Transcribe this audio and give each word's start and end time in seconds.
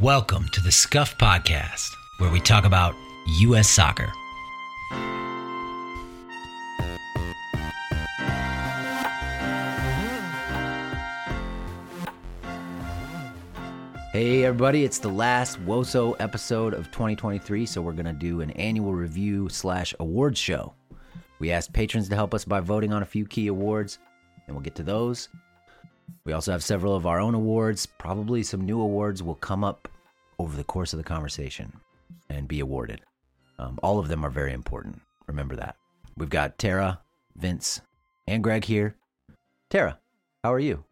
Welcome 0.00 0.48
to 0.52 0.62
the 0.62 0.72
Scuffed 0.72 1.18
Podcast, 1.18 1.94
where 2.16 2.30
we 2.30 2.40
talk 2.40 2.64
about 2.64 2.94
U.S. 3.40 3.68
soccer. 3.68 4.10
Hey 14.10 14.44
everybody, 14.46 14.84
it's 14.84 14.98
the 14.98 15.10
last 15.10 15.62
WOSO 15.66 16.16
episode 16.18 16.72
of 16.72 16.86
2023, 16.86 17.66
so 17.66 17.82
we're 17.82 17.92
gonna 17.92 18.14
do 18.14 18.40
an 18.40 18.52
annual 18.52 18.94
review 18.94 19.50
slash 19.50 19.94
awards 20.00 20.38
show. 20.38 20.72
We 21.40 21.50
asked 21.50 21.74
patrons 21.74 22.08
to 22.08 22.14
help 22.14 22.32
us 22.32 22.46
by 22.46 22.60
voting 22.60 22.94
on 22.94 23.02
a 23.02 23.06
few 23.06 23.26
key 23.26 23.48
awards, 23.48 23.98
and 24.46 24.56
we'll 24.56 24.64
get 24.64 24.76
to 24.76 24.82
those. 24.82 25.28
We 26.24 26.32
also 26.32 26.52
have 26.52 26.62
several 26.62 26.94
of 26.94 27.06
our 27.06 27.20
own 27.20 27.34
awards. 27.34 27.86
Probably 27.86 28.42
some 28.42 28.64
new 28.64 28.80
awards 28.80 29.22
will 29.22 29.34
come 29.36 29.64
up 29.64 29.88
over 30.38 30.56
the 30.56 30.64
course 30.64 30.92
of 30.92 30.98
the 30.98 31.04
conversation 31.04 31.72
and 32.28 32.48
be 32.48 32.60
awarded. 32.60 33.00
Um, 33.58 33.78
all 33.82 33.98
of 33.98 34.08
them 34.08 34.24
are 34.24 34.30
very 34.30 34.52
important. 34.52 35.00
Remember 35.26 35.56
that. 35.56 35.76
We've 36.16 36.30
got 36.30 36.58
Tara, 36.58 37.00
Vince, 37.36 37.80
and 38.26 38.42
Greg 38.42 38.64
here. 38.64 38.96
Tara, 39.68 39.98
how 40.42 40.52
are 40.52 40.58
you? 40.58 40.84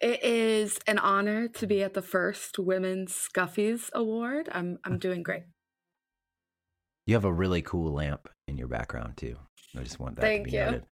It 0.00 0.24
is 0.24 0.78
an 0.86 0.98
honor 0.98 1.48
to 1.48 1.66
be 1.66 1.82
at 1.82 1.94
the 1.94 2.02
first 2.02 2.58
Women's 2.58 3.12
Scuffies 3.12 3.90
Award. 3.92 4.48
I'm 4.52 4.78
I'm 4.84 4.98
doing 5.06 5.22
great. 5.22 5.42
You 7.06 7.14
have 7.14 7.24
a 7.24 7.32
really 7.32 7.60
cool 7.62 7.92
lamp 7.92 8.28
in 8.46 8.56
your 8.56 8.68
background 8.68 9.16
too. 9.16 9.36
I 9.76 9.82
just 9.82 10.00
want 10.00 10.16
that 10.16 10.22
Thank 10.22 10.46
to 10.46 10.50
be 10.50 10.56
you. 10.56 10.64
noted. 10.64 10.84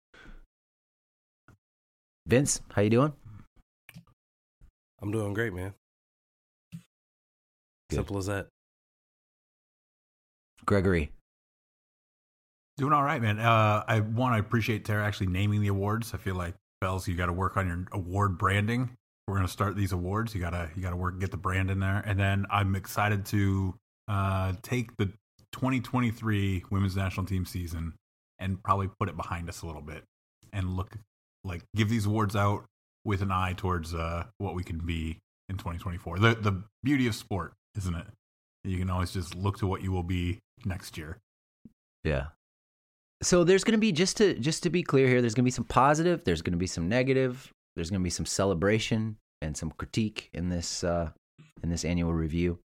Vince, 2.29 2.61
how 2.75 2.83
you 2.83 2.91
doing? 2.91 3.13
I'm 5.01 5.11
doing 5.11 5.33
great, 5.33 5.55
man. 5.55 5.73
Good. 7.89 7.97
Simple 7.97 8.19
as 8.19 8.27
that. 8.27 8.49
Gregory. 10.67 11.11
Doing 12.77 12.93
all 12.93 13.03
right, 13.03 13.23
man. 13.23 13.39
Uh, 13.39 13.83
I 13.89 14.01
want 14.01 14.35
to 14.35 14.41
appreciate 14.41 14.85
Tara 14.85 15.07
actually 15.07 15.29
naming 15.29 15.63
the 15.63 15.69
awards. 15.69 16.13
I 16.13 16.19
feel 16.19 16.35
like 16.35 16.55
Belz, 16.85 17.09
you 17.09 17.15
got 17.15 17.27
to 17.27 17.33
work 17.33 17.57
on 17.57 17.67
your 17.67 17.87
award 17.93 18.37
branding. 18.37 18.91
We're 19.27 19.37
gonna 19.37 19.49
start 19.49 19.75
these 19.75 19.93
awards. 19.93 20.35
You 20.35 20.41
gotta 20.41 20.71
you 20.75 20.83
gotta 20.83 20.97
work 20.97 21.19
get 21.19 21.31
the 21.31 21.37
brand 21.37 21.71
in 21.71 21.81
there, 21.81 22.03
and 22.07 22.19
then 22.19 22.47
I'm 22.51 22.75
excited 22.75 23.27
to 23.27 23.75
uh, 24.07 24.53
take 24.63 24.97
the 24.97 25.07
2023 25.53 26.65
women's 26.71 26.97
national 26.97 27.27
team 27.27 27.45
season 27.45 27.95
and 28.39 28.63
probably 28.63 28.89
put 28.99 29.09
it 29.09 29.17
behind 29.17 29.49
us 29.51 29.61
a 29.63 29.67
little 29.67 29.83
bit 29.83 30.03
and 30.53 30.77
look 30.77 30.97
like 31.49 31.63
give 31.75 31.89
these 31.89 32.07
awards 32.07 32.37
out 32.37 32.65
with 33.05 33.23
an 33.23 33.33
eye 33.33 33.55
towards 33.57 33.95
uh, 33.95 34.25
what 34.39 34.55
we 34.55 34.63
can 34.63 34.79
be 34.79 35.19
in 35.49 35.57
2024. 35.57 36.19
The 36.19 36.35
the 36.35 36.63
beauty 36.83 37.07
of 37.07 37.15
sport, 37.15 37.55
isn't 37.77 37.95
it? 37.95 38.07
You 38.65 38.79
can 38.79 38.91
always 38.91 39.13
just 39.13 39.35
look 39.35 39.59
to 39.59 39.67
what 39.67 39.83
you 39.83 39.91
will 39.93 40.03
be 40.03 40.39
next 40.65 40.99
year. 40.99 41.19
Yeah. 42.05 42.27
So 43.23 43.43
there's 43.43 43.65
going 43.65 43.73
to 43.73 43.79
be 43.79 43.93
just 43.93 44.17
to 44.19 44.35
just 44.35 44.63
to 44.63 44.71
be 44.71 44.83
clear 44.83 45.09
here, 45.09 45.21
there's 45.21 45.35
going 45.35 45.45
to 45.45 45.49
be 45.49 45.51
some 45.51 45.65
positive, 45.65 46.23
there's 46.25 46.43
going 46.43 46.53
to 46.53 46.59
be 46.59 46.67
some 46.67 46.89
negative, 46.89 47.51
there's 47.75 47.91
going 47.91 48.01
to 48.01 48.05
be 48.05 48.11
some 48.11 48.27
celebration 48.27 49.17
and 49.43 49.57
some 49.57 49.73
critique 49.73 50.31
in 50.33 50.51
this 50.51 50.85
uh, 50.85 51.11
in 51.63 51.71
this 51.71 51.85
annual 51.85 52.13
review. 52.13 52.59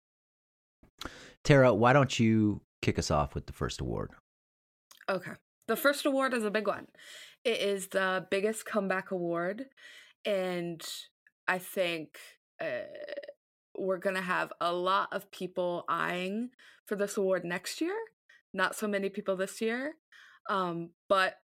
Tara, 1.44 1.74
why 1.74 1.92
don't 1.92 2.18
you 2.18 2.60
kick 2.82 2.98
us 2.98 3.10
off 3.10 3.34
with 3.34 3.46
the 3.46 3.52
first 3.52 3.80
award? 3.80 4.10
Okay. 5.08 5.32
The 5.68 5.76
first 5.76 6.06
award 6.06 6.34
is 6.34 6.44
a 6.44 6.50
big 6.50 6.66
one. 6.66 6.86
It 7.44 7.60
is 7.60 7.88
the 7.88 8.26
biggest 8.30 8.64
comeback 8.64 9.10
award. 9.10 9.66
And 10.24 10.82
I 11.48 11.58
think 11.58 12.18
uh, 12.60 12.86
we're 13.76 13.98
going 13.98 14.16
to 14.16 14.22
have 14.22 14.52
a 14.60 14.72
lot 14.72 15.08
of 15.12 15.30
people 15.30 15.84
eyeing 15.88 16.50
for 16.86 16.96
this 16.96 17.16
award 17.16 17.44
next 17.44 17.80
year. 17.80 17.96
Not 18.54 18.76
so 18.76 18.86
many 18.86 19.08
people 19.08 19.36
this 19.36 19.60
year. 19.60 19.94
Um, 20.48 20.90
but 21.08 21.38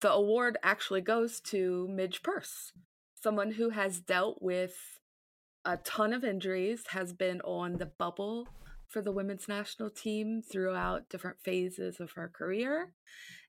the 0.00 0.12
award 0.12 0.58
actually 0.62 1.00
goes 1.00 1.40
to 1.40 1.88
Midge 1.90 2.22
Purce, 2.22 2.72
someone 3.14 3.52
who 3.52 3.70
has 3.70 4.00
dealt 4.00 4.42
with 4.42 4.74
a 5.64 5.78
ton 5.78 6.12
of 6.12 6.24
injuries, 6.24 6.84
has 6.90 7.12
been 7.12 7.40
on 7.40 7.78
the 7.78 7.86
bubble 7.86 8.48
for 8.88 9.02
the 9.02 9.10
women's 9.10 9.48
national 9.48 9.90
team 9.90 10.42
throughout 10.42 11.08
different 11.08 11.38
phases 11.42 11.98
of 11.98 12.12
her 12.12 12.28
career. 12.28 12.92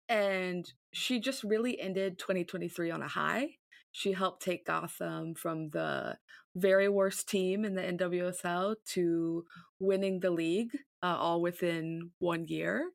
And 0.10 0.72
she 0.94 1.20
just 1.20 1.44
really 1.44 1.80
ended 1.80 2.18
2023 2.18 2.92
on 2.92 3.02
a 3.02 3.08
high. 3.08 3.50
She 3.92 4.14
helped 4.14 4.44
take 4.44 4.66
Gotham 4.66 5.36
from 5.36 5.70
the 5.70 6.18
very 6.56 6.90
worst 6.90 7.28
team 7.30 7.66
in 7.66 7.76
the 7.76 7.82
NWSL 7.82 8.76
to 8.94 9.46
winning 9.80 10.20
the 10.20 10.32
league 10.32 10.72
uh, 11.04 11.18
all 11.18 11.42
within 11.42 12.12
one 12.20 12.48
year. 12.48 12.90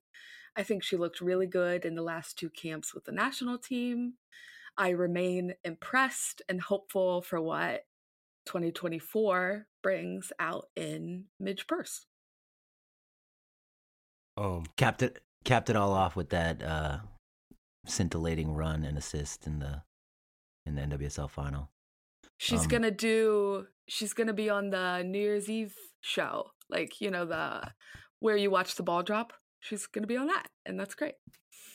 I 0.56 0.62
think 0.62 0.82
she 0.82 0.96
looked 0.96 1.20
really 1.20 1.46
good 1.46 1.84
in 1.84 1.94
the 1.94 2.02
last 2.02 2.38
two 2.38 2.50
camps 2.50 2.94
with 2.94 3.04
the 3.04 3.12
national 3.12 3.58
team. 3.58 4.14
I 4.76 4.90
remain 4.90 5.54
impressed 5.64 6.42
and 6.48 6.60
hopeful 6.60 7.22
for 7.22 7.40
what 7.40 7.82
2024 8.46 9.66
brings 9.82 10.32
out 10.38 10.66
in 10.76 11.26
Midge 11.38 11.66
Purce. 11.66 12.06
Um, 14.36 14.64
Capped 14.76 15.02
it 15.02 15.20
capped 15.44 15.70
it 15.70 15.76
all 15.76 15.92
off 15.92 16.16
with 16.16 16.30
that 16.30 16.62
uh, 16.62 16.98
scintillating 17.86 18.54
run 18.54 18.84
and 18.84 18.96
assist 18.98 19.46
in 19.46 19.58
the 19.58 19.82
in 20.66 20.74
the 20.76 20.82
NWSL 20.82 21.28
final. 21.30 21.70
She's 22.38 22.62
Um, 22.62 22.68
gonna 22.68 22.90
do. 22.90 23.66
She's 23.88 24.12
gonna 24.12 24.32
be 24.32 24.48
on 24.50 24.70
the 24.70 25.02
New 25.02 25.18
Year's 25.18 25.48
Eve 25.50 25.74
show, 26.00 26.50
like 26.68 27.00
you 27.00 27.10
know 27.10 27.24
the 27.24 27.72
where 28.20 28.36
you 28.36 28.50
watch 28.50 28.76
the 28.76 28.82
ball 28.82 29.02
drop. 29.02 29.32
She's 29.60 29.86
gonna 29.86 30.06
be 30.06 30.16
on 30.16 30.26
that, 30.28 30.46
and 30.66 30.78
that's 30.78 30.94
great. 30.94 31.14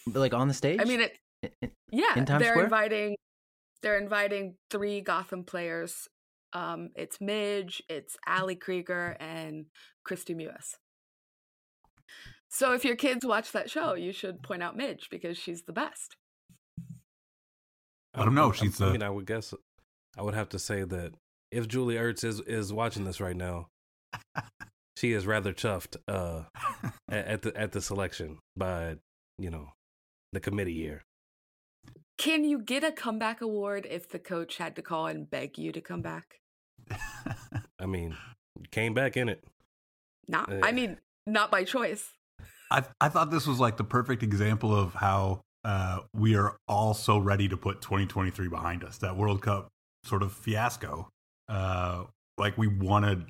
But 0.06 0.20
like 0.20 0.34
on 0.34 0.48
the 0.48 0.54
stage? 0.54 0.80
I 0.82 0.86
mean, 0.86 1.02
it. 1.02 1.18
I- 1.44 1.52
I- 1.64 1.72
Yeah, 1.92 2.18
in 2.18 2.26
they're 2.26 2.40
Square? 2.52 2.64
inviting. 2.66 3.16
They're 3.84 3.98
inviting 4.00 4.56
three 4.72 5.02
Gotham 5.02 5.44
players. 5.44 6.08
Um, 6.54 6.90
it's 6.96 7.20
Midge, 7.22 7.84
it's 7.90 8.18
Ali 8.26 8.56
Krieger, 8.56 9.16
and 9.20 9.66
Kristie 10.08 10.36
Mewis. 10.36 10.76
So 12.58 12.74
if 12.74 12.84
your 12.84 12.96
kids 12.96 13.24
watch 13.24 13.52
that 13.52 13.70
show, 13.70 13.94
you 13.94 14.12
should 14.12 14.42
point 14.42 14.64
out 14.64 14.76
Midge 14.76 15.10
because 15.12 15.38
she's 15.38 15.62
the 15.62 15.74
best. 15.74 16.16
I 18.16 18.26
don't 18.26 18.34
know. 18.34 18.46
I'm- 18.46 18.54
She's 18.54 18.82
I 18.82 18.92
mean, 18.94 19.04
I 19.04 19.12
would 19.12 19.28
guess 19.28 19.54
I 20.18 20.24
would 20.24 20.34
have 20.34 20.50
to 20.50 20.58
say 20.58 20.84
that 20.84 21.14
if 21.52 21.68
Julie 21.68 21.98
Ertz 21.98 22.24
is 22.24 22.40
is 22.42 22.74
watching 22.74 23.04
this 23.04 23.22
right 23.22 23.36
now, 23.36 23.68
she 24.98 25.12
is 25.12 25.28
rather 25.28 25.54
chuffed 25.54 25.98
uh, 26.08 26.46
at, 27.12 27.28
at 27.28 27.42
the 27.44 27.56
at 27.56 27.74
the 27.74 27.82
selection 27.82 28.40
by 28.56 28.96
you 29.38 29.52
know 29.52 29.70
the 30.34 30.40
committee 30.40 30.74
here. 30.74 31.04
Can 32.18 32.44
you 32.44 32.58
get 32.58 32.84
a 32.84 32.92
comeback 32.92 33.42
award 33.42 33.86
if 33.88 34.10
the 34.10 34.18
coach 34.18 34.58
had 34.58 34.76
to 34.78 34.82
call 34.82 35.06
and 35.06 35.30
beg 35.30 35.60
you 35.60 35.72
to 35.74 35.80
come 35.82 36.02
back? 36.02 36.40
I 37.80 37.86
mean, 37.86 38.18
came 38.72 38.96
back 38.96 39.16
in 39.16 39.30
it. 39.30 39.44
Not. 40.28 40.52
Uh, 40.52 40.62
I 40.64 40.72
mean, 40.72 40.98
not 41.28 41.52
by 41.52 41.64
choice. 41.64 42.17
I 42.72 42.84
I 43.00 43.10
thought 43.10 43.32
this 43.32 43.48
was 43.48 43.60
like 43.60 43.78
the 43.78 43.84
perfect 43.84 44.24
example 44.24 44.76
of 44.76 44.94
how 44.94 45.42
uh, 45.64 46.00
we 46.14 46.36
are 46.36 46.58
all 46.68 46.94
so 46.94 47.18
ready 47.18 47.48
to 47.50 47.58
put 47.58 47.82
2023 47.82 48.48
behind 48.48 48.84
us. 48.84 48.98
That 49.00 49.18
World 49.18 49.42
Cup 49.42 49.68
sort 50.04 50.24
of 50.24 50.32
fiasco. 50.32 51.10
Uh, 51.50 52.06
like 52.38 52.58
we 52.58 52.68
wanted, 52.68 53.26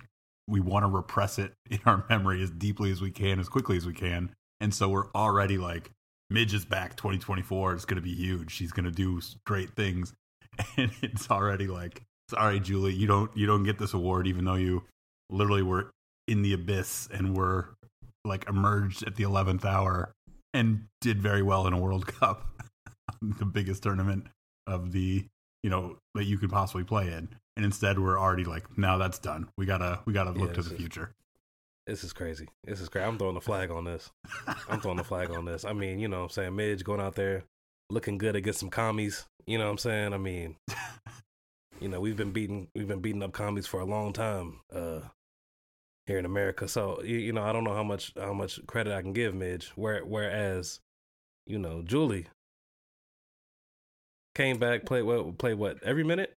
we 0.48 0.60
want 0.60 0.84
to 0.84 0.90
repress 0.90 1.40
it 1.40 1.54
in 1.70 1.80
our 1.86 2.06
memory 2.10 2.42
as 2.42 2.52
deeply 2.52 2.92
as 2.92 3.02
we 3.02 3.12
can, 3.12 3.40
as 3.40 3.50
quickly 3.50 3.78
as 3.78 3.86
we 3.86 3.94
can, 3.94 4.30
and 4.60 4.74
so 4.74 4.90
we're 4.90 5.12
already 5.14 5.58
like, 5.58 5.92
Midge 6.30 6.54
is 6.54 6.66
back 6.66 6.98
2024. 6.98 7.74
It's 7.74 7.86
going 7.86 7.96
to 7.96 8.02
be 8.02 8.14
huge. 8.14 8.52
She's 8.52 8.74
going 8.74 8.84
to 8.86 8.92
do 8.92 9.22
great 9.46 9.76
things, 9.76 10.14
and 10.78 10.92
it's 11.02 11.32
already 11.32 11.68
like, 11.68 12.04
sorry, 12.30 12.60
Julie, 12.60 12.94
you 12.94 13.08
don't 13.08 13.36
you 13.36 13.46
don't 13.46 13.64
get 13.64 13.80
this 13.80 13.94
award, 13.94 14.28
even 14.28 14.46
though 14.46 14.56
you 14.56 14.84
literally 15.30 15.64
were 15.64 15.92
in 16.28 16.42
the 16.42 16.54
abyss 16.54 17.08
and 17.14 17.36
were 17.36 17.70
like 18.28 18.48
emerged 18.48 19.04
at 19.06 19.16
the 19.16 19.24
11th 19.24 19.66
hour 19.66 20.14
and 20.54 20.86
did 21.02 21.22
very 21.22 21.42
well 21.42 21.68
in 21.68 21.74
a 21.74 21.80
World 21.80 22.08
Cup, 22.20 22.48
the 23.22 23.46
biggest 23.46 23.84
tournament 23.84 24.28
of 24.66 24.92
the, 24.92 25.26
you 25.64 25.70
know, 25.70 25.98
that 26.16 26.26
you 26.26 26.38
could 26.38 26.50
possibly 26.50 26.84
play 26.84 27.08
in. 27.08 27.30
And 27.56 27.66
instead 27.66 27.98
we're 27.98 28.20
already 28.20 28.44
like, 28.44 28.78
now 28.78 28.98
that's 28.98 29.18
done. 29.20 29.50
We 29.58 29.66
gotta, 29.66 30.00
we 30.06 30.14
gotta 30.14 30.32
look 30.32 30.50
Yeah, 30.50 30.56
to 30.56 30.62
the 30.62 30.76
future. 30.76 31.12
This 31.88 32.04
is 32.04 32.12
crazy. 32.12 32.50
This 32.66 32.82
is 32.82 32.90
crazy. 32.90 33.08
I'm 33.08 33.18
throwing 33.18 33.36
the 33.36 33.42
flag 33.42 33.72
on 33.72 33.86
this. 33.86 34.12
I'm 34.70 34.82
throwing 34.82 34.98
the 34.98 35.06
flag 35.06 35.32
on 35.32 35.46
this. 35.46 35.64
I 35.64 35.72
mean, 35.72 36.00
you 36.00 36.10
know 36.10 36.24
I'm 36.24 36.30
saying? 36.30 36.54
Midge 36.56 36.84
going 36.84 37.00
out 37.00 37.16
there 37.16 37.46
looking 37.90 38.18
good 38.18 38.36
against 38.36 38.60
some 38.60 38.70
commies. 38.70 39.26
You 39.46 39.58
know 39.58 39.66
what 39.66 39.72
I'm 39.72 39.78
saying? 39.78 40.14
I 40.14 40.18
mean, 40.18 40.58
you 41.80 41.88
know, 41.88 42.02
we've 42.02 42.18
been 42.18 42.32
beating 42.32 42.68
we've 42.76 42.88
been 42.90 43.00
beating 43.00 43.24
up 43.24 43.32
commies 43.32 43.68
for 43.68 43.80
a 43.80 43.86
long 43.86 44.12
time 44.12 44.60
uh 44.76 45.00
here 46.08 46.18
in 46.18 46.26
America. 46.26 46.68
So, 46.68 47.02
you, 47.04 47.18
you 47.18 47.34
know, 47.34 47.44
I 47.44 47.52
don't 47.52 47.64
know 47.64 47.76
how 47.76 47.84
much 47.84 48.14
how 48.18 48.34
much 48.34 48.66
credit 48.66 48.94
I 48.94 49.02
can 49.02 49.14
give 49.14 49.36
Midge. 49.36 49.72
Where 49.76 50.04
whereas, 50.04 50.80
you 51.46 51.60
know, 51.60 51.84
Julie 51.84 52.28
came 54.34 54.58
back, 54.58 54.86
played 54.86 55.04
what 55.04 55.38
played 55.38 55.56
what, 55.56 55.84
every 55.84 56.04
minute? 56.04 56.34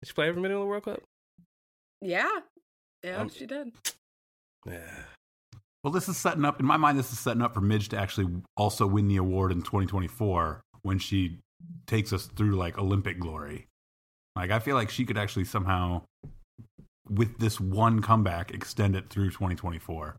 Did 0.00 0.08
she 0.08 0.14
play 0.14 0.28
every 0.28 0.40
minute 0.40 0.54
in 0.54 0.60
the 0.60 0.66
World 0.66 0.84
Cup? 0.84 1.02
Yeah. 2.00 2.30
Yeah, 3.02 3.18
Um, 3.18 3.28
she 3.28 3.46
did. 3.46 3.72
Yeah. 4.66 5.04
Well, 5.82 5.92
this 5.92 6.08
is 6.08 6.16
setting 6.16 6.44
up 6.44 6.60
in 6.60 6.66
my 6.66 6.76
mind. 6.76 6.98
This 6.98 7.12
is 7.12 7.18
setting 7.18 7.42
up 7.42 7.54
for 7.54 7.60
Midge 7.60 7.88
to 7.90 7.98
actually 7.98 8.28
also 8.56 8.86
win 8.86 9.08
the 9.08 9.16
award 9.16 9.52
in 9.52 9.62
2024 9.62 10.60
when 10.82 10.98
she 10.98 11.38
takes 11.86 12.12
us 12.12 12.26
through 12.26 12.56
like 12.56 12.78
Olympic 12.78 13.18
glory. 13.18 13.66
Like 14.36 14.50
I 14.50 14.58
feel 14.58 14.76
like 14.76 14.90
she 14.90 15.04
could 15.04 15.18
actually 15.18 15.44
somehow, 15.44 16.02
with 17.10 17.38
this 17.38 17.60
one 17.60 18.00
comeback, 18.02 18.52
extend 18.52 18.96
it 18.96 19.08
through 19.10 19.30
2024 19.30 20.18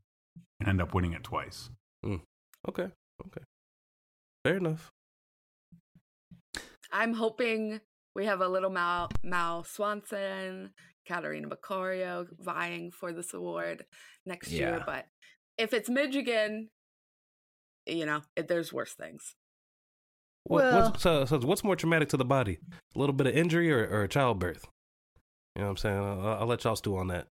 and 0.59 0.69
end 0.69 0.81
up 0.81 0.93
winning 0.93 1.13
it 1.13 1.23
twice. 1.23 1.69
Hmm. 2.03 2.17
Okay. 2.67 2.87
Okay. 3.27 3.41
Fair 4.43 4.57
enough. 4.57 4.91
I'm 6.91 7.13
hoping 7.13 7.79
we 8.15 8.25
have 8.25 8.41
a 8.41 8.47
little 8.47 8.69
Mal, 8.69 9.09
Mal 9.23 9.63
Swanson, 9.63 10.71
Catarina 11.07 11.47
Macario 11.47 12.25
vying 12.39 12.91
for 12.91 13.11
this 13.13 13.33
award 13.33 13.85
next 14.25 14.51
year. 14.51 14.83
But 14.85 15.05
if 15.57 15.73
it's 15.73 15.89
Midge 15.89 16.15
again, 16.15 16.69
you 17.85 18.05
know, 18.05 18.21
it, 18.35 18.47
there's 18.47 18.73
worse 18.73 18.93
things. 18.93 19.35
What, 20.45 20.63
Well- 20.63 20.89
what's, 20.91 21.03
so, 21.03 21.25
so 21.25 21.39
what's 21.39 21.63
more 21.63 21.75
traumatic 21.75 22.09
to 22.09 22.17
the 22.17 22.25
body? 22.25 22.59
A 22.95 22.99
little 22.99 23.13
bit 23.13 23.27
of 23.27 23.35
injury 23.35 23.71
or, 23.71 23.87
or 23.87 24.07
childbirth? 24.07 24.65
You 25.55 25.61
know 25.61 25.67
what 25.67 25.71
I'm 25.71 25.77
saying? 25.77 25.97
I'll, 25.97 26.27
I'll 26.41 26.47
let 26.47 26.63
y'all 26.63 26.75
stew 26.75 26.97
on 26.97 27.07
that. 27.07 27.27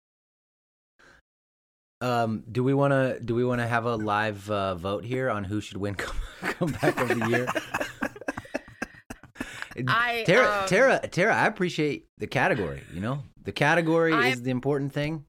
Um, 2.02 2.44
do 2.52 2.64
we 2.64 2.74
want 2.74 2.92
to 2.92 3.20
do 3.24 3.34
we 3.34 3.46
want 3.46 3.62
to 3.62 3.68
have 3.68 3.86
a 3.86 3.96
live 3.96 4.50
uh, 4.52 4.76
vote 4.76 5.06
here 5.06 5.30
on 5.30 5.46
who 5.46 5.62
should 5.62 5.78
win 5.78 5.96
come, 5.96 6.18
comeback 6.42 7.00
of 7.00 7.08
the 7.20 7.30
year? 7.30 7.48
I, 9.88 10.24
Tara, 10.28 10.62
um, 10.62 10.68
Tara, 10.68 11.00
Tara, 11.08 11.36
I 11.36 11.48
appreciate 11.48 12.06
the 12.20 12.28
category. 12.28 12.84
You 12.94 13.02
know, 13.02 13.24
the 13.42 13.52
category 13.52 14.14
I'm- 14.14 14.34
is 14.34 14.44
the 14.44 14.52
important 14.52 14.94
thing. 14.94 15.26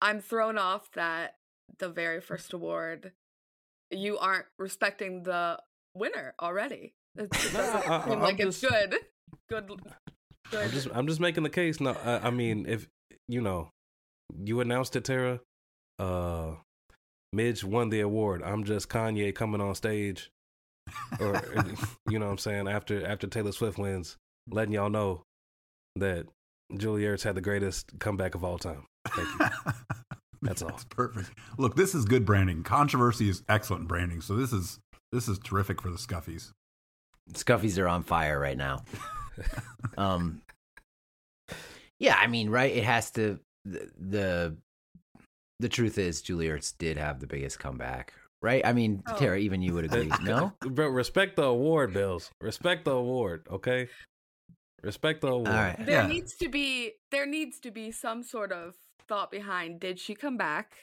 I'm 0.00 0.20
thrown 0.20 0.56
off 0.58 0.90
that 0.92 1.34
the 1.80 1.88
very 1.88 2.20
first 2.20 2.52
award, 2.52 3.12
you 3.90 4.16
aren't 4.18 4.46
respecting 4.58 5.24
the 5.24 5.58
winner 5.94 6.34
already. 6.40 6.94
It, 7.16 7.24
it 7.24 7.52
No, 7.52 7.60
doesn't 7.60 7.76
I- 7.90 7.96
I- 7.98 8.04
seem 8.04 8.12
I'm 8.12 8.20
like 8.20 8.40
it's 8.40 8.60
just- 8.60 8.72
good. 8.72 8.94
Good. 9.50 9.70
Good. 10.50 10.64
I'm 10.64 10.70
just 10.70 10.88
I'm 10.94 11.06
just 11.06 11.20
making 11.20 11.42
the 11.42 11.50
case. 11.50 11.80
No, 11.80 11.96
I, 12.04 12.28
I 12.28 12.30
mean 12.30 12.66
if 12.66 12.88
you 13.28 13.40
know, 13.40 13.70
you 14.44 14.60
announced 14.60 14.96
it, 14.96 15.04
Tara. 15.04 15.40
Uh, 15.98 16.52
Midge 17.32 17.64
won 17.64 17.90
the 17.90 18.00
award. 18.00 18.42
I'm 18.42 18.64
just 18.64 18.88
Kanye 18.88 19.34
coming 19.34 19.60
on 19.60 19.74
stage, 19.74 20.30
or 21.20 21.42
you 22.08 22.18
know 22.18 22.26
what 22.26 22.32
I'm 22.32 22.38
saying 22.38 22.68
after 22.68 23.06
after 23.06 23.26
Taylor 23.26 23.52
Swift 23.52 23.78
wins, 23.78 24.16
letting 24.50 24.72
y'all 24.72 24.90
know 24.90 25.22
that 25.96 26.26
Julie 26.76 27.02
Ertz 27.02 27.22
had 27.24 27.34
the 27.34 27.40
greatest 27.40 27.98
comeback 27.98 28.34
of 28.34 28.44
all 28.44 28.58
time. 28.58 28.86
Thank 29.08 29.28
you. 29.40 29.46
That's 30.42 30.62
all. 30.62 30.78
perfect. 30.90 31.30
Look, 31.58 31.74
this 31.74 31.94
is 31.94 32.04
good 32.04 32.24
branding. 32.24 32.62
Controversy 32.62 33.28
is 33.28 33.42
excellent 33.48 33.88
branding. 33.88 34.20
So 34.20 34.36
this 34.36 34.52
is 34.52 34.78
this 35.12 35.28
is 35.28 35.38
terrific 35.38 35.82
for 35.82 35.90
the 35.90 35.98
Scuffies. 35.98 36.52
Scuffies 37.32 37.78
are 37.78 37.88
on 37.88 38.02
fire 38.02 38.38
right 38.38 38.56
now. 38.56 38.84
um, 39.96 40.42
yeah, 41.98 42.16
I 42.18 42.26
mean, 42.26 42.50
right? 42.50 42.74
It 42.74 42.84
has 42.84 43.10
to. 43.12 43.38
The, 43.64 43.90
the 43.98 44.56
the 45.60 45.68
truth 45.68 45.98
is, 45.98 46.22
Julie 46.22 46.48
Ertz 46.48 46.72
did 46.78 46.96
have 46.96 47.18
the 47.20 47.26
biggest 47.26 47.58
comeback, 47.58 48.12
right? 48.42 48.64
I 48.64 48.72
mean, 48.72 49.02
Oh. 49.08 49.16
Tara, 49.16 49.38
even 49.38 49.60
you 49.62 49.74
would 49.74 49.84
agree. 49.86 50.10
No, 50.22 50.52
Bro, 50.60 50.88
respect 50.90 51.36
the 51.36 51.42
award, 51.44 51.92
Belz. 51.92 52.30
Respect 52.40 52.84
the 52.84 52.92
award, 52.92 53.46
okay? 53.50 53.88
Respect 54.82 55.20
the 55.22 55.28
award. 55.28 55.48
all 55.48 55.54
right. 55.54 55.76
there 55.84 56.02
Yeah. 56.02 56.06
needs 56.06 56.36
to 56.36 56.48
be 56.48 56.92
there 57.10 57.26
needs 57.26 57.58
to 57.60 57.70
be 57.72 57.90
some 57.90 58.22
sort 58.22 58.52
of 58.52 58.74
thought 59.08 59.30
behind 59.30 59.80
did 59.80 59.98
she 59.98 60.14
come 60.14 60.36
back 60.36 60.74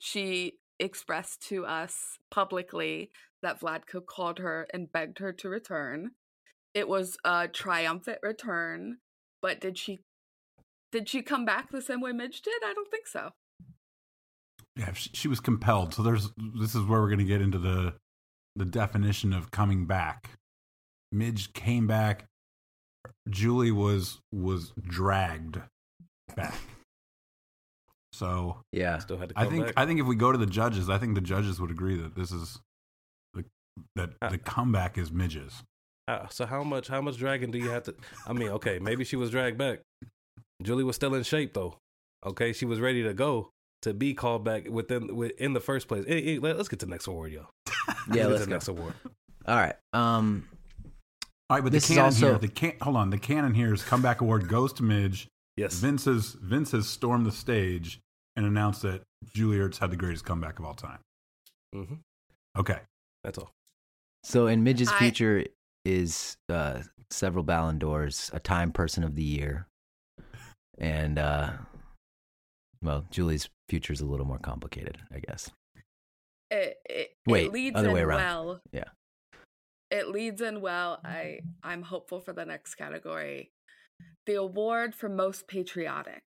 she 0.00 0.54
expressed 0.80 1.40
to 1.48 1.64
us 1.66 2.18
publicly 2.32 3.10
that 3.42 3.60
Vlatko 3.60 4.04
called 4.04 4.38
her 4.40 4.66
and 4.74 4.90
begged 4.90 5.18
her 5.20 5.32
to 5.34 5.48
return 5.48 6.10
it 6.74 6.88
was 6.88 7.16
a 7.24 7.48
triumphant 7.48 8.18
return 8.22 8.98
but 9.40 9.60
did 9.60 9.78
she 9.78 10.00
did 10.92 11.08
she 11.08 11.22
come 11.22 11.44
back 11.44 11.70
the 11.70 11.82
same 11.82 12.00
way 12.00 12.12
midge 12.12 12.42
did 12.42 12.62
i 12.64 12.72
don't 12.74 12.90
think 12.90 13.06
so 13.06 13.30
Yeah, 14.76 14.92
she, 14.92 15.10
she 15.12 15.28
was 15.28 15.38
compelled. 15.38 15.94
So 15.94 16.02
there's 16.02 16.30
this 16.58 16.74
is 16.74 16.82
where 16.82 17.00
we're 17.00 17.08
going 17.08 17.18
to 17.20 17.24
get 17.24 17.40
into 17.40 17.58
the 17.58 17.94
the 18.56 18.64
definition 18.64 19.32
of 19.32 19.50
coming 19.50 19.86
back. 19.86 20.30
Midge 21.12 21.52
came 21.52 21.86
back. 21.86 22.26
Julie 23.28 23.70
was 23.70 24.18
was 24.32 24.72
dragged 24.82 25.60
back. 26.34 26.54
So 28.12 28.62
Yeah, 28.72 28.98
Still 28.98 29.18
had 29.18 29.28
to 29.30 29.38
I 29.38 29.46
think 29.46 29.66
back. 29.66 29.74
I 29.76 29.86
think 29.86 30.00
if 30.00 30.06
we 30.06 30.16
go 30.16 30.32
to 30.32 30.38
the 30.38 30.46
judges, 30.46 30.88
I 30.88 30.98
think 30.98 31.14
the 31.14 31.20
judges 31.20 31.60
would 31.60 31.70
agree 31.70 31.96
that 31.96 32.14
this 32.16 32.32
is 32.32 32.58
the 33.32 33.44
that 33.96 34.10
Uh, 34.20 34.30
the 34.30 34.38
comeback 34.38 34.98
is 34.98 35.12
Midge's. 35.12 35.62
Uh, 36.06 36.26
so 36.28 36.44
how 36.46 36.62
much 36.62 36.88
how 36.88 37.00
much 37.00 37.16
dragging 37.16 37.50
do 37.50 37.58
you 37.58 37.70
have 37.70 37.82
to 37.84 37.94
I 38.26 38.32
mean, 38.34 38.48
okay, 38.50 38.78
maybe 38.78 39.04
she 39.04 39.16
was 39.16 39.30
dragged 39.30 39.56
back. 39.58 39.80
Julie 40.62 40.84
was 40.84 40.96
still 40.96 41.14
in 41.14 41.22
shape 41.22 41.54
though. 41.54 41.76
Okay, 42.26 42.52
she 42.52 42.64
was 42.66 42.80
ready 42.80 43.02
to 43.02 43.14
go 43.14 43.50
to 43.82 43.92
be 43.94 44.14
called 44.14 44.44
back 44.44 44.68
within 44.68 45.14
with- 45.16 45.38
in 45.38 45.52
the 45.52 45.60
first 45.60 45.88
place. 45.88 46.04
Hey, 46.06 46.22
hey, 46.22 46.38
let, 46.38 46.56
us 46.56 46.68
get 46.68 46.78
to 46.80 46.86
the 46.86 46.90
next 46.90 47.06
award, 47.06 47.32
yo. 47.32 47.46
yeah. 47.88 47.94
get 48.12 48.14
Let's 48.14 48.14
get 48.16 48.22
to 48.26 48.38
the 48.40 48.46
go. 48.46 48.52
next 48.52 48.68
award. 48.68 48.94
All 49.46 49.56
right. 49.56 49.74
Um, 49.92 50.48
All 51.50 51.56
right, 51.58 51.62
but 51.64 51.72
This 51.72 51.88
the 51.88 51.92
is 51.94 51.96
canon 51.96 52.04
also- 52.06 52.28
here, 52.30 52.38
the 52.38 52.48
can 52.48 52.72
hold 52.80 52.96
on, 52.96 53.10
the 53.10 53.18
canon 53.18 53.52
here 53.54 53.72
is 53.74 53.82
comeback 53.82 54.20
award 54.22 54.48
goes 54.48 54.72
to 54.74 54.82
Midge. 54.82 55.28
Yes. 55.56 55.74
Vince 55.74 56.04
has 56.06 56.32
Vince 56.40 56.72
has 56.72 56.86
stormed 56.88 57.26
the 57.26 57.32
stage 57.32 58.00
and 58.36 58.44
announced 58.46 58.82
that 58.82 59.02
Julie 59.34 59.58
Ertz 59.58 59.78
had 59.78 59.90
the 59.90 59.96
greatest 59.96 60.24
comeback 60.24 60.58
of 60.58 60.64
all 60.64 60.74
time. 60.74 60.98
hmm 61.74 61.94
Okay. 62.58 62.78
That's 63.22 63.38
all. 63.38 63.50
so 64.22 64.46
in 64.46 64.62
Midge's 64.64 64.88
I- 64.88 64.98
future 64.98 65.44
is 65.84 66.36
uh 66.48 66.80
several 67.10 67.44
Ballon 67.44 67.78
d'Ors, 67.78 68.30
a 68.34 68.40
Time 68.40 68.72
Person 68.72 69.04
of 69.04 69.14
the 69.14 69.22
Year, 69.22 69.68
and 70.78 71.18
uh, 71.18 71.50
well, 72.82 73.04
Julie's 73.10 73.48
future 73.68 73.92
is 73.92 74.00
a 74.00 74.06
little 74.06 74.26
more 74.26 74.38
complicated, 74.38 74.98
I 75.14 75.20
guess. 75.20 75.50
it, 76.50 76.76
it, 76.88 77.08
Wait, 77.26 77.46
it 77.46 77.52
leads 77.52 77.76
other 77.76 77.88
in 77.88 77.94
way 77.94 78.00
around. 78.02 78.18
well 78.18 78.60
Yeah. 78.72 78.84
it 79.90 80.08
leads 80.08 80.40
in 80.40 80.60
well 80.60 81.00
i 81.04 81.38
i'm 81.62 81.82
hopeful 81.82 82.20
for 82.20 82.32
the 82.32 82.44
next 82.44 82.74
category 82.74 83.50
the 84.26 84.34
award 84.34 84.94
for 84.94 85.08
most 85.08 85.46
patriotic 85.48 86.22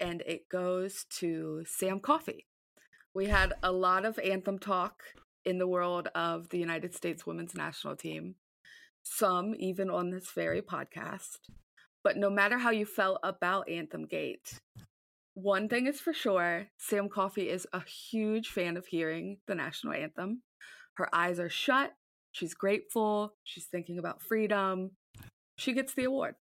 and 0.00 0.22
it 0.26 0.48
goes 0.50 1.04
to 1.18 1.64
sam 1.66 1.98
coffey 2.00 2.46
we 3.14 3.26
had 3.26 3.52
a 3.62 3.72
lot 3.72 4.04
of 4.04 4.18
anthem 4.20 4.58
talk 4.58 5.02
in 5.44 5.58
the 5.58 5.66
world 5.68 6.08
of 6.14 6.48
the 6.50 6.58
united 6.58 6.94
states 6.94 7.26
women's 7.26 7.54
national 7.54 7.96
team 7.96 8.34
some 9.06 9.54
even 9.58 9.88
on 9.88 10.10
this 10.10 10.30
very 10.34 10.60
podcast 10.60 11.38
but 12.02 12.16
no 12.16 12.28
matter 12.28 12.58
how 12.58 12.70
you 12.70 12.84
felt 12.84 13.18
about 13.22 13.68
anthem 13.68 14.04
gate 14.04 14.60
one 15.36 15.68
thing 15.68 15.86
is 15.86 16.00
for 16.00 16.14
sure 16.14 16.66
Sam 16.78 17.10
Coffey 17.10 17.50
is 17.50 17.66
a 17.74 17.82
huge 17.84 18.48
fan 18.48 18.78
of 18.78 18.86
hearing 18.86 19.36
the 19.46 19.54
national 19.54 19.92
anthem. 19.92 20.40
Her 20.94 21.14
eyes 21.14 21.38
are 21.38 21.50
shut. 21.50 21.92
She's 22.32 22.54
grateful. 22.54 23.34
She's 23.44 23.66
thinking 23.66 23.98
about 23.98 24.22
freedom. 24.22 24.92
She 25.58 25.74
gets 25.74 25.92
the 25.92 26.04
award. 26.04 26.36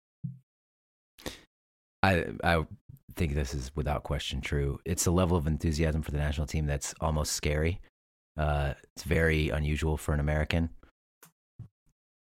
I 2.03 2.25
I 2.43 2.65
think 3.15 3.33
this 3.33 3.53
is 3.53 3.71
without 3.77 4.03
question 4.03 4.41
true. 4.41 4.77
It's 4.83 5.05
a 5.05 5.11
level 5.11 5.37
of 5.37 5.47
enthusiasm 5.47 6.01
for 6.01 6.11
the 6.11 6.17
national 6.17 6.47
team 6.47 6.65
that's 6.65 6.93
almost 6.99 7.31
scary. 7.31 7.79
Uh, 8.37 8.73
it's 8.93 9.03
very 9.03 9.49
unusual 9.51 9.95
for 9.95 10.13
an 10.13 10.19
American. 10.19 10.69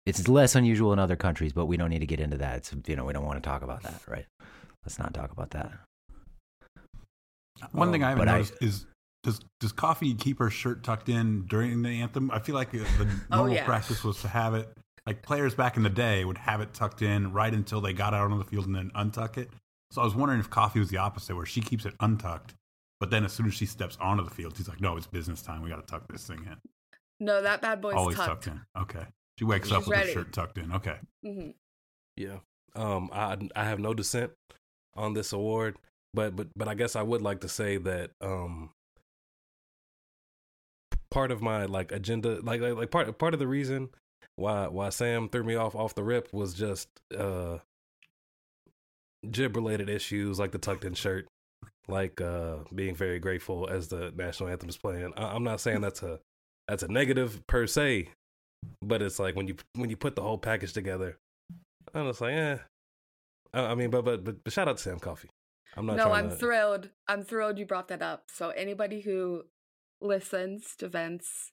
It's 0.05 0.27
less 0.27 0.55
unusual 0.55 0.93
in 0.93 0.99
other 0.99 1.15
countries, 1.15 1.53
but 1.53 1.67
we 1.67 1.77
don't 1.77 1.89
need 1.89 1.99
to 1.99 2.05
get 2.07 2.19
into 2.19 2.37
that. 2.37 2.57
It's 2.57 2.73
you 2.87 2.95
know 2.95 3.05
we 3.05 3.13
don't 3.13 3.25
want 3.25 3.41
to 3.41 3.47
talk 3.47 3.61
about 3.61 3.83
that, 3.83 4.01
right? 4.07 4.25
Let's 4.83 4.97
not 4.97 5.13
talk 5.13 5.31
about 5.31 5.51
that. 5.51 5.71
One 7.71 7.91
thing 7.91 8.03
I 8.03 8.07
oh, 8.07 8.09
haven't 8.09 8.25
But 8.25 8.29
I- 8.29 8.37
noticed 8.37 8.53
is 8.61 8.85
does 9.23 9.39
does 9.59 9.71
Coffey 9.71 10.15
keep 10.15 10.39
her 10.39 10.49
shirt 10.49 10.83
tucked 10.83 11.07
in 11.09 11.45
during 11.45 11.83
the 11.83 11.89
anthem? 12.01 12.31
I 12.31 12.39
feel 12.39 12.55
like 12.55 12.71
the 12.71 12.79
Oh, 13.31 13.37
normal 13.37 13.53
yeah. 13.55 13.65
practice 13.65 14.03
was 14.03 14.19
to 14.21 14.27
have 14.27 14.55
it 14.55 14.67
like 15.05 15.21
players 15.21 15.53
back 15.53 15.77
in 15.77 15.83
the 15.83 15.89
day 15.89 16.25
would 16.25 16.39
have 16.39 16.61
it 16.61 16.73
tucked 16.73 17.01
in 17.03 17.31
right 17.31 17.53
until 17.53 17.81
they 17.81 17.93
got 17.93 18.13
out 18.13 18.31
on 18.31 18.37
the 18.39 18.45
field 18.45 18.65
and 18.65 18.75
then 18.75 18.91
untuck 18.95 19.37
it. 19.37 19.49
So 19.91 20.01
I 20.01 20.05
was 20.05 20.15
wondering 20.15 20.39
if 20.39 20.49
Coffey 20.49 20.79
was 20.79 20.89
the 20.89 20.97
opposite, 20.97 21.35
where 21.35 21.45
she 21.45 21.59
keeps 21.61 21.85
it 21.85 21.93
untucked, 21.99 22.53
but 22.99 23.09
then 23.11 23.25
as 23.25 23.33
soon 23.33 23.45
as 23.47 23.53
she 23.53 23.65
steps 23.65 23.97
onto 23.99 24.23
the 24.23 24.29
field, 24.31 24.55
she's 24.57 24.69
like, 24.69 24.79
"No, 24.81 24.95
it's 24.97 25.05
business 25.05 25.41
time. 25.41 25.61
We 25.61 25.69
got 25.69 25.85
to 25.85 25.91
tuck 25.91 26.07
this 26.07 26.25
thing 26.25 26.39
in." 26.49 26.57
No, 27.19 27.41
that 27.43 27.61
bad 27.61 27.81
boy's 27.81 27.93
Always 27.95 28.15
tucked. 28.15 28.45
tucked 28.45 28.47
in. 28.47 28.61
Okay. 28.81 29.05
She 29.41 29.45
wakes 29.45 29.69
She's 29.69 29.75
up 29.77 29.87
with 29.87 29.89
ready. 29.97 30.07
her 30.13 30.21
shirt 30.21 30.31
tucked 30.33 30.57
in. 30.59 30.71
Okay. 30.71 30.97
hmm 31.23 31.49
Yeah. 32.15 32.37
Um 32.75 33.09
I 33.11 33.37
I 33.55 33.63
have 33.65 33.79
no 33.79 33.93
dissent 33.95 34.31
on 34.95 35.13
this 35.13 35.33
award, 35.33 35.77
but 36.13 36.35
but 36.35 36.47
but 36.55 36.67
I 36.67 36.75
guess 36.75 36.95
I 36.95 37.01
would 37.01 37.21
like 37.23 37.41
to 37.41 37.49
say 37.49 37.77
that 37.77 38.11
um 38.21 38.69
part 41.09 41.31
of 41.31 41.41
my 41.41 41.65
like 41.65 41.91
agenda 41.91 42.39
like 42.41 42.61
like, 42.61 42.75
like 42.75 42.91
part 42.91 43.17
part 43.17 43.33
of 43.33 43.39
the 43.39 43.47
reason 43.47 43.89
why 44.35 44.67
why 44.67 44.89
Sam 44.89 45.27
threw 45.27 45.43
me 45.43 45.55
off 45.55 45.75
off 45.75 45.95
the 45.95 46.03
rip 46.03 46.31
was 46.33 46.53
just 46.53 46.87
uh 47.17 47.57
jib 49.29 49.55
related 49.55 49.89
issues 49.89 50.39
like 50.39 50.51
the 50.51 50.57
tucked 50.57 50.85
in 50.85 50.93
shirt. 50.93 51.27
like 51.87 52.21
uh, 52.21 52.57
being 52.73 52.95
very 52.95 53.19
grateful 53.19 53.67
as 53.69 53.87
the 53.89 54.11
national 54.15 54.49
anthem 54.49 54.69
is 54.69 54.77
playing. 54.77 55.13
I- 55.17 55.33
I'm 55.35 55.43
not 55.43 55.59
saying 55.59 55.81
that's 55.81 56.01
a 56.03 56.19
that's 56.67 56.83
a 56.83 56.87
negative 56.87 57.41
per 57.47 57.67
se, 57.67 58.07
but 58.81 59.01
it's 59.01 59.19
like 59.19 59.35
when 59.35 59.47
you 59.47 59.55
when 59.75 59.89
you 59.89 59.97
put 59.97 60.15
the 60.15 60.21
whole 60.21 60.37
package 60.37 60.73
together, 60.73 61.17
I'm 61.93 62.07
just 62.07 62.21
like, 62.21 62.33
eh. 62.33 62.57
I, 63.53 63.59
I 63.67 63.75
mean, 63.75 63.89
but, 63.89 64.03
but 64.05 64.23
but 64.23 64.43
but 64.43 64.53
shout 64.53 64.67
out 64.67 64.77
to 64.77 64.83
Sam 64.83 64.99
Coffey. 64.99 65.29
I'm 65.75 65.85
not. 65.85 65.97
no, 65.97 66.11
I'm 66.11 66.29
to, 66.29 66.35
thrilled. 66.35 66.89
I'm 67.07 67.23
thrilled 67.23 67.57
you 67.57 67.65
brought 67.65 67.87
that 67.89 68.01
up. 68.01 68.25
So 68.33 68.49
anybody 68.49 69.01
who 69.01 69.43
listens 70.01 70.75
to 70.77 70.87
Vince 70.87 71.51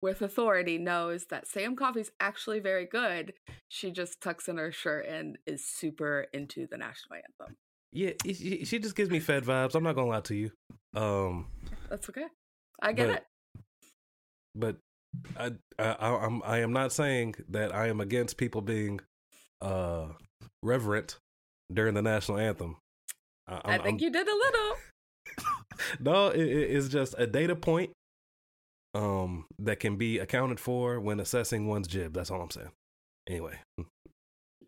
with 0.00 0.22
authority 0.22 0.78
knows 0.78 1.26
that 1.30 1.46
Sam 1.48 1.76
Coffey's 1.76 2.10
actually 2.20 2.60
very 2.60 2.86
good. 2.86 3.32
She 3.68 3.90
just 3.90 4.20
tucks 4.20 4.48
in 4.48 4.58
her 4.58 4.70
shirt 4.72 5.06
and 5.06 5.38
is 5.46 5.66
super 5.66 6.26
into 6.32 6.66
the 6.70 6.76
national 6.76 7.16
anthem. 7.16 7.56
Yeah, 7.92 8.10
she, 8.24 8.64
she 8.64 8.78
just 8.78 8.96
gives 8.96 9.10
me 9.10 9.20
Fed 9.20 9.44
vibes. 9.44 9.74
I'm 9.74 9.84
not 9.84 9.94
gonna 9.94 10.08
lie 10.08 10.20
to 10.22 10.34
you. 10.34 10.50
Um, 10.94 11.46
That's 11.88 12.08
okay. 12.10 12.26
I 12.82 12.92
get 12.92 13.08
But- 13.08 13.16
it. 13.16 13.24
but 14.54 14.76
I, 15.38 15.52
I 15.78 15.84
I- 15.84 16.24
I'm 16.26 16.42
I 16.44 16.58
am 16.58 16.72
not 16.72 16.92
saying 16.92 17.34
that 17.48 17.74
I 17.74 17.88
am 17.88 18.00
against 18.00 18.36
people 18.36 18.60
being 18.60 19.00
uh 19.60 20.06
reverent 20.62 21.18
during 21.72 21.94
the 21.94 22.02
national 22.02 22.38
anthem. 22.38 22.76
I, 23.46 23.54
I 23.54 23.56
I'm- 23.72 23.82
think 23.82 23.86
I'm- 23.86 23.98
you 24.00 24.10
did 24.10 24.28
a 24.28 24.34
little. 24.34 24.76
no, 26.00 26.28
it, 26.28 26.40
it- 26.40 26.70
it's 26.76 26.88
just 26.88 27.14
a 27.18 27.26
data 27.26 27.56
point 27.56 27.90
um 28.94 29.46
that 29.58 29.80
can 29.80 29.96
be 29.96 30.18
accounted 30.18 30.60
for 30.60 31.00
when 31.00 31.18
assessing 31.20 31.66
one's 31.66 31.88
jib. 31.88 32.14
That's 32.14 32.30
all 32.30 32.40
I'm 32.40 32.50
saying. 32.50 32.70
Anyway, 33.28 33.58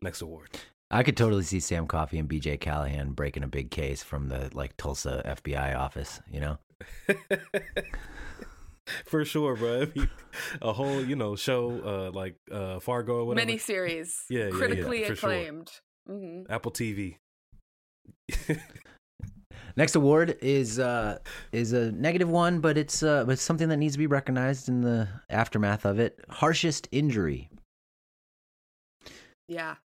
next 0.03 0.21
award. 0.23 0.49
I 0.91 1.03
could 1.03 1.17
totally 1.17 1.43
see 1.43 1.59
Sam 1.61 1.87
Coffey 1.89 2.17
and 2.19 2.29
BJ 2.29 2.61
Callaghan 2.61 3.11
breaking 3.13 3.43
a 3.43 3.49
big 3.49 3.71
case 3.73 4.03
from 4.05 4.29
the 4.29 4.51
like 4.55 4.77
Tulsa 4.77 5.23
FBI 5.43 5.77
office, 5.77 6.21
you 6.31 6.39
know? 6.41 6.59
For 9.05 9.25
sure, 9.25 9.57
bro. 9.57 9.83
I 9.83 9.87
mean, 9.99 10.11
a 10.63 10.73
whole, 10.73 11.05
you 11.05 11.17
know, 11.17 11.35
show 11.37 11.81
uh 11.85 12.11
like 12.17 12.37
uh 12.51 12.79
Fargo 12.81 13.17
or 13.21 13.25
whatever. 13.27 13.51
Miniseries. 13.51 14.23
Yeah, 14.31 14.39
yeah, 14.39 14.45
yeah, 14.47 14.51
critically 14.53 15.05
sure. 15.05 15.13
acclaimed. 15.15 15.71
hmm 16.07 16.43
Apple 16.49 16.73
TV. 16.73 17.17
Next 19.77 19.95
award 19.95 20.39
is 20.41 20.79
uh 20.79 21.19
is 21.53 21.73
a 21.73 21.93
negative 21.93 22.31
one, 22.31 22.61
but 22.61 22.79
it's 22.79 23.03
uh 23.03 23.25
but 23.25 23.33
it's 23.33 23.43
something 23.43 23.69
that 23.69 23.77
needs 23.77 23.95
to 23.95 23.99
be 23.99 24.07
recognized 24.07 24.69
in 24.69 24.81
the 24.83 25.09
aftermath 25.29 25.85
of 25.85 25.99
it. 25.99 26.19
Harshest 26.31 26.89
injury. 26.93 27.51
Yeah. 29.49 29.77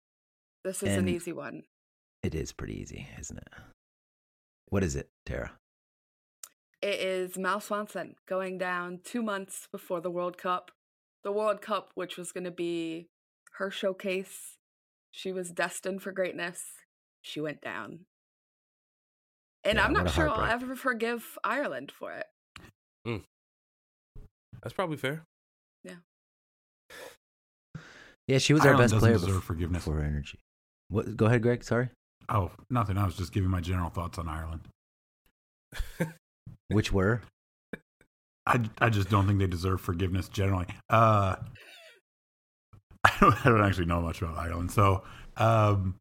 This 0.63 0.83
is 0.83 0.89
And- 0.89 1.07
an 1.07 1.13
easy 1.15 1.33
one. 1.33 1.63
It 2.23 2.35
is 2.35 2.51
pretty 2.53 2.79
easy, 2.79 3.07
isn't 3.19 3.37
it? 3.39 3.47
What 4.69 4.83
is 4.83 4.95
it, 4.95 5.09
Tara? 5.25 5.51
It 6.81 6.99
is 6.99 7.37
Mal 7.37 7.59
Swanson 7.59 8.15
going 8.27 8.57
down 8.57 8.99
two 9.03 9.21
months 9.21 9.67
before 9.71 10.01
the 10.01 10.09
World 10.09 10.37
Cup. 10.37 10.71
The 11.23 11.31
World 11.31 11.61
Cup, 11.61 11.91
which 11.93 12.17
was 12.17 12.31
going 12.31 12.45
to 12.45 12.51
be 12.51 13.07
her 13.57 13.69
showcase. 13.69 14.55
She 15.11 15.31
was 15.31 15.51
destined 15.51 16.01
for 16.01 16.11
greatness. 16.11 16.63
She 17.21 17.39
went 17.39 17.61
down. 17.61 17.99
And 19.63 19.75
Yeah, 19.75 19.85
I'm 19.85 19.93
not 19.93 20.09
sure 20.09 20.27
I'll 20.27 20.49
ever 20.49 20.75
forgive 20.75 21.37
Ireland 21.43 21.91
for 21.91 22.11
it. 22.13 22.25
Hmm. 23.05 23.17
That's 24.63 24.73
probably 24.73 24.97
fair. 24.97 25.23
Yeah, 25.83 25.95
Yeah, 28.27 28.37
she 28.39 28.53
was 28.53 28.65
our 28.65 28.75
best 28.77 28.95
player 28.95 29.13
deserve 29.13 29.41
bef- 29.41 29.43
forgiveness. 29.43 29.83
for 29.83 29.93
her 29.95 30.03
energy. 30.03 30.39
What 30.89 31.15
go 31.15 31.25
ahead, 31.27 31.43
Greg, 31.43 31.63
sorry. 31.63 31.89
Oh, 32.29 32.51
nothing. 32.71 32.97
I 32.97 33.05
was 33.05 33.15
just 33.15 33.31
giving 33.33 33.49
my 33.49 33.61
general 33.61 33.89
thoughts 33.91 34.17
on 34.17 34.27
Ireland. 34.27 34.67
Which 36.75 36.91
were? 36.91 37.21
I, 38.45 38.59
I 38.79 38.89
just 38.89 39.09
don't 39.09 39.27
think 39.27 39.39
they 39.39 39.47
deserve 39.47 39.81
forgiveness 39.81 40.27
generally. 40.27 40.67
Uh, 40.89 41.35
I 43.03 43.13
don't, 43.19 43.45
I 43.45 43.49
don't 43.49 43.63
actually 43.63 43.85
know 43.85 44.01
much 44.01 44.21
about 44.21 44.37
Ireland, 44.37 44.71
so 44.71 45.03
um, 45.37 45.95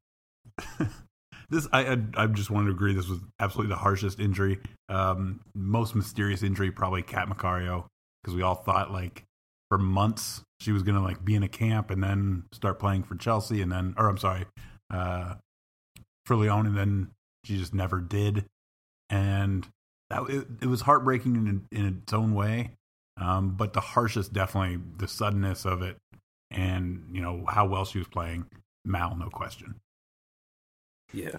this 1.50 1.66
I, 1.72 1.92
I 1.92 1.98
I 2.16 2.26
just 2.26 2.50
wanted 2.50 2.66
to 2.66 2.72
agree 2.72 2.94
this 2.94 3.08
was 3.08 3.20
absolutely 3.38 3.70
the 3.70 3.80
harshest 3.80 4.20
injury, 4.20 4.58
um, 4.88 5.40
most 5.54 5.94
mysterious 5.94 6.42
injury, 6.42 6.70
probably 6.70 7.02
Kat 7.02 7.28
Macario, 7.28 7.86
because 8.22 8.34
we 8.34 8.42
all 8.42 8.54
thought 8.54 8.90
like 8.90 9.24
for 9.68 9.78
months 9.78 10.42
she 10.60 10.72
was 10.72 10.82
gonna 10.82 11.02
like 11.02 11.24
be 11.24 11.34
in 11.34 11.42
a 11.42 11.48
camp 11.48 11.90
and 11.90 12.02
then 12.02 12.44
start 12.52 12.78
playing 12.78 13.02
for 13.02 13.14
Chelsea, 13.16 13.62
and 13.62 13.72
then 13.72 13.94
or 13.96 14.08
I'm 14.08 14.18
sorry, 14.18 14.46
uh, 14.92 15.34
for 16.26 16.36
Lyon, 16.36 16.66
and 16.66 16.76
then 16.76 17.10
she 17.44 17.56
just 17.56 17.72
never 17.72 18.00
did, 18.00 18.44
and 19.08 19.66
that 20.10 20.28
it, 20.28 20.46
it 20.62 20.66
was 20.66 20.82
heartbreaking 20.82 21.36
in 21.36 21.66
in 21.70 22.02
its 22.02 22.12
own 22.12 22.34
way. 22.34 22.72
Um, 23.16 23.50
but 23.50 23.72
the 23.72 23.80
harshest, 23.80 24.32
definitely 24.32 24.80
the 24.96 25.06
suddenness 25.06 25.64
of 25.64 25.82
it, 25.82 25.96
and 26.50 27.04
you 27.12 27.20
know 27.20 27.44
how 27.48 27.66
well 27.66 27.84
she 27.84 27.98
was 27.98 28.08
playing. 28.08 28.46
Mal, 28.84 29.16
no 29.16 29.28
question. 29.28 29.80
Yeah. 31.12 31.36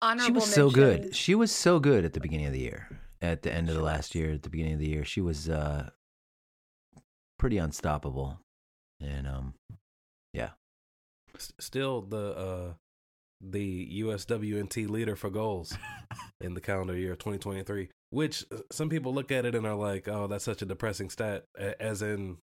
Honorable 0.00 0.26
She 0.26 0.32
was 0.32 0.54
so 0.54 0.70
good. 0.70 1.16
She 1.16 1.34
was 1.34 1.50
so 1.50 1.80
good 1.80 2.04
at 2.04 2.12
the 2.12 2.20
beginning 2.20 2.46
of 2.46 2.52
the 2.52 2.60
year. 2.60 3.00
At 3.22 3.42
the 3.42 3.52
end 3.52 3.68
of 3.68 3.74
the 3.74 3.82
last 3.82 4.14
year, 4.14 4.32
at 4.32 4.42
the 4.42 4.50
beginning 4.50 4.74
of 4.74 4.78
the 4.78 4.88
year, 4.88 5.04
she 5.04 5.20
was 5.20 5.48
uh 5.48 5.90
pretty 7.38 7.58
unstoppable. 7.58 8.38
And 9.00 9.26
um 9.26 9.54
S- 11.34 11.52
Still 11.58 12.02
the 12.02 12.36
uh 12.36 12.74
the 13.40 14.00
USWNT 14.02 14.88
leader 14.88 15.16
for 15.16 15.30
goals 15.30 15.76
in 16.40 16.54
the 16.54 16.60
calendar 16.60 16.96
year 16.96 17.14
2023, 17.16 17.88
which 18.10 18.44
uh, 18.52 18.58
some 18.72 18.88
people 18.88 19.12
look 19.14 19.30
at 19.30 19.44
it 19.44 19.54
and 19.54 19.66
are 19.66 19.74
like, 19.74 20.08
"Oh, 20.08 20.26
that's 20.26 20.44
such 20.44 20.62
a 20.62 20.66
depressing 20.66 21.10
stat," 21.10 21.44
as 21.80 22.02
in 22.02 22.38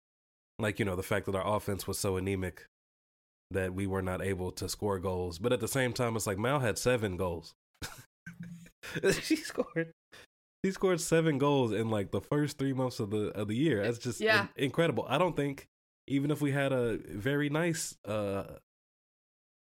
like, 0.60 0.80
you 0.80 0.86
know, 0.86 0.96
the 0.96 1.04
fact 1.04 1.26
that 1.26 1.36
our 1.36 1.56
offense 1.56 1.88
was 1.88 1.98
so 1.98 2.18
anemic 2.18 2.66
that 3.50 3.74
we 3.74 3.88
were 3.88 4.02
not 4.02 4.22
able 4.22 4.52
to 4.52 4.70
score 4.70 5.00
goals. 5.00 5.40
But 5.40 5.52
at 5.54 5.60
the 5.60 5.68
same 5.68 5.92
time, 5.92 6.16
it's 6.16 6.28
like 6.28 6.38
Mal 6.38 6.60
had 6.60 6.78
7 6.78 7.18
goals. 7.18 7.54
she 9.22 9.36
scored 9.38 9.92
he 10.64 10.72
scored 10.72 11.02
7 11.02 11.38
goals 11.40 11.72
in 11.72 11.90
like 11.90 12.12
the 12.12 12.22
first 12.22 12.58
3 12.60 12.74
months 12.74 13.00
of 13.00 13.10
the 13.10 13.28
of 13.38 13.48
the 13.48 13.56
year. 13.56 13.84
That's 13.84 13.98
just 13.98 14.22
Yeah. 14.22 14.48
in- 14.56 14.66
incredible. 14.66 15.06
I 15.10 15.18
don't 15.18 15.36
think 15.36 15.68
even 16.08 16.30
if 16.32 16.42
we 16.42 16.52
had 16.52 16.72
a 16.72 16.98
very 17.10 17.50
nice 17.50 17.96
uh 18.08 18.44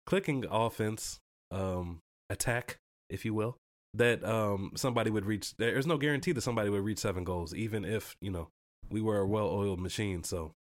clicking 0.09 0.43
offense 0.51 1.19
um 1.51 2.01
attack 2.31 2.79
if 3.11 3.27
you 3.27 3.35
will 3.35 3.57
that 3.93 4.25
um 4.25 4.73
somebody 4.75 5.11
would 5.11 5.27
reach 5.27 5.55
there's 5.59 5.87
no 5.87 5.99
guarantee 5.99 6.33
that 6.33 6.41
somebody 6.41 6.71
would 6.71 6.83
reach 6.83 6.99
seven 6.99 7.25
goals 7.25 7.55
even 7.55 7.85
if 7.85 8.17
you 8.23 8.31
know 8.31 8.49
we 8.89 9.03
were 9.03 9.19
a 9.19 9.27
well-oiled 9.27 9.79
machine 9.81 10.25
so 10.25 10.53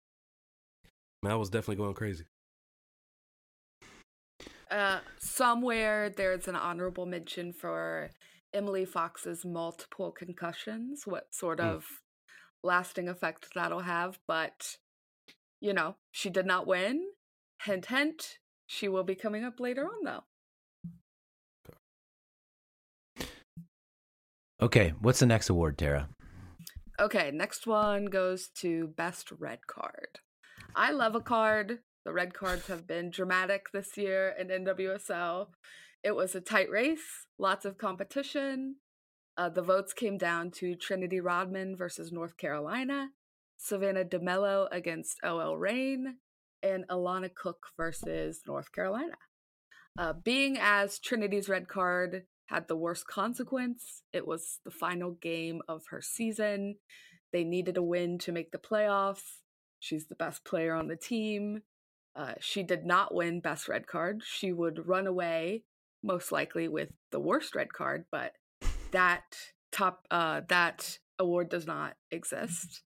man, 1.23 1.31
i 1.31 1.35
was 1.35 1.49
definitely 1.49 1.77
going 1.77 1.93
crazy 1.93 2.25
Uh, 4.69 4.99
somewhere 5.17 6.09
there's 6.09 6.45
an 6.49 6.55
honorable 6.55 7.05
mention 7.05 7.53
for 7.53 8.09
Emily 8.53 8.83
Fox's 8.83 9.45
multiple 9.45 10.11
concussions, 10.11 11.07
what 11.07 11.33
sort 11.33 11.59
Mm. 11.59 11.75
of 11.75 11.85
lasting 12.63 13.07
effect 13.07 13.47
that'll 13.55 13.79
have. 13.95 14.19
But, 14.27 14.75
you 15.61 15.71
know, 15.71 15.95
she 16.11 16.29
did 16.29 16.45
not 16.45 16.67
win. 16.67 17.11
Hint, 17.63 17.85
hint. 17.85 18.39
She 18.67 18.89
will 18.89 19.03
be 19.03 19.15
coming 19.15 19.45
up 19.45 19.59
later 19.59 19.86
on, 19.86 20.03
though. 20.03 20.24
okay, 24.62 24.93
what's 25.00 25.19
the 25.19 25.25
next 25.25 25.50
award, 25.50 25.77
Tara? 25.77 26.09
Okay, 27.00 27.31
next 27.31 27.65
one 27.65 28.05
goes 28.05 28.50
to 28.59 28.88
Best 28.88 29.31
Red 29.31 29.67
Card. 29.67 30.19
I 30.75 30.91
love 30.91 31.15
a 31.15 31.21
card. 31.21 31.79
The 32.05 32.13
red 32.13 32.33
cards 32.33 32.67
have 32.67 32.88
been 32.88 33.09
dramatic 33.09 33.67
this 33.71 33.97
year 33.97 34.33
in 34.38 34.47
NWSL. 34.47 35.47
It 36.03 36.15
was 36.15 36.36
a 36.36 36.41
tight 36.41 36.69
race, 36.69 37.25
lots 37.38 37.65
of 37.65 37.77
competition. 37.77 38.77
Uh, 39.38 39.50
the 39.50 39.62
votes 39.62 39.93
came 39.93 40.17
down 40.17 40.51
to 40.51 40.75
Trinity 40.75 41.19
Rodman 41.19 41.75
versus 41.75 42.12
North 42.12 42.38
Carolina, 42.38 43.09
Savannah 43.57 44.05
DeMelo 44.05 44.67
against 44.71 45.19
OL 45.24 45.57
Reign, 45.57 46.17
and 46.71 46.88
Alana 46.88 47.33
Cook 47.33 47.67
versus 47.75 48.41
North 48.47 48.71
Carolina. 48.71 49.17
Uh, 49.97 50.13
being 50.13 50.57
as 50.59 51.00
Trinity's 51.00 51.50
red 51.50 51.67
card 51.67 52.24
had 52.47 52.67
the 52.67 52.75
worst 52.75 53.07
consequence, 53.07 54.03
it 54.13 54.27
was 54.27 54.59
the 54.63 54.71
final 54.71 55.12
game 55.12 55.62
of 55.67 55.83
her 55.89 56.01
season. 56.01 56.75
They 57.33 57.43
needed 57.43 57.77
a 57.77 57.83
win 57.83 58.19
to 58.19 58.31
make 58.31 58.51
the 58.51 58.57
playoffs. 58.57 59.41
She's 59.79 60.07
the 60.07 60.15
best 60.15 60.45
player 60.45 60.74
on 60.74 60.88
the 60.88 60.95
team. 60.95 61.63
Uh, 62.15 62.33
she 62.39 62.63
did 62.63 62.86
not 62.86 63.13
win 63.13 63.41
best 63.41 63.67
red 63.67 63.86
card. 63.86 64.21
She 64.25 64.51
would 64.51 64.88
run 64.88 65.07
away, 65.07 65.63
most 66.03 66.31
likely 66.31 66.67
with 66.67 66.89
the 67.12 67.19
worst 67.19 67.53
red 67.55 67.74
card, 67.74 68.05
but 68.12 68.33
that 68.91 69.24
top 69.71 70.05
uh, 70.09 70.41
that 70.50 70.97
award 71.19 71.50
does 71.50 71.67
not 71.67 71.95
exist. 72.12 72.81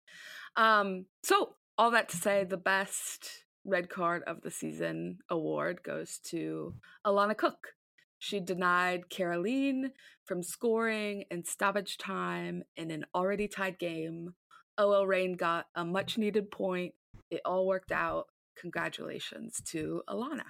Um, 0.56 1.06
so 1.22 1.54
all 1.78 1.90
that 1.92 2.08
to 2.10 2.16
say, 2.16 2.44
the 2.44 2.56
best 2.56 3.44
red 3.64 3.88
card 3.88 4.22
of 4.26 4.40
the 4.42 4.50
season 4.50 5.18
award 5.28 5.82
goes 5.82 6.18
to 6.24 6.74
Alana 7.06 7.36
Cook. 7.36 7.74
She 8.18 8.38
denied 8.38 9.08
Caroline 9.08 9.92
from 10.26 10.42
scoring 10.42 11.24
in 11.30 11.44
stoppage 11.44 11.96
time 11.96 12.62
in 12.76 12.90
an 12.90 13.06
already 13.14 13.48
tied 13.48 13.78
game. 13.78 14.34
OL 14.78 15.06
Reign 15.06 15.34
got 15.34 15.66
a 15.74 15.84
much 15.84 16.18
needed 16.18 16.50
point. 16.50 16.94
It 17.30 17.40
all 17.44 17.66
worked 17.66 17.92
out. 17.92 18.26
Congratulations 18.58 19.60
to 19.66 20.02
Alana. 20.08 20.44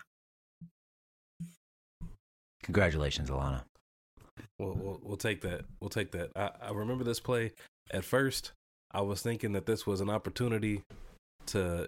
Congratulations, 2.63 3.31
Alana. 3.31 3.63
We'll, 4.59 4.75
we'll, 4.75 5.01
we'll 5.03 5.17
take 5.17 5.41
that. 5.43 5.65
We'll 5.81 5.91
take 5.91 6.13
that. 6.13 6.31
I, 6.37 6.51
I 6.63 6.71
remember 6.73 7.05
this 7.05 7.21
play. 7.21 7.53
At 7.93 8.05
first, 8.05 8.53
I 8.93 9.01
was 9.01 9.23
thinking 9.23 9.53
that 9.53 9.67
this 9.67 9.87
was 9.87 10.01
an 10.01 10.11
opportunity 10.11 10.83
to, 11.47 11.87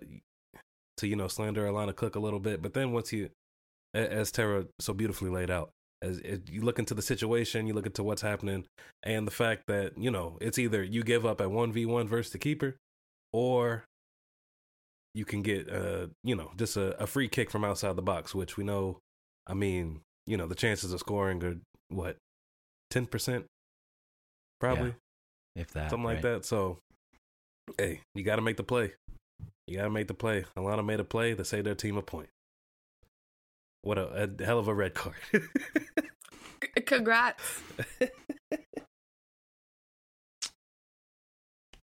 to 1.03 1.07
you 1.09 1.17
know, 1.17 1.29
slander 1.29 1.67
Alana 1.67 1.95
Cook 1.95 2.17
a 2.17 2.21
little 2.21 2.41
bit. 2.41 2.63
But 2.63 2.73
then 2.75 2.93
once 2.93 3.13
you, 3.13 3.29
as 3.95 4.33
Tara 4.33 4.67
so 4.81 4.95
beautifully 4.95 5.31
laid 5.31 5.51
out, 5.51 5.71
as, 6.01 6.19
as 6.21 6.41
you 6.51 6.63
look 6.63 6.79
into 6.79 6.95
the 6.95 7.03
situation, 7.03 7.67
you 7.67 7.75
look 7.75 7.87
into 7.87 8.03
what's 8.03 8.23
happening, 8.23 8.65
and 9.03 9.27
the 9.27 9.31
fact 9.33 9.65
that 9.69 9.97
you 9.97 10.11
know 10.11 10.39
it's 10.41 10.59
either 10.59 10.83
you 10.83 11.03
give 11.05 11.25
up 11.27 11.41
at 11.41 11.51
one 11.51 11.73
v 11.73 11.87
one 11.87 12.09
versus 12.09 12.33
the 12.33 12.39
keeper, 12.39 12.77
or 13.33 13.85
you 15.15 15.25
can 15.27 15.43
get 15.43 15.71
uh 15.71 16.07
you 16.25 16.35
know 16.35 16.51
just 16.57 16.77
a, 16.77 17.01
a 17.03 17.07
free 17.07 17.29
kick 17.29 17.51
from 17.51 17.65
outside 17.65 17.95
the 17.97 18.03
box, 18.03 18.35
which 18.35 18.57
we 18.57 18.65
know. 18.65 18.99
I 19.47 19.55
mean, 19.55 20.01
you 20.27 20.37
know, 20.37 20.47
the 20.47 20.55
chances 20.55 20.93
of 20.93 21.01
scoring 21.01 21.43
are 21.45 21.57
what 21.89 22.17
ten 22.91 23.07
percent, 23.07 23.47
probably 24.61 24.95
If 25.55 25.73
that. 25.73 25.91
something 25.91 26.05
like 26.05 26.23
that. 26.23 26.45
So, 26.45 26.79
hey, 27.77 28.01
you 28.15 28.25
got 28.25 28.37
to 28.37 28.43
make 28.43 28.57
the 28.57 28.63
play. 28.63 28.93
You 29.67 29.77
got 29.79 29.85
to 29.85 29.91
make 29.91 30.09
the 30.09 30.15
play. 30.15 30.45
Alana 30.57 30.85
made 30.85 31.01
a 31.01 31.05
play 31.05 31.35
to 31.35 31.45
save 31.45 31.65
their 31.65 31.75
team 31.75 31.97
a 31.97 32.03
point. 32.03 32.29
What 33.83 33.99
a, 33.99 34.29
a 34.41 34.45
hell 34.45 34.59
of 34.59 34.69
a 34.69 34.75
red 34.75 34.95
card. 34.95 35.17
C- 35.33 35.41
Congrats. 36.87 37.63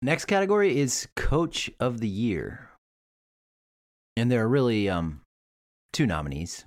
Next 0.02 0.26
category 0.26 0.80
is 0.80 1.08
Coach 1.16 1.70
of 1.80 2.00
the 2.00 2.08
Year. 2.08 2.70
And 4.18 4.32
there 4.32 4.44
are 4.44 4.48
really 4.48 4.90
um, 4.90 5.22
two 5.94 6.06
nominees 6.08 6.66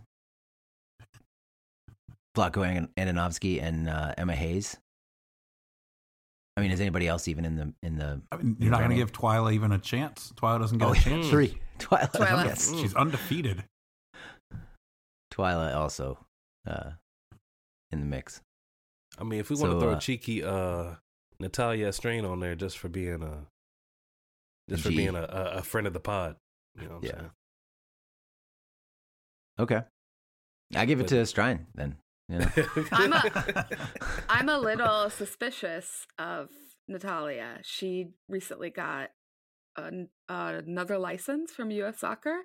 Vlatko 2.36 2.88
Andonovski 2.96 3.62
and 3.62 3.88
uh, 3.88 4.14
Emma 4.16 4.34
Hayes. 4.34 4.76
I 6.56 6.60
mean, 6.60 6.70
is 6.70 6.80
anybody 6.80 7.08
else 7.08 7.26
even 7.26 7.44
in 7.44 7.56
the 7.56 7.72
in 7.82 7.96
the? 7.96 8.22
I 8.30 8.36
mean, 8.36 8.56
you're 8.60 8.70
not 8.70 8.78
going 8.78 8.90
to 8.90 8.96
give 8.96 9.12
Twila 9.12 9.52
even 9.52 9.72
a 9.72 9.78
chance. 9.78 10.32
Twila 10.36 10.60
doesn't 10.60 10.78
get 10.78 10.86
Oh, 10.88 10.92
a 10.92 10.96
chance. 10.96 11.28
three. 11.30 11.58
Twila. 11.78 12.12
Twila. 12.12 12.44
Yes. 12.44 12.70
Mm. 12.70 12.80
She's 12.80 12.94
undefeated. 12.94 13.64
Twila 15.32 15.74
also 15.74 16.18
uh, 16.66 16.90
in 17.90 17.98
the 18.00 18.06
mix. 18.06 18.40
I 19.18 19.24
mean, 19.24 19.40
if 19.40 19.50
we 19.50 19.56
want 19.56 19.72
to 19.72 19.80
throw 19.80 19.92
uh, 19.92 19.96
a 19.96 20.00
cheeky 20.00 20.44
uh, 20.44 20.94
Natalia 21.40 21.92
Strain 21.92 22.24
on 22.24 22.38
there 22.40 22.54
just 22.54 22.78
for 22.78 22.88
being 22.88 23.22
a 23.22 23.46
just 24.70 24.82
for 24.84 24.90
G. 24.90 24.96
being 24.96 25.16
a, 25.16 25.22
a, 25.22 25.42
a 25.58 25.62
friend 25.62 25.86
of 25.88 25.92
the 25.92 26.00
pod, 26.00 26.36
you 26.80 26.86
know 26.88 26.94
what 26.94 26.96
I'm 26.98 27.04
Yeah. 27.04 27.10
saying? 27.18 27.30
Okay. 29.58 29.82
I 30.76 30.84
give 30.86 31.00
it 31.00 31.08
to 31.08 31.26
Strain 31.26 31.66
then. 31.74 31.96
Know? 32.28 32.46
I'm 32.92 33.12
a- 33.12 33.66
I'm 34.28 34.48
a 34.48 34.58
little 34.58 35.10
suspicious 35.10 36.06
of 36.18 36.48
Natalia. 36.88 37.58
She 37.62 38.08
recently 38.28 38.70
got 38.70 39.10
an, 39.76 40.08
uh, 40.28 40.60
another 40.66 40.98
license 40.98 41.52
from 41.52 41.70
U.S. 41.70 42.00
Soccer, 42.00 42.36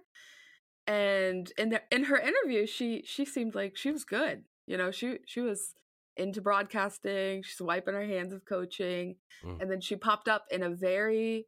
and 0.87 1.51
in 1.57 1.69
the, 1.69 1.81
in 1.91 2.05
her 2.05 2.17
interview, 2.17 2.65
she 2.65 3.03
she 3.05 3.25
seemed 3.25 3.55
like 3.55 3.77
she 3.77 3.91
was 3.91 4.03
good. 4.03 4.43
You 4.67 4.77
know, 4.77 4.91
she 4.91 5.19
she 5.25 5.39
was 5.41 5.73
into 6.17 6.41
broadcasting. 6.41 7.43
She's 7.43 7.61
wiping 7.61 7.93
her 7.93 8.05
hands 8.05 8.33
of 8.33 8.45
coaching, 8.45 9.15
Mm. 9.45 9.61
and 9.61 9.71
then 9.71 9.79
she 9.79 9.95
popped 9.95 10.27
up 10.27 10.43
in 10.51 10.63
a 10.63 10.69
very 10.69 11.45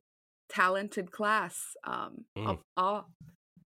talented 0.50 1.12
class. 1.12 1.74
Um, 1.86 2.24
Mm. 2.38 2.60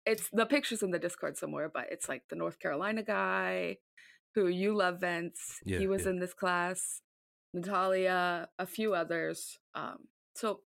it's 0.07 0.29
the 0.33 0.47
pictures 0.47 0.83
in 0.83 0.91
the 0.91 0.99
Discord 0.99 1.37
somewhere, 1.37 1.71
but 1.73 1.87
it's 1.93 2.09
like 2.09 2.23
the 2.29 2.35
North 2.37 2.59
Carolina 2.59 3.03
guy 3.05 3.77
who 4.41 4.49
you 4.49 4.75
love, 4.77 5.01
Vince. 5.01 5.59
Yeah, 5.65 5.79
he 5.79 5.87
was 5.87 6.05
yeah. 6.05 6.11
in 6.11 6.19
this 6.21 6.35
class. 6.35 7.01
Natalia, 7.55 8.49
a 8.59 8.67
few 8.67 8.95
others. 8.95 9.59
Um, 9.75 10.09
so 10.37 10.61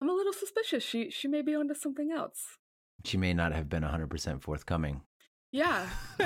I'm 0.00 0.08
a 0.08 0.12
little 0.12 0.32
suspicious. 0.32 0.82
She 0.84 1.10
she 1.10 1.28
may 1.28 1.42
be 1.42 1.54
onto 1.54 1.74
something 1.74 2.10
else. 2.12 2.56
she 3.04 3.16
may 3.16 3.32
not 3.34 3.52
have 3.52 3.68
been 3.68 3.82
100% 3.82 4.42
forthcoming. 4.42 5.02
Yeah, 5.52 5.86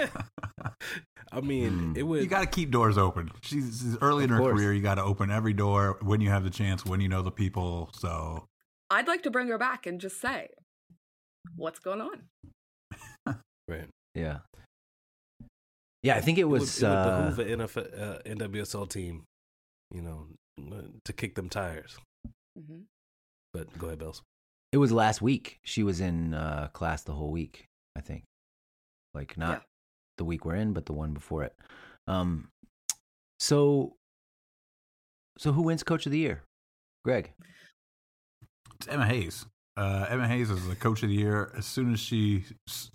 I 1.32 1.40
mean, 1.40 1.72
Hmm. 1.78 1.92
it 1.96 2.02
would. 2.04 2.22
you 2.22 2.28
got 2.28 2.40
to 2.42 2.46
keep 2.46 2.70
doors 2.70 2.96
open. 2.96 3.30
She's, 3.42 3.80
she's 3.80 3.96
early 4.00 4.22
in 4.24 4.30
her 4.30 4.38
course. 4.38 4.54
career. 4.54 4.72
You 4.72 4.82
got 4.82 4.96
to 4.96 5.02
open 5.02 5.30
every 5.32 5.52
door 5.52 5.98
when 6.02 6.20
you 6.20 6.30
have 6.30 6.44
the 6.44 6.50
chance, 6.50 6.84
when 6.86 7.00
you 7.00 7.08
know 7.08 7.22
the 7.22 7.32
people. 7.32 7.90
So 7.94 8.44
I'd 8.90 9.08
like 9.08 9.22
to 9.24 9.30
bring 9.30 9.48
her 9.48 9.58
back 9.58 9.84
and 9.86 10.00
just 10.00 10.20
say, 10.20 10.50
what's 11.56 11.80
going 11.80 12.00
on? 12.00 12.22
right. 13.68 13.88
Yeah. 14.14 14.38
Yeah, 16.02 16.16
I 16.16 16.20
think 16.20 16.38
it 16.38 16.42
It 16.42 16.44
would, 16.44 16.60
was. 16.60 16.82
it 16.82 16.86
would 16.86 16.92
uh, 16.92 17.30
behoove 17.30 17.38
an 17.38 17.58
NFL, 17.60 18.00
uh, 18.00 18.18
NWSL 18.24 18.88
team, 18.88 19.24
you 19.90 20.02
know, 20.02 20.26
to 21.04 21.12
kick 21.12 21.34
them 21.34 21.48
tires. 21.48 21.96
hmm 22.56 22.80
But 23.52 23.76
go 23.78 23.88
ahead, 23.88 23.98
Belz. 24.00 24.20
It 24.72 24.78
was 24.78 24.92
last 24.92 25.20
week. 25.22 25.58
She 25.64 25.82
was 25.82 26.00
in 26.00 26.34
uh, 26.34 26.68
class 26.72 27.02
the 27.02 27.12
whole 27.12 27.30
week, 27.30 27.66
I 27.96 28.00
think. 28.00 28.24
Like 29.14 29.36
not 29.38 29.50
Yeah. 29.58 29.62
the 30.18 30.24
week 30.24 30.44
we're 30.44 30.54
in, 30.56 30.72
but 30.72 30.86
the 30.86 30.92
one 30.92 31.12
before 31.14 31.42
it. 31.44 31.54
Um, 32.06 32.48
so, 33.40 33.94
so 35.38 35.52
who 35.52 35.62
wins 35.62 35.82
Coach 35.82 36.06
of 36.06 36.12
the 36.12 36.18
Year? 36.18 36.42
Greg. 37.04 37.32
it's 38.78 38.88
Emma 38.88 39.06
Hayes. 39.06 39.46
Uh, 39.76 40.06
Emma 40.08 40.26
Hayes 40.26 40.50
is 40.50 40.66
the 40.66 40.74
coach 40.76 41.02
of 41.02 41.08
the 41.10 41.14
year. 41.14 41.52
As 41.56 41.66
soon 41.66 41.92
as 41.92 42.00
she, 42.00 42.44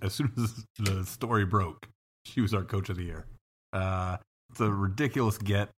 as 0.02 0.14
soon 0.14 0.32
as 0.38 0.66
the 0.80 1.06
story 1.06 1.46
broke, 1.46 1.88
she 2.25 2.41
was 2.41 2.53
our 2.53 2.63
coach 2.63 2.89
of 2.89 2.97
the 2.97 3.03
year. 3.03 3.25
Uh, 3.73 4.17
it's 4.51 4.60
a 4.60 4.69
ridiculous 4.71 5.38
get, 5.38 5.69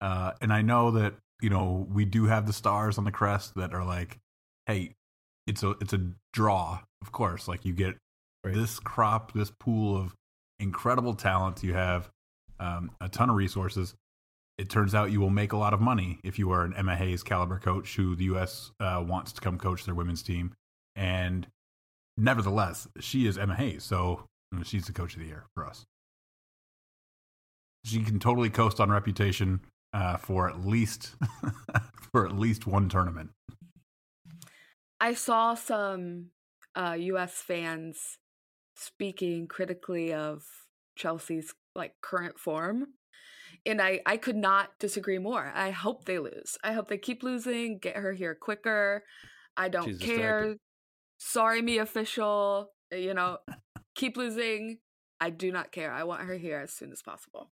uh, 0.00 0.32
and 0.40 0.52
I 0.52 0.62
know 0.62 0.90
that 0.92 1.14
you 1.42 1.50
know 1.50 1.86
we 1.92 2.04
do 2.04 2.24
have 2.26 2.46
the 2.46 2.52
stars 2.52 2.98
on 2.98 3.04
the 3.04 3.12
crest 3.12 3.54
that 3.56 3.74
are 3.74 3.84
like, 3.84 4.18
hey, 4.66 4.92
it's 5.46 5.62
a 5.62 5.70
it's 5.80 5.92
a 5.92 6.00
draw, 6.32 6.80
of 7.02 7.12
course. 7.12 7.48
Like 7.48 7.64
you 7.64 7.72
get 7.72 7.96
Right. 8.44 8.54
this 8.54 8.78
crop, 8.78 9.32
this 9.32 9.50
pool 9.50 9.96
of 9.96 10.14
incredible 10.60 11.14
talent. 11.14 11.62
You 11.62 11.72
have 11.72 12.10
um, 12.60 12.90
a 13.00 13.08
ton 13.08 13.30
of 13.30 13.36
resources. 13.36 13.94
It 14.58 14.68
turns 14.68 14.94
out 14.94 15.10
you 15.10 15.20
will 15.20 15.30
make 15.30 15.52
a 15.52 15.56
lot 15.56 15.72
of 15.72 15.80
money 15.80 16.20
if 16.22 16.38
you 16.38 16.50
are 16.52 16.62
an 16.62 16.74
Emma 16.76 16.94
Hayes 16.94 17.22
caliber 17.22 17.58
coach 17.58 17.96
who 17.96 18.14
the 18.14 18.24
U.S. 18.24 18.70
Uh, 18.78 19.02
wants 19.06 19.32
to 19.32 19.40
come 19.40 19.58
coach 19.58 19.84
their 19.86 19.94
women's 19.94 20.22
team. 20.22 20.52
And 20.94 21.46
nevertheless, 22.18 22.86
she 23.00 23.26
is 23.26 23.38
Emma 23.38 23.54
Hayes, 23.54 23.82
so 23.82 24.26
you 24.58 24.64
she's 24.64 24.86
the 24.86 24.92
coach 24.92 25.14
of 25.14 25.20
the 25.20 25.26
year 25.26 25.44
for 25.54 25.66
us. 25.66 25.84
She 27.84 28.02
can 28.02 28.18
totally 28.18 28.50
coast 28.50 28.80
on 28.80 28.90
reputation 28.90 29.60
uh, 29.92 30.16
for 30.16 30.48
at 30.48 30.64
least 30.64 31.14
for 32.12 32.26
at 32.26 32.36
least 32.36 32.66
one 32.66 32.88
tournament. 32.88 33.30
I 35.00 35.14
saw 35.14 35.54
some 35.54 36.30
uh, 36.74 36.96
U.S. 36.98 37.34
fans 37.34 38.18
speaking 38.76 39.46
critically 39.46 40.12
of 40.12 40.42
Chelsea's 40.96 41.54
like 41.74 41.92
current 42.02 42.38
form, 42.38 42.86
and 43.66 43.82
I 43.82 44.00
I 44.06 44.16
could 44.16 44.36
not 44.36 44.70
disagree 44.78 45.18
more. 45.18 45.52
I 45.54 45.70
hope 45.70 46.04
they 46.04 46.18
lose. 46.18 46.56
I 46.64 46.72
hope 46.72 46.88
they 46.88 46.98
keep 46.98 47.22
losing. 47.22 47.78
Get 47.78 47.96
her 47.96 48.12
here 48.12 48.34
quicker. 48.34 49.04
I 49.56 49.68
don't 49.68 49.84
She's 49.84 49.98
care. 49.98 50.40
distracted. 50.40 50.58
Sorry, 51.18 51.62
me 51.62 51.78
official. 51.78 52.70
You 52.90 53.14
know, 53.14 53.38
keep 53.94 54.16
losing. 54.16 54.78
I 55.20 55.30
do 55.30 55.52
not 55.52 55.72
care. 55.72 55.92
I 55.92 56.04
want 56.04 56.22
her 56.22 56.34
here 56.34 56.58
as 56.58 56.72
soon 56.72 56.92
as 56.92 57.02
possible. 57.02 57.50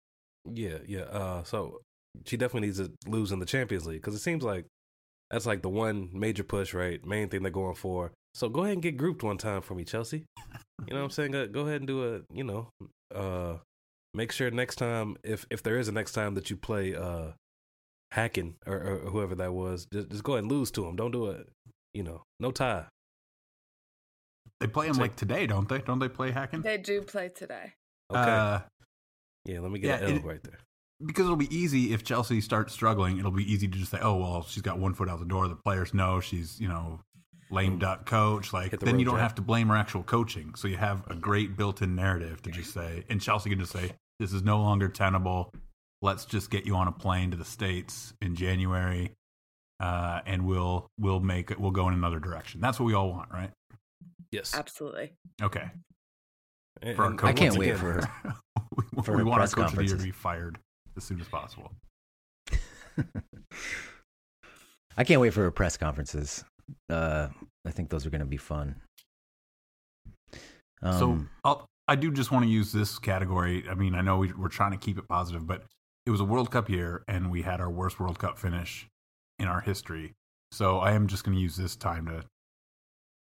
Yeah, 0.52 0.80
yeah. 0.88 1.02
Uh, 1.04 1.44
so 1.44 1.82
she 2.26 2.38
definitely 2.38 2.68
needs 2.68 2.80
to 2.80 2.92
lose 3.08 3.32
in 3.32 3.40
the 3.40 3.46
Champions 3.46 3.86
League 3.86 4.02
because 4.02 4.16
it 4.16 4.20
seems 4.20 4.44
like 4.44 4.66
that's 5.30 5.46
like 5.46 5.62
the 5.62 5.70
one 5.70 6.10
major 6.14 6.44
push, 6.44 6.74
right? 6.74 7.04
Main 7.06 7.30
thing 7.30 7.44
they're 7.44 7.52
going 7.52 7.76
for. 7.76 8.12
So 8.34 8.50
go 8.50 8.62
ahead 8.62 8.74
and 8.74 8.82
get 8.82 8.98
grouped 8.98 9.24
one 9.24 9.38
time 9.38 9.62
for 9.62 9.76
me, 9.76 9.84
Chelsea. 9.84 10.26
You 10.88 10.94
know 10.94 11.00
what 11.00 11.06
I'm 11.06 11.10
saying? 11.12 11.32
Go, 11.32 11.62
ahead 11.62 11.82
and 11.82 11.88
do 11.88 12.16
a, 12.16 12.22
you 12.34 12.44
know, 12.44 12.70
uh, 13.14 13.58
make 14.14 14.32
sure 14.32 14.50
next 14.52 14.78
time, 14.78 15.16
if 15.24 15.46
if 15.50 15.64
there 15.64 15.78
is 15.78 15.88
a 15.88 15.92
next 15.92 16.14
time 16.14 16.36
that 16.36 16.50
you 16.50 16.58
play 16.58 16.96
uh, 16.96 17.32
Häcken 18.14 18.56
or, 18.66 18.76
or 18.76 18.98
whoever 19.10 19.36
that 19.36 19.54
was, 19.54 19.86
just, 19.94 20.10
just 20.10 20.24
go 20.24 20.34
ahead 20.34 20.44
and 20.44 20.52
lose 20.52 20.72
to 20.72 20.86
him. 20.86 20.96
Don't 20.96 21.12
do 21.12 21.28
it. 21.28 21.48
You 21.94 22.04
know, 22.04 22.24
no 22.40 22.52
tie. 22.52 22.86
They 24.62 24.68
play 24.68 24.86
them 24.86 24.96
So- 24.96 25.02
like 25.02 25.16
today, 25.18 25.46
don't 25.48 25.68
they? 25.68 25.80
Don't 25.80 26.00
they 26.00 26.08
play 26.08 26.32
Häcken? 26.32 26.64
They 26.64 26.78
do 26.78 27.02
play 27.02 27.30
today. 27.30 27.74
Okay. 28.10 28.20
Uh, 28.22 28.60
yeah, 29.46 29.60
let 29.60 29.72
me 29.72 29.80
get 29.80 30.02
yeah, 30.02 30.08
L 30.08 30.16
it- 30.18 30.24
right 30.24 30.42
there. 30.44 30.60
because 31.06 31.26
it'll 31.26 31.36
be 31.36 31.54
easy 31.56 31.94
if 31.94 32.04
Chelsea 32.04 32.40
starts 32.42 32.72
struggling. 32.74 33.18
It'll 33.20 33.32
be 33.32 33.52
easy 33.52 33.68
to 33.68 33.78
just 33.78 33.92
say, 33.92 34.00
"Oh 34.02 34.16
well, 34.18 34.44
she's 34.44 34.62
got 34.64 34.78
one 34.80 34.94
foot 34.94 35.10
out 35.10 35.20
the 35.20 35.26
door." 35.26 35.48
The 35.48 35.56
players 35.56 35.94
know 35.94 36.20
she's 36.20 36.60
you 36.62 36.68
know 36.70 37.02
lame 37.50 37.80
duck 37.80 38.06
coach. 38.06 38.54
Like 38.54 38.72
the 38.72 38.78
then 38.78 39.00
you 39.00 39.06
don't 39.06 39.16
jack. 39.16 39.24
have 39.24 39.36
to 39.36 39.42
blame 39.42 39.68
her 39.70 39.76
actual 39.76 40.04
coaching. 40.04 40.54
So 40.56 40.68
you 40.70 40.78
have 40.78 41.04
a 41.10 41.16
great 41.16 41.58
built-in 41.58 41.96
narrative 41.96 42.42
to 42.44 42.52
just 42.52 42.74
say, 42.74 43.04
and 43.10 43.20
Chelsea 43.20 43.50
can 43.50 43.60
just 43.60 43.74
say, 43.74 43.92
This 44.20 44.32
is 44.32 44.44
no 44.44 44.60
longer 44.62 44.88
tenable. 44.88 45.52
Let's 46.04 46.26
just 46.26 46.50
get 46.52 46.66
you 46.66 46.76
on 46.76 46.88
a 46.88 46.92
plane 46.92 47.32
to 47.32 47.38
the 47.38 47.46
states 47.46 48.14
in 48.22 48.36
January, 48.36 49.12
uh, 49.80 50.22
and 50.26 50.46
we'll 50.46 50.88
we'll 51.00 51.20
make 51.20 51.50
it. 51.52 51.60
We'll 51.60 51.72
go 51.72 51.88
in 51.88 51.94
another 51.94 52.20
direction. 52.20 52.62
That's 52.62 52.80
what 52.80 52.86
we 52.86 52.94
all 52.94 53.10
want, 53.10 53.32
right? 53.32 53.52
Yes. 54.32 54.56
Absolutely. 54.56 55.14
Okay. 55.42 55.70
And- 56.82 56.96
For 56.96 57.04
our 57.04 57.10
and 57.12 57.20
I 57.22 57.34
can't 57.34 57.58
wait 57.58 57.72
again- 57.72 57.78
for 57.82 58.36
we, 58.76 59.04
for 59.04 59.12
we 59.14 59.20
her 59.20 59.26
want 59.26 59.42
our 59.42 59.48
coach 59.48 59.72
of 59.72 59.76
the 59.78 59.86
year 59.86 59.98
to 59.98 60.04
be 60.04 60.12
fired 60.12 60.58
as 60.98 61.04
soon 61.04 61.20
as 61.22 61.28
possible. 61.28 61.72
I 64.98 65.04
can't 65.04 65.22
wait 65.22 65.34
for 65.34 65.42
her 65.42 65.52
press 65.52 65.78
conferences. 65.78 66.44
Uh, 66.90 67.28
I 67.66 67.72
think 67.72 67.90
those 67.90 68.06
are 68.06 68.10
going 68.10 68.20
to 68.22 68.26
be 68.26 68.38
fun. 68.38 68.76
Um, 70.84 71.00
so 71.00 71.20
I'll, 71.44 71.66
I 71.88 71.96
do 71.96 72.12
just 72.12 72.32
want 72.32 72.46
to 72.46 72.50
use 72.52 72.72
this 72.72 72.98
category. 73.00 73.64
I 73.70 73.76
mean, 73.76 73.96
I 73.96 74.02
know 74.02 74.18
we, 74.18 74.34
we're 74.34 74.50
trying 74.50 74.72
to 74.72 74.78
keep 74.78 74.98
it 74.98 75.08
positive, 75.08 75.46
but 75.48 75.64
it 76.06 76.12
was 76.12 76.20
a 76.20 76.26
World 76.26 76.52
Cup 76.52 76.70
year, 76.70 77.04
and 77.08 77.30
we 77.32 77.42
had 77.42 77.62
our 77.62 77.70
worst 77.70 78.00
World 78.00 78.20
Cup 78.20 78.38
finish 78.40 78.88
in 79.40 79.48
our 79.48 79.62
history. 79.62 80.14
So 80.52 80.80
I 80.80 80.92
am 80.94 81.08
just 81.08 81.24
going 81.24 81.36
to 81.36 81.42
use 81.42 81.56
this 81.56 81.76
time 81.76 82.06
to 82.08 82.24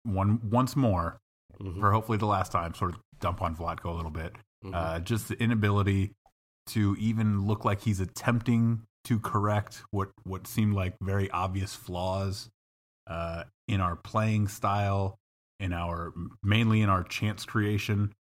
one 0.08 0.40
once 0.50 0.74
more 0.76 1.18
Mhm, 1.60 1.80
for 1.80 1.92
hopefully 1.92 2.18
the 2.18 2.26
last 2.26 2.52
time, 2.52 2.72
sort 2.74 2.94
of 2.94 3.00
dump 3.20 3.42
on 3.42 3.56
Vlatko 3.56 3.86
a 3.86 3.92
little 3.92 4.10
bit. 4.10 4.34
mhm. 4.64 4.74
Uh, 4.74 4.98
just 5.00 5.28
the 5.28 5.40
inability 5.42 6.12
to 6.66 6.96
even 6.98 7.46
look 7.46 7.64
like 7.64 7.80
he's 7.82 8.00
attempting 8.00 8.82
to 9.04 9.18
correct 9.20 9.82
what 9.90 10.10
what 10.24 10.46
seemed 10.46 10.74
like 10.74 10.96
very 11.00 11.30
obvious 11.30 11.74
flaws 11.74 12.50
uh, 13.06 13.44
in 13.68 13.80
our 13.80 13.96
playing 13.96 14.48
style, 14.48 15.18
in 15.60 15.72
our 15.72 16.12
mainly 16.42 16.82
in 16.82 16.90
our 16.90 17.02
chance 17.04 17.44
creation, 17.46 18.12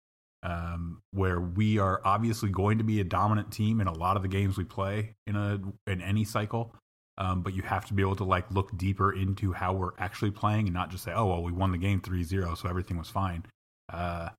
um, 0.42 1.02
where 1.10 1.40
we 1.40 1.78
are 1.78 2.00
obviously 2.04 2.50
going 2.50 2.78
to 2.78 2.84
be 2.84 3.00
a 3.00 3.04
dominant 3.04 3.50
team 3.50 3.80
in 3.80 3.86
a 3.86 3.92
lot 3.92 4.16
of 4.16 4.22
the 4.22 4.28
games 4.28 4.56
we 4.56 4.64
play 4.64 5.14
in 5.26 5.34
a 5.36 5.58
in 5.86 6.00
any 6.02 6.24
cycle. 6.24 6.74
Um, 7.18 7.40
but 7.40 7.54
you 7.54 7.62
have 7.62 7.86
to 7.86 7.94
be 7.94 8.02
able 8.02 8.16
to 8.16 8.24
like 8.24 8.50
look 8.50 8.76
deeper 8.76 9.12
into 9.12 9.52
how 9.52 9.72
we're 9.72 9.92
actually 9.98 10.30
playing 10.30 10.66
and 10.66 10.74
not 10.74 10.90
just 10.90 11.04
say, 11.04 11.12
"Oh, 11.12 11.26
well, 11.26 11.42
we 11.42 11.52
won 11.52 11.72
the 11.72 11.78
game 11.78 12.00
3-0, 12.00 12.58
so 12.58 12.68
everything 12.68 12.98
was 12.98 13.08
fine." 13.08 13.44
Uh, 13.90 14.30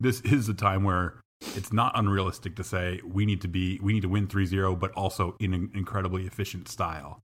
this 0.00 0.20
is 0.24 0.48
a 0.48 0.54
time 0.54 0.84
where 0.84 1.20
it's 1.56 1.72
not 1.72 1.92
unrealistic 1.96 2.54
to 2.56 2.64
say 2.64 3.00
we 3.04 3.26
need 3.26 3.40
to 3.40 3.48
be 3.48 3.80
we 3.82 3.92
need 3.92 4.02
to 4.02 4.08
win 4.08 4.28
3-0 4.28 4.78
but 4.78 4.92
also 4.92 5.34
in 5.40 5.52
an 5.52 5.72
incredibly 5.74 6.24
efficient 6.24 6.68
style 6.68 7.20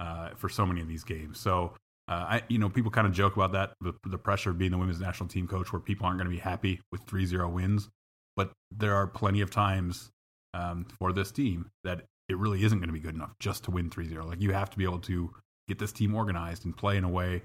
uh, 0.00 0.30
for 0.36 0.48
so 0.48 0.64
many 0.64 0.80
of 0.80 0.88
these 0.88 1.04
games 1.04 1.38
so 1.38 1.74
uh, 2.08 2.24
I, 2.26 2.42
you 2.48 2.58
know, 2.58 2.70
people 2.70 2.90
kind 2.90 3.06
of 3.06 3.12
joke 3.12 3.36
about 3.36 3.52
that, 3.52 3.74
the, 3.82 3.92
the 4.06 4.16
pressure 4.16 4.50
of 4.50 4.58
being 4.58 4.70
the 4.70 4.78
women's 4.78 4.98
national 4.98 5.28
team 5.28 5.46
coach, 5.46 5.72
where 5.72 5.80
people 5.80 6.06
aren't 6.06 6.18
going 6.18 6.30
to 6.30 6.34
be 6.34 6.40
happy 6.40 6.80
with 6.90 7.04
3-0 7.04 7.52
wins. 7.52 7.88
But 8.34 8.50
there 8.74 8.94
are 8.94 9.06
plenty 9.06 9.42
of 9.42 9.50
times 9.50 10.08
um, 10.54 10.86
for 10.98 11.12
this 11.12 11.30
team 11.30 11.70
that 11.84 12.04
it 12.28 12.36
really 12.36 12.62
isn't 12.64 12.78
going 12.78 12.88
to 12.88 12.92
be 12.92 13.00
good 13.00 13.14
enough 13.14 13.34
just 13.38 13.64
to 13.64 13.70
win 13.70 13.90
3-0. 13.90 14.24
Like 14.26 14.40
you 14.40 14.52
have 14.52 14.70
to 14.70 14.78
be 14.78 14.84
able 14.84 15.00
to 15.00 15.30
get 15.66 15.78
this 15.78 15.92
team 15.92 16.14
organized 16.14 16.64
and 16.64 16.76
play 16.76 16.96
in 16.96 17.04
a 17.04 17.08
way 17.08 17.42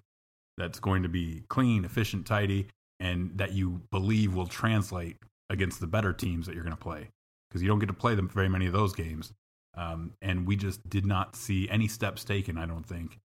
that's 0.58 0.80
going 0.80 1.04
to 1.04 1.10
be 1.10 1.44
clean, 1.50 1.86
efficient, 1.86 2.26
tidy, 2.26 2.68
and 3.00 3.38
that 3.38 3.54
you 3.54 3.82
believe 3.92 4.34
will 4.34 4.48
translate 4.48 5.18
against 5.50 5.80
the 5.80 5.88
better 5.88 6.14
teams 6.14 6.46
that 6.46 6.56
you're 6.56 6.64
going 6.64 6.76
to 6.76 6.82
play. 6.82 7.10
Because 7.50 7.62
you 7.62 7.68
don't 7.68 7.80
get 7.80 7.88
to 7.88 7.94
play 7.94 8.16
them 8.16 8.30
very 8.30 8.50
many 8.50 8.66
of 8.66 8.74
those 8.74 8.94
games. 8.94 9.32
Um, 9.76 10.14
and 10.22 10.48
we 10.48 10.56
just 10.56 10.88
did 10.90 11.06
not 11.06 11.36
see 11.36 11.70
any 11.70 11.88
steps 11.88 12.24
taken, 12.24 12.58
I 12.58 12.66
don't 12.66 12.86
think, 12.86 13.20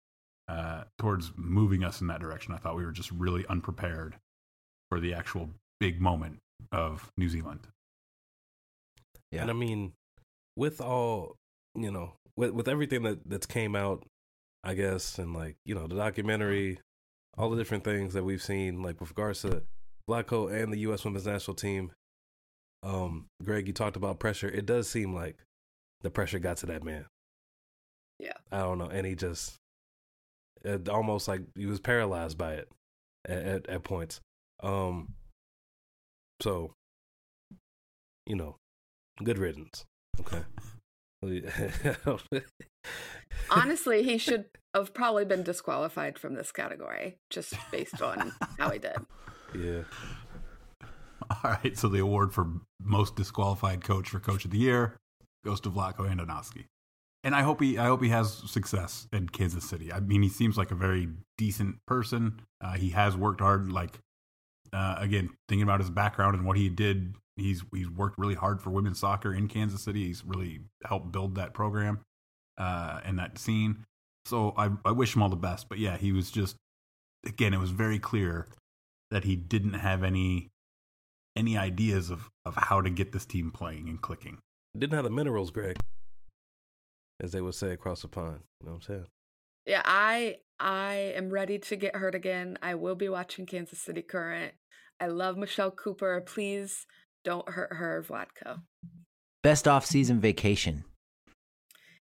uh, 0.48 0.84
towards 0.98 1.32
moving 1.36 1.84
us 1.84 2.00
in 2.00 2.06
that 2.08 2.20
direction. 2.20 2.54
I 2.54 2.56
thought 2.58 2.76
we 2.76 2.84
were 2.84 2.92
just 2.92 3.10
really 3.12 3.44
unprepared 3.48 4.16
for 4.88 5.00
the 5.00 5.14
actual 5.14 5.50
big 5.80 6.00
moment 6.00 6.38
of 6.72 7.10
New 7.16 7.28
Zealand. 7.28 7.66
Yeah. 9.30 9.42
And 9.42 9.50
I 9.50 9.54
mean, 9.54 9.92
with 10.56 10.80
all 10.80 11.36
you 11.82 11.90
know, 11.90 12.14
with 12.36 12.50
with 12.50 12.68
everything 12.68 13.02
that 13.02 13.28
that's 13.28 13.46
came 13.46 13.74
out, 13.74 14.04
I 14.64 14.74
guess, 14.74 15.18
and 15.18 15.34
like 15.34 15.56
you 15.64 15.74
know, 15.74 15.86
the 15.86 15.96
documentary, 15.96 16.80
all 17.36 17.50
the 17.50 17.56
different 17.56 17.84
things 17.84 18.14
that 18.14 18.24
we've 18.24 18.42
seen, 18.42 18.82
like 18.82 19.00
with 19.00 19.10
regards 19.10 19.42
to 19.42 19.62
Vlatko 20.08 20.52
and 20.52 20.72
the 20.72 20.78
U.S. 20.80 21.04
Women's 21.04 21.26
National 21.26 21.54
Team. 21.54 21.92
Um, 22.82 23.26
Greg, 23.42 23.66
you 23.66 23.72
talked 23.72 23.96
about 23.96 24.20
pressure. 24.20 24.48
It 24.48 24.64
does 24.64 24.88
seem 24.88 25.14
like 25.14 25.36
the 26.02 26.10
pressure 26.10 26.38
got 26.38 26.58
to 26.58 26.66
that 26.66 26.84
man. 26.84 27.06
Yeah. 28.18 28.32
I 28.50 28.58
don't 28.58 28.78
know, 28.78 28.86
and 28.86 29.06
he 29.06 29.14
just 29.14 29.56
it 30.64 30.88
almost 30.88 31.28
like 31.28 31.42
he 31.56 31.66
was 31.66 31.80
paralyzed 31.80 32.38
by 32.38 32.54
it 32.54 32.68
at 33.26 33.38
at, 33.38 33.68
at 33.68 33.84
points. 33.84 34.20
Um, 34.62 35.14
so 36.40 36.72
you 38.26 38.36
know, 38.36 38.56
good 39.22 39.38
riddance. 39.38 39.84
Okay. 40.20 40.42
Honestly, 43.50 44.02
he 44.02 44.18
should 44.18 44.46
have 44.74 44.94
probably 44.94 45.24
been 45.24 45.42
disqualified 45.42 46.18
from 46.18 46.34
this 46.34 46.52
category 46.52 47.18
just 47.30 47.54
based 47.70 48.00
on 48.02 48.32
how 48.58 48.70
he 48.70 48.78
did. 48.78 48.96
yeah. 49.54 49.82
All 51.30 51.50
right, 51.50 51.76
so 51.76 51.88
the 51.88 51.98
award 51.98 52.32
for 52.32 52.46
most 52.82 53.16
disqualified 53.16 53.82
coach 53.84 54.08
for 54.08 54.20
coach 54.20 54.44
of 54.44 54.50
the 54.50 54.58
year 54.58 54.96
goes 55.44 55.60
to 55.62 55.70
Vlatko 55.70 56.08
Andonovski. 56.08 56.64
And 57.24 57.34
I 57.34 57.42
hope 57.42 57.60
he 57.60 57.76
I 57.76 57.86
hope 57.86 58.02
he 58.02 58.08
has 58.10 58.32
success 58.32 59.08
in 59.12 59.28
Kansas 59.28 59.68
City. 59.68 59.92
I 59.92 60.00
mean, 60.00 60.22
he 60.22 60.28
seems 60.28 60.56
like 60.56 60.70
a 60.70 60.76
very 60.76 61.08
decent 61.36 61.76
person. 61.86 62.40
Uh, 62.60 62.74
he 62.74 62.90
has 62.90 63.16
worked 63.16 63.40
hard. 63.40 63.70
Like 63.70 63.98
uh, 64.72 64.96
again, 64.98 65.30
thinking 65.48 65.62
about 65.62 65.80
his 65.80 65.90
background 65.90 66.36
and 66.36 66.46
what 66.46 66.56
he 66.56 66.68
did, 66.68 67.14
he's 67.40 67.62
he's 67.72 67.90
worked 67.90 68.18
really 68.18 68.34
hard 68.34 68.60
for 68.60 68.70
women's 68.70 68.98
soccer 68.98 69.32
in 69.32 69.48
Kansas 69.48 69.82
City. 69.82 70.06
He's 70.06 70.24
really 70.24 70.60
helped 70.84 71.12
build 71.12 71.36
that 71.36 71.54
program 71.54 72.00
uh, 72.56 73.00
and 73.04 73.18
that 73.18 73.38
scene. 73.38 73.84
So 74.26 74.54
I 74.56 74.70
I 74.84 74.92
wish 74.92 75.14
him 75.14 75.22
all 75.22 75.28
the 75.28 75.36
best. 75.36 75.68
But 75.68 75.78
yeah, 75.78 75.96
he 75.96 76.12
was 76.12 76.30
just 76.30 76.56
again, 77.26 77.54
it 77.54 77.60
was 77.60 77.70
very 77.70 77.98
clear 77.98 78.48
that 79.10 79.24
he 79.24 79.36
didn't 79.36 79.74
have 79.74 80.02
any 80.02 80.50
any 81.36 81.56
ideas 81.56 82.10
of 82.10 82.28
of 82.44 82.56
how 82.56 82.80
to 82.80 82.90
get 82.90 83.12
this 83.12 83.24
team 83.24 83.50
playing 83.50 83.88
and 83.88 84.00
clicking. 84.00 84.38
Didn't 84.76 84.94
have 84.94 85.04
the 85.04 85.10
minerals, 85.10 85.50
Greg. 85.50 85.78
As 87.20 87.32
they 87.32 87.40
would 87.40 87.54
say 87.54 87.72
across 87.72 88.02
the 88.02 88.08
pond. 88.08 88.40
You 88.60 88.66
know 88.66 88.72
what 88.72 88.76
I'm 88.76 88.82
saying? 88.82 89.06
Yeah, 89.66 89.82
I 89.84 90.36
I 90.60 91.12
am 91.14 91.30
ready 91.30 91.58
to 91.58 91.76
get 91.76 91.96
hurt 91.96 92.14
again. 92.14 92.58
I 92.62 92.74
will 92.74 92.94
be 92.94 93.08
watching 93.08 93.46
Kansas 93.46 93.80
City 93.80 94.02
Current. 94.02 94.54
I 95.00 95.06
love 95.06 95.36
Michelle 95.36 95.70
Cooper. 95.70 96.20
Please 96.20 96.86
don't 97.28 97.50
hurt 97.50 97.74
her, 97.74 98.02
Vlatko. 98.08 98.62
Best 99.42 99.68
off-season 99.68 100.18
vacation. 100.18 100.84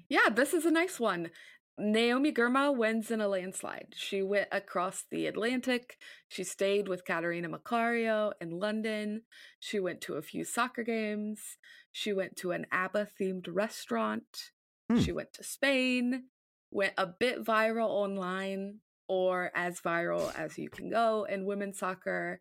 Yeah, 0.09 0.29
this 0.35 0.53
is 0.53 0.67
a 0.67 0.71
nice 0.73 0.99
one. 0.99 1.31
Naomi 1.79 2.33
Girma 2.33 2.77
wins 2.77 3.09
in 3.09 3.21
a 3.21 3.29
landslide. 3.29 3.95
She 3.95 4.21
went 4.21 4.49
across 4.51 5.05
the 5.13 5.29
Atlantic. 5.29 5.97
She 6.29 6.43
stayed 6.43 6.89
with 6.89 7.05
Catarina 7.05 7.49
Macario 7.49 8.33
in 8.41 8.59
London. 8.59 9.23
She 9.61 9.79
went 9.79 10.01
to 10.01 10.15
a 10.15 10.23
few 10.23 10.45
soccer 10.45 10.83
games. 10.83 11.57
She 11.93 12.13
went 12.13 12.35
to 12.39 12.51
an 12.51 12.67
ABBA 12.73 13.07
themed 13.21 13.47
restaurant. 13.49 14.51
Hmm. 14.91 14.99
She 14.99 15.13
went 15.13 15.33
to 15.35 15.45
Spain, 15.45 16.25
went 16.73 16.95
a 16.99 17.07
bit 17.07 17.45
viral 17.45 17.91
online, 17.91 18.81
or 19.09 19.53
as 19.55 19.81
viral 19.81 20.37
as 20.37 20.59
you 20.59 20.69
can 20.69 20.91
go 20.91 21.29
in 21.31 21.47
women's 21.47 21.79
soccer, 21.79 22.41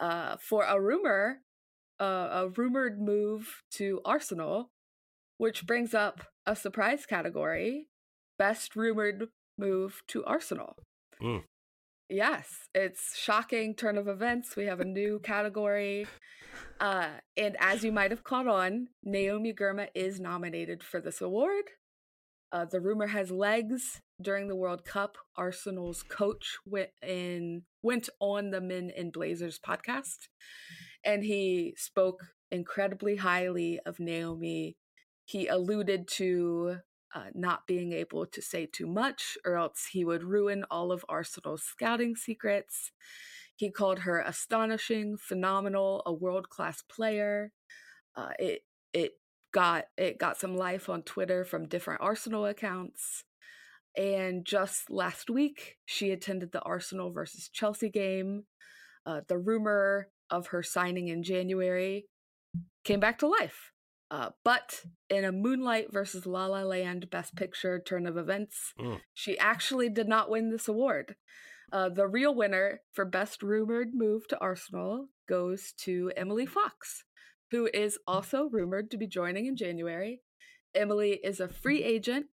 uh, 0.00 0.36
for 0.40 0.64
a 0.64 0.80
rumor, 0.80 1.40
uh, 2.04 2.28
a 2.42 2.48
rumored 2.48 3.00
move 3.00 3.62
to 3.72 4.00
Arsenal, 4.04 4.70
which 5.38 5.66
brings 5.66 5.94
up 5.94 6.26
a 6.46 6.54
surprise 6.54 7.06
category 7.06 7.88
best 8.38 8.76
rumored 8.76 9.28
move 9.56 10.02
to 10.08 10.24
Arsenal. 10.24 10.76
Mm. 11.22 11.44
Yes, 12.10 12.68
it's 12.74 13.16
shocking 13.16 13.74
turn 13.74 13.96
of 13.96 14.08
events. 14.08 14.56
We 14.56 14.66
have 14.66 14.80
a 14.80 14.84
new 14.84 15.20
category. 15.20 16.06
Uh, 16.80 17.08
and 17.36 17.56
as 17.58 17.82
you 17.82 17.92
might 17.92 18.10
have 18.10 18.24
caught 18.24 18.46
on, 18.46 18.88
Naomi 19.02 19.54
Girma 19.54 19.88
is 19.94 20.20
nominated 20.20 20.82
for 20.82 21.00
this 21.00 21.20
award. 21.20 21.64
Uh, 22.52 22.64
the 22.64 22.80
rumor 22.80 23.06
has 23.06 23.30
legs. 23.30 24.00
During 24.22 24.46
the 24.46 24.54
World 24.54 24.84
Cup, 24.84 25.16
Arsenal's 25.36 26.04
coach 26.04 26.58
went 26.64 26.90
in 27.02 27.62
went 27.82 28.08
on 28.20 28.50
the 28.50 28.60
Men 28.60 28.90
in 28.94 29.10
Blazers 29.10 29.58
podcast, 29.58 30.28
and 31.04 31.24
he 31.24 31.74
spoke 31.76 32.24
incredibly 32.50 33.16
highly 33.16 33.80
of 33.84 34.00
Naomi. 34.00 34.76
He 35.24 35.46
alluded 35.46 36.08
to 36.08 36.78
uh, 37.14 37.26
not 37.34 37.66
being 37.66 37.92
able 37.92 38.26
to 38.26 38.42
say 38.42 38.66
too 38.66 38.86
much, 38.86 39.38
or 39.44 39.56
else 39.56 39.88
he 39.92 40.04
would 40.04 40.24
ruin 40.24 40.64
all 40.70 40.90
of 40.90 41.04
Arsenal's 41.08 41.62
scouting 41.62 42.16
secrets. 42.16 42.90
He 43.56 43.70
called 43.70 44.00
her 44.00 44.20
astonishing, 44.20 45.16
phenomenal, 45.16 46.02
a 46.04 46.12
world 46.12 46.48
class 46.48 46.82
player. 46.82 47.52
Uh, 48.16 48.30
it 48.38 48.62
it 48.92 49.12
got 49.52 49.84
it 49.96 50.18
got 50.18 50.38
some 50.38 50.56
life 50.56 50.88
on 50.88 51.02
Twitter 51.02 51.44
from 51.44 51.68
different 51.68 52.00
Arsenal 52.00 52.46
accounts. 52.46 53.24
And 53.96 54.44
just 54.44 54.90
last 54.90 55.30
week, 55.30 55.76
she 55.84 56.10
attended 56.10 56.50
the 56.50 56.62
Arsenal 56.62 57.12
versus 57.12 57.48
Chelsea 57.48 57.90
game. 57.90 58.44
Uh, 59.06 59.20
the 59.28 59.38
rumor 59.38 60.08
of 60.34 60.48
her 60.48 60.62
signing 60.62 61.08
in 61.08 61.22
January 61.22 62.06
came 62.84 63.00
back 63.00 63.18
to 63.18 63.26
life. 63.28 63.70
Uh, 64.10 64.30
but 64.44 64.82
in 65.08 65.24
a 65.24 65.32
Moonlight 65.32 65.92
versus 65.92 66.26
La 66.26 66.46
La 66.46 66.62
Land 66.62 67.08
Best 67.10 67.34
Picture 67.36 67.80
turn 67.80 68.06
of 68.06 68.16
events, 68.16 68.72
Mm. 68.78 69.00
she 69.14 69.38
actually 69.38 69.88
did 69.88 70.08
not 70.08 70.28
win 70.30 70.50
this 70.50 70.68
award. 70.68 71.16
Uh, 71.72 71.88
the 71.88 72.06
real 72.06 72.34
winner 72.34 72.82
for 72.92 73.04
Best 73.04 73.42
Rumored 73.42 73.94
Move 73.94 74.28
to 74.28 74.38
Arsenal 74.38 75.08
goes 75.28 75.72
to 75.78 76.12
Emily 76.16 76.46
Fox, 76.46 77.04
who 77.50 77.68
is 77.72 77.98
also 78.06 78.48
rumored 78.50 78.90
to 78.90 78.98
be 78.98 79.06
joining 79.06 79.46
in 79.46 79.56
January. 79.56 80.20
Emily 80.74 81.12
is 81.24 81.40
a 81.40 81.48
free 81.48 81.82
agent, 81.82 82.26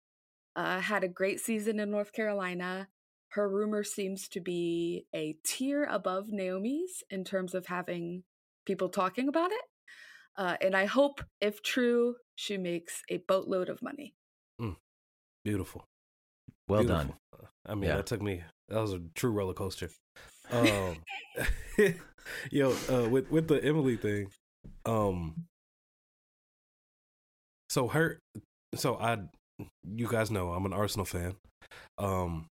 uh, 0.55 0.79
had 0.81 1.03
a 1.03 1.07
great 1.07 1.39
season 1.39 1.79
in 1.79 1.89
North 1.89 2.11
Carolina. 2.11 2.89
Her 3.31 3.47
rumor 3.49 3.83
seems 3.83 4.27
to 4.29 4.39
be 4.41 5.05
a 5.15 5.37
tier 5.45 5.85
above 5.85 6.29
Naomi's 6.29 7.03
in 7.09 7.23
terms 7.23 7.53
of 7.55 7.65
having 7.67 8.23
people 8.65 8.89
talking 8.89 9.27
about 9.27 9.51
it. 9.51 9.61
Uh, 10.37 10.55
and 10.61 10.75
I 10.75 10.85
hope, 10.85 11.21
if 11.41 11.61
true, 11.61 12.15
she 12.35 12.57
makes 12.57 13.01
a 13.09 13.17
boatload 13.27 13.69
of 13.69 13.81
money. 13.81 14.13
Beautiful. 15.43 15.85
Well 16.67 16.81
Beautiful. 16.83 17.15
done. 17.33 17.47
I 17.65 17.73
mean, 17.75 17.89
Yeah. 17.89 17.95
that 17.97 18.05
took 18.05 18.21
me. 18.21 18.43
That 18.69 18.79
was 18.79 18.93
a 18.93 19.01
true 19.15 19.31
roller 19.31 19.53
coaster. 19.53 19.89
Um, 20.51 20.97
yo, 22.51 22.71
uh, 22.89 23.07
with 23.09 23.31
with 23.31 23.47
the 23.47 23.63
Emily 23.63 23.95
thing, 23.95 24.27
um, 24.85 25.45
so 27.69 27.87
her, 27.87 28.19
so 28.75 28.95
I, 28.97 29.19
you 29.87 30.07
guys 30.09 30.29
know 30.29 30.51
I'm 30.51 30.65
an 30.65 30.73
Arsenal 30.73 31.05
fan, 31.05 31.35
um, 31.97 32.47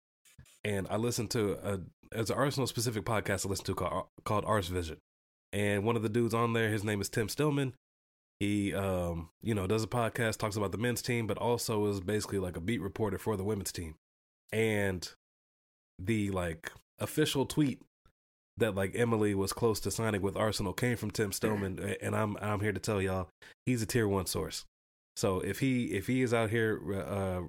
and 0.67 0.85
I 0.89 0.97
listen 0.97 1.27
to 1.29 1.53
a 1.63 1.79
as 2.11 2.29
an 2.29 2.37
Arsenal 2.37 2.67
specific 2.67 3.05
podcast 3.05 3.45
I 3.45 3.49
listen 3.49 3.65
to 3.65 3.75
called 3.75 4.07
called 4.25 4.43
Ars 4.45 4.67
Vision, 4.67 4.97
and 5.53 5.83
one 5.83 5.95
of 5.95 6.03
the 6.03 6.09
dudes 6.09 6.33
on 6.33 6.53
there, 6.53 6.69
his 6.69 6.83
name 6.83 6.99
is 6.99 7.09
Tim 7.09 7.29
Stillman. 7.29 7.73
He, 8.39 8.73
um, 8.73 9.29
you 9.41 9.55
know, 9.55 9.65
does 9.65 9.83
a 9.83 9.87
podcast, 9.87 10.37
talks 10.37 10.57
about 10.57 10.71
the 10.71 10.77
men's 10.77 11.01
team, 11.01 11.25
but 11.25 11.39
also 11.39 11.87
is 11.87 12.01
basically 12.01 12.37
like 12.37 12.55
a 12.55 12.61
beat 12.61 12.81
reporter 12.81 13.17
for 13.17 13.35
the 13.35 13.43
women's 13.43 13.71
team. 13.71 13.95
And 14.53 15.09
the 15.97 16.29
like 16.31 16.71
official 16.99 17.45
tweet 17.45 17.81
that 18.57 18.75
like 18.75 18.91
Emily 18.93 19.33
was 19.33 19.53
close 19.53 19.79
to 19.81 19.91
signing 19.91 20.21
with 20.21 20.35
Arsenal 20.35 20.73
came 20.73 20.97
from 20.97 21.11
Tim 21.11 21.31
Stillman, 21.31 21.95
and 22.01 22.15
I'm 22.15 22.37
I'm 22.41 22.59
here 22.59 22.73
to 22.73 22.79
tell 22.79 23.01
y'all 23.01 23.29
he's 23.65 23.81
a 23.81 23.85
tier 23.85 24.07
one 24.07 24.25
source. 24.25 24.65
So 25.15 25.39
if 25.39 25.59
he 25.59 25.85
if 25.85 26.07
he 26.07 26.21
is 26.21 26.33
out 26.33 26.49
here 26.49 26.79
uh, 26.93 27.41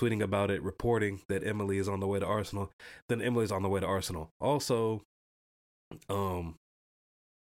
tweeting 0.00 0.22
about 0.22 0.50
it, 0.50 0.62
reporting 0.62 1.20
that 1.28 1.46
Emily 1.46 1.78
is 1.78 1.88
on 1.88 2.00
the 2.00 2.06
way 2.06 2.18
to 2.18 2.26
Arsenal, 2.26 2.70
then 3.08 3.20
Emily's 3.20 3.52
on 3.52 3.62
the 3.62 3.68
way 3.68 3.80
to 3.80 3.86
Arsenal. 3.86 4.30
Also, 4.40 5.02
um, 6.08 6.54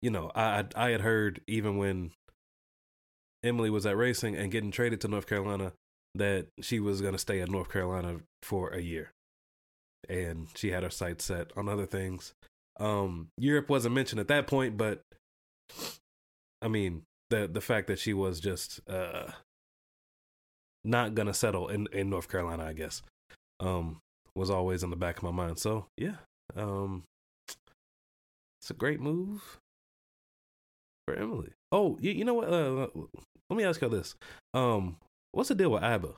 you 0.01 0.09
know, 0.09 0.31
I 0.35 0.65
I, 0.75 0.89
had 0.89 1.01
heard 1.01 1.41
even 1.47 1.77
when 1.77 2.11
Emily 3.43 3.69
was 3.69 3.85
at 3.85 3.97
racing 3.97 4.35
and 4.35 4.51
getting 4.51 4.71
traded 4.71 5.01
to 5.01 5.07
North 5.07 5.27
Carolina 5.27 5.73
that 6.15 6.47
she 6.61 6.79
was 6.79 7.01
going 7.01 7.13
to 7.13 7.19
stay 7.19 7.39
in 7.39 7.51
North 7.51 7.71
Carolina 7.71 8.21
for 8.41 8.69
a 8.69 8.81
year. 8.81 9.11
And 10.09 10.47
she 10.55 10.71
had 10.71 10.83
her 10.83 10.89
sights 10.89 11.25
set 11.25 11.51
on 11.55 11.69
other 11.69 11.85
things. 11.85 12.33
Um, 12.79 13.27
Europe 13.37 13.69
wasn't 13.69 13.95
mentioned 13.95 14.19
at 14.19 14.29
that 14.29 14.47
point, 14.47 14.77
but 14.77 15.01
I 16.61 16.67
mean, 16.67 17.03
the 17.29 17.47
the 17.47 17.61
fact 17.61 17.87
that 17.87 17.99
she 17.99 18.13
was 18.13 18.39
just 18.39 18.79
uh 18.89 19.31
not 20.83 21.15
gonna 21.15 21.33
settle 21.33 21.67
in, 21.67 21.87
in 21.91 22.09
North 22.09 22.27
Carolina, 22.29 22.65
I 22.65 22.73
guess, 22.73 23.01
um, 23.59 23.97
was 24.35 24.49
always 24.49 24.83
in 24.83 24.89
the 24.89 24.95
back 24.95 25.17
of 25.17 25.23
my 25.23 25.31
mind. 25.31 25.59
So 25.59 25.85
yeah, 25.97 26.15
um, 26.55 27.03
it's 27.47 28.69
a 28.69 28.73
great 28.73 28.99
move 28.99 29.59
for 31.07 31.15
Emily. 31.15 31.51
Oh, 31.71 31.97
you, 32.01 32.11
you 32.11 32.25
know 32.25 32.33
what? 32.33 32.49
Uh, 32.49 32.87
let 33.49 33.57
me 33.57 33.63
ask 33.63 33.81
you 33.81 33.89
this. 33.89 34.15
Um, 34.53 34.97
what's 35.31 35.49
the 35.49 35.55
deal 35.55 35.71
with 35.71 35.83
ABBA? 35.83 36.13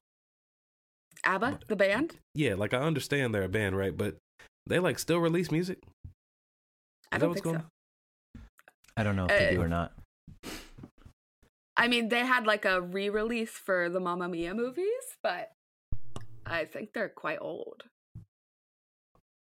ABBA, 1.26 1.60
the 1.68 1.76
band? 1.76 2.16
Yeah, 2.34 2.56
like 2.56 2.74
I 2.74 2.80
understand 2.80 3.34
they're 3.34 3.44
a 3.44 3.50
band, 3.50 3.78
right? 3.78 3.96
But 3.96 4.16
they 4.66 4.80
like 4.80 5.00
still 5.00 5.20
release 5.20 5.52
music. 5.52 5.80
I 7.12 7.18
Is 7.18 7.20
that 7.20 7.20
don't 7.20 7.30
what's 7.30 7.42
think 7.42 7.56
so. 7.56 7.60
going 7.60 7.66
I 8.98 9.04
don't 9.04 9.16
know 9.16 9.26
if 9.26 9.30
they 9.30 9.52
do 9.56 9.62
Uh, 9.62 9.66
or 9.66 9.68
not. 9.68 9.94
I 11.82 11.88
mean, 11.88 12.10
they 12.10 12.20
had 12.26 12.46
like 12.46 12.66
a 12.66 12.80
re-release 12.82 13.52
for 13.52 13.90
the 13.90 14.00
Mamma 14.00 14.28
Mia 14.30 14.54
movies, 14.54 14.86
but 15.24 15.52
I 16.46 16.66
think 16.66 16.94
they're 16.94 17.10
quite 17.10 17.40
old. 17.42 17.84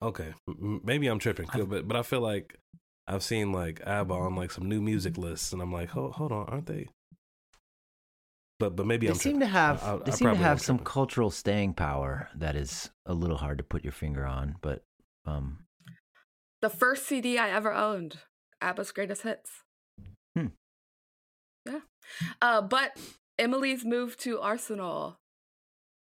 Okay, 0.02 0.34
M- 0.46 0.56
m- 0.62 0.80
maybe 0.84 1.06
I'm 1.08 1.18
tripping, 1.18 1.48
I- 1.52 1.62
but 1.62 1.88
but 1.88 1.96
I 1.96 2.02
feel 2.02 2.20
like 2.20 2.56
I've 3.06 3.22
seen 3.22 3.50
like 3.52 3.80
ABBA 3.86 4.14
on 4.14 4.36
like 4.36 4.50
some 4.50 4.68
new 4.68 4.80
music 4.82 5.16
lists, 5.16 5.52
and 5.52 5.62
I'm 5.62 5.72
like, 5.72 5.88
hold 5.90 6.12
hold 6.12 6.30
on, 6.32 6.46
aren't 6.48 6.66
they? 6.66 6.86
But 8.60 8.76
but 8.76 8.86
maybe 8.86 9.06
They 9.06 9.12
I'm 9.12 9.18
seem 9.18 9.32
tripping. 9.38 9.40
to 9.40 9.46
have 9.46 9.82
I- 9.82 9.94
I- 9.94 9.96
they 9.98 10.12
I 10.12 10.14
seem 10.14 10.28
to 10.28 10.36
have 10.36 10.60
some 10.60 10.76
tripping. 10.76 10.92
cultural 10.92 11.30
staying 11.30 11.74
power 11.74 12.28
that 12.34 12.54
is 12.56 12.90
a 13.06 13.14
little 13.14 13.38
hard 13.38 13.58
to 13.58 13.64
put 13.64 13.82
your 13.84 13.92
finger 13.92 14.26
on, 14.26 14.56
but 14.60 14.82
um 15.24 15.64
The 16.60 16.70
first 16.70 17.06
CD 17.06 17.38
I 17.38 17.50
ever 17.50 17.72
owned, 17.72 18.18
ABBA's 18.60 18.92
Greatest 18.92 19.22
Hits. 19.22 19.62
Hmm. 20.36 20.48
Uh, 22.42 22.62
but 22.62 22.99
Emily's 23.38 23.85
move 23.85 24.16
to 24.18 24.40
Arsenal, 24.40 25.18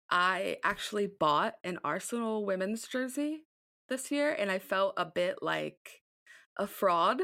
I 0.09 0.57
actually 0.63 1.07
bought 1.07 1.55
an 1.63 1.79
Arsenal 1.83 2.45
women's 2.45 2.87
jersey 2.87 3.43
this 3.89 4.11
year, 4.11 4.31
and 4.31 4.51
I 4.51 4.59
felt 4.59 4.93
a 4.97 5.05
bit 5.05 5.37
like 5.41 6.01
a 6.57 6.67
fraud 6.67 7.21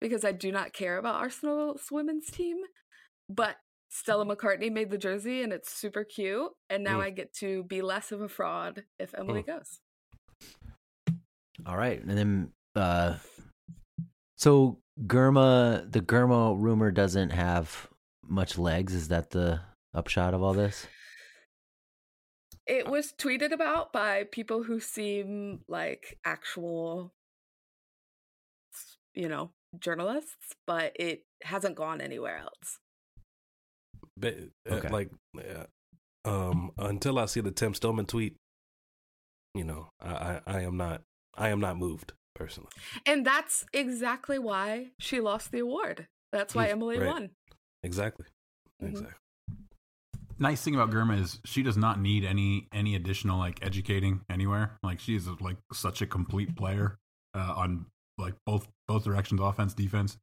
because 0.00 0.24
I 0.24 0.32
do 0.32 0.52
not 0.52 0.72
care 0.74 0.98
about 0.98 1.14
Arsenal's 1.16 1.88
women's 1.90 2.30
team. 2.30 2.58
But 3.28 3.56
Stella 3.90 4.26
McCartney 4.26 4.70
made 4.70 4.90
the 4.90 4.98
jersey, 4.98 5.42
and 5.42 5.52
it's 5.52 5.72
super 5.72 6.04
cute. 6.04 6.52
And 6.68 6.84
now 6.84 6.98
Mm. 6.98 7.04
I 7.04 7.10
get 7.10 7.32
to 7.34 7.64
be 7.64 7.80
less 7.82 8.12
of 8.12 8.20
a 8.20 8.28
fraud 8.28 8.84
if 8.98 9.14
Emily 9.16 9.42
goes. 9.42 9.80
all 11.66 11.76
right. 11.76 12.02
And 12.02 12.18
then 12.18 12.52
uh 12.74 13.16
so 14.36 14.78
Girma 15.06 15.90
the 15.90 16.00
Girma 16.02 16.54
rumor 16.60 16.90
doesn't 16.90 17.30
have 17.30 17.88
much 18.28 18.58
legs. 18.58 18.94
Is 18.94 19.08
that 19.08 19.30
the 19.30 19.60
upshot 19.94 20.34
of 20.34 20.42
all 20.42 20.54
this? 20.54 20.86
It 22.66 22.88
was 22.88 23.12
tweeted 23.12 23.52
about 23.52 23.92
by 23.92 24.24
people 24.24 24.64
who 24.64 24.80
seem 24.80 25.60
like 25.68 26.18
actual, 26.24 27.12
you 29.14 29.28
know, 29.28 29.50
journalists, 29.78 30.54
but 30.66 30.92
it 30.96 31.22
hasn't 31.42 31.76
gone 31.76 32.00
anywhere 32.00 32.38
else. 32.38 32.78
But, 34.16 34.36
uh, 34.68 34.74
Okay. 34.74 34.88
like 34.88 35.10
uh, 35.38 36.28
um 36.28 36.72
until 36.78 37.18
I 37.18 37.26
see 37.26 37.40
the 37.40 37.52
Tim 37.52 37.74
Stillman 37.74 38.06
tweet, 38.06 38.36
you 39.54 39.64
know, 39.64 39.90
I, 40.00 40.10
I 40.10 40.40
I 40.46 40.60
am 40.62 40.76
not 40.76 41.02
I 41.34 41.50
am 41.50 41.60
not 41.60 41.76
moved 41.76 42.14
personally. 42.34 42.70
And 43.04 43.24
that's 43.24 43.64
exactly 43.72 44.38
why 44.38 44.88
she 44.98 45.20
lost 45.20 45.52
the 45.52 45.60
award. 45.60 46.08
That's 46.32 46.54
why 46.54 46.68
Emily 46.68 46.98
right. 46.98 47.08
won. 47.08 47.30
Exactly. 47.86 48.26
Mhm. 48.82 48.88
Exactly. 48.90 49.14
nice 50.38 50.62
thing 50.62 50.74
about 50.74 50.90
Girma 50.90 51.18
is 51.18 51.40
she 51.46 51.62
does 51.62 51.78
not 51.78 51.98
need 51.98 52.22
any 52.24 52.68
any 52.72 52.94
additional 52.94 53.38
like 53.38 53.58
educating 53.64 54.20
anywhere. 54.28 54.76
Like 54.82 55.00
she 55.00 55.16
is 55.16 55.26
like 55.40 55.56
such 55.72 56.02
a 56.02 56.06
complete 56.06 56.54
player 56.56 56.98
uh, 57.34 57.54
on 57.56 57.86
like 58.18 58.34
both 58.44 58.68
both 58.86 59.04
directions, 59.04 59.40
offense, 59.40 59.72
defense. 59.72 60.18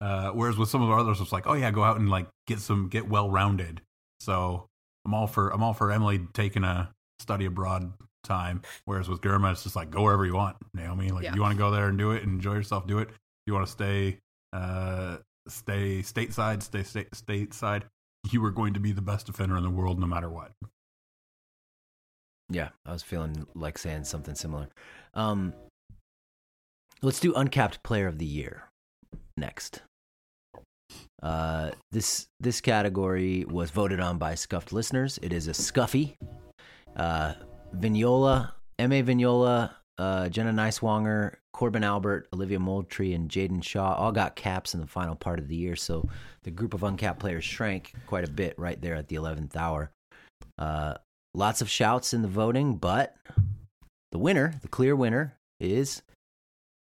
Uh, 0.00 0.30
whereas 0.30 0.56
with 0.56 0.68
some 0.70 0.80
of 0.80 0.88
our 0.90 1.00
others, 1.00 1.20
it's 1.20 1.32
like, 1.32 1.46
oh 1.46 1.54
yeah, 1.54 1.70
go 1.70 1.82
out 1.82 1.98
and 1.98 2.08
like 2.08 2.28
get 2.46 2.60
some 2.60 2.88
get 2.88 3.08
well 3.08 3.28
rounded. 3.30 3.82
So 4.20 4.68
I'm 5.04 5.12
all 5.12 5.26
for 5.26 5.50
I'm 5.50 5.62
all 5.62 5.74
for 5.74 5.90
Emily 5.92 6.20
taking 6.32 6.64
a 6.64 6.94
study 7.18 7.44
abroad 7.44 7.92
time. 8.24 8.62
Whereas 8.86 9.08
with 9.08 9.20
Girma, 9.20 9.52
it's 9.52 9.64
just 9.64 9.76
like 9.76 9.90
go 9.90 10.02
wherever 10.02 10.24
you 10.24 10.34
want, 10.34 10.56
Naomi. 10.72 11.10
Like 11.10 11.24
Yeah. 11.24 11.34
you 11.34 11.42
want 11.42 11.52
to 11.52 11.58
go 11.58 11.70
there 11.70 11.88
and 11.88 11.98
do 11.98 12.12
it 12.12 12.22
and 12.22 12.32
enjoy 12.32 12.54
yourself, 12.54 12.86
do 12.86 13.00
it. 13.00 13.10
You 13.46 13.52
want 13.54 13.66
to 13.66 13.72
stay 13.72 14.18
uh 14.54 15.18
stay 15.48 16.02
stateside, 16.02 16.62
stay 16.62 16.82
state 16.82 17.10
stateside 17.10 17.84
you 18.30 18.40
were 18.40 18.50
going 18.50 18.74
to 18.74 18.80
be 18.80 18.92
the 18.92 19.02
best 19.02 19.26
defender 19.26 19.56
in 19.56 19.62
the 19.62 19.70
world 19.70 19.98
no 19.98 20.06
matter 20.06 20.28
what. 20.28 20.52
Yeah, 22.50 22.70
I 22.86 22.92
was 22.92 23.02
feeling 23.02 23.46
like 23.54 23.78
saying 23.78 24.04
something 24.04 24.34
similar. 24.34 24.68
Um, 25.14 25.52
let's 27.02 27.20
do 27.20 27.34
uncapped 27.34 27.82
player 27.82 28.06
of 28.06 28.18
the 28.18 28.26
year 28.26 28.64
next. 29.36 29.82
Uh, 31.22 31.72
this 31.92 32.28
this 32.40 32.60
category 32.60 33.44
was 33.44 33.70
voted 33.70 34.00
on 34.00 34.16
by 34.16 34.34
scuffed 34.34 34.72
listeners. 34.72 35.18
It 35.20 35.32
is 35.32 35.46
a 35.46 35.52
scuffy. 35.52 36.16
Uh, 36.96 37.34
Vignola, 37.76 38.52
Ma 38.80 38.86
Vignola, 38.86 39.72
uh, 39.98 40.28
Jenna 40.28 40.52
Nighswonger, 40.52 41.34
Korbin 41.54 41.84
Albert, 41.84 42.28
Olivia 42.32 42.58
Moultrie, 42.58 43.14
and 43.14 43.28
Jaedyn 43.28 43.62
Shaw 43.64 43.94
all 43.94 44.12
got 44.12 44.36
caps 44.36 44.74
in 44.74 44.80
the 44.80 44.86
final 44.86 45.16
part 45.16 45.38
of 45.38 45.48
the 45.48 45.56
year. 45.56 45.76
So 45.76 46.08
the 46.44 46.50
group 46.50 46.72
of 46.74 46.82
uncapped 46.84 47.18
players 47.18 47.44
shrank 47.44 47.92
quite 48.06 48.24
a 48.26 48.30
bit 48.30 48.58
right 48.58 48.80
there 48.80 48.94
at 48.94 49.08
the 49.08 49.16
eleventh 49.16 49.56
hour. 49.56 49.90
Uh, 50.56 50.94
lots 51.34 51.60
of 51.60 51.68
shouts 51.68 52.14
in 52.14 52.22
the 52.22 52.28
voting, 52.28 52.76
but 52.76 53.16
the 54.12 54.18
winner, 54.18 54.54
the 54.62 54.68
clear 54.68 54.94
winner, 54.94 55.34
is 55.60 56.02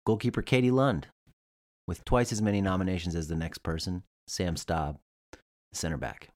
goalkeeper 0.06 0.42
Katie 0.42 0.72
Lund, 0.72 1.08
with 1.88 2.04
twice 2.06 2.32
as 2.32 2.42
many 2.42 2.62
nominations 2.62 3.16
as 3.16 3.28
the 3.28 3.36
next 3.36 3.60
person, 3.60 4.04
Sam 4.28 4.56
Staab, 4.56 4.98
the 5.32 5.38
center 5.74 5.98
back. 5.98 6.30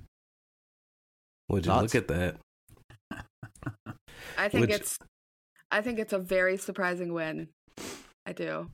Would 1.49 1.65
you 1.65 1.71
Thoughts? 1.71 1.93
look 1.93 2.03
at 2.03 2.07
that? 2.09 2.37
I 4.37 4.49
think 4.49 4.67
Which- 4.67 4.79
it's 4.79 4.97
I 5.71 5.81
think 5.81 5.99
it's 5.99 6.13
a 6.13 6.19
very 6.19 6.57
surprising 6.57 7.13
win. 7.13 7.49
I 8.25 8.33
do. 8.33 8.69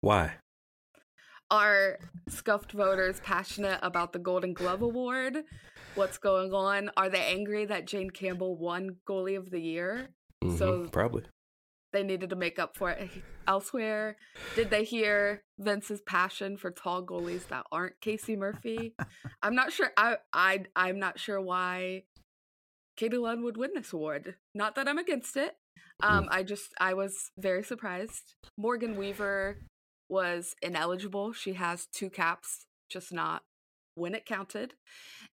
Why? 0.00 0.34
Are 1.50 1.98
scuffed 2.28 2.72
voters 2.72 3.20
passionate 3.20 3.78
about 3.82 4.12
the 4.12 4.18
Golden 4.18 4.52
Glove 4.52 4.82
Award? 4.82 5.38
What's 5.94 6.18
going 6.18 6.52
on? 6.52 6.90
Are 6.96 7.08
they 7.08 7.20
angry 7.24 7.64
that 7.66 7.86
Jane 7.86 8.10
Campbell 8.10 8.56
won 8.56 8.96
goalie 9.08 9.38
of 9.38 9.50
the 9.50 9.60
year? 9.60 10.08
Mhm, 10.44 10.58
So- 10.58 10.88
probably. 10.88 11.24
They 11.92 12.02
needed 12.02 12.28
to 12.30 12.36
make 12.36 12.58
up 12.58 12.76
for 12.76 12.90
it 12.90 13.08
elsewhere. 13.48 14.16
Did 14.54 14.68
they 14.68 14.84
hear 14.84 15.40
Vince's 15.58 16.02
passion 16.02 16.58
for 16.58 16.70
tall 16.70 17.02
goalies 17.06 17.46
that 17.48 17.64
aren't 17.72 18.00
Casey 18.02 18.36
Murphy? 18.36 18.94
I'm 19.42 19.54
not 19.54 19.72
sure. 19.72 19.90
I 19.96 20.18
I 20.32 20.64
I'm 20.74 20.98
not 20.98 21.18
sure 21.18 21.40
why 21.40 22.02
Katie 22.96 23.18
Lund 23.18 23.42
would 23.44 23.56
win 23.56 23.70
this 23.74 23.92
award. 23.92 24.36
Not 24.54 24.74
that 24.74 24.88
I'm 24.88 24.98
against 24.98 25.36
it. 25.36 25.56
Um, 26.02 26.28
I 26.30 26.42
just 26.42 26.72
I 26.78 26.94
was 26.94 27.30
very 27.38 27.62
surprised. 27.62 28.34
Morgan 28.56 28.96
Weaver 28.96 29.58
was 30.08 30.54
ineligible. 30.62 31.32
She 31.32 31.54
has 31.54 31.86
two 31.86 32.10
caps, 32.10 32.66
just 32.90 33.12
not 33.12 33.42
when 33.94 34.14
it 34.14 34.26
counted. 34.26 34.74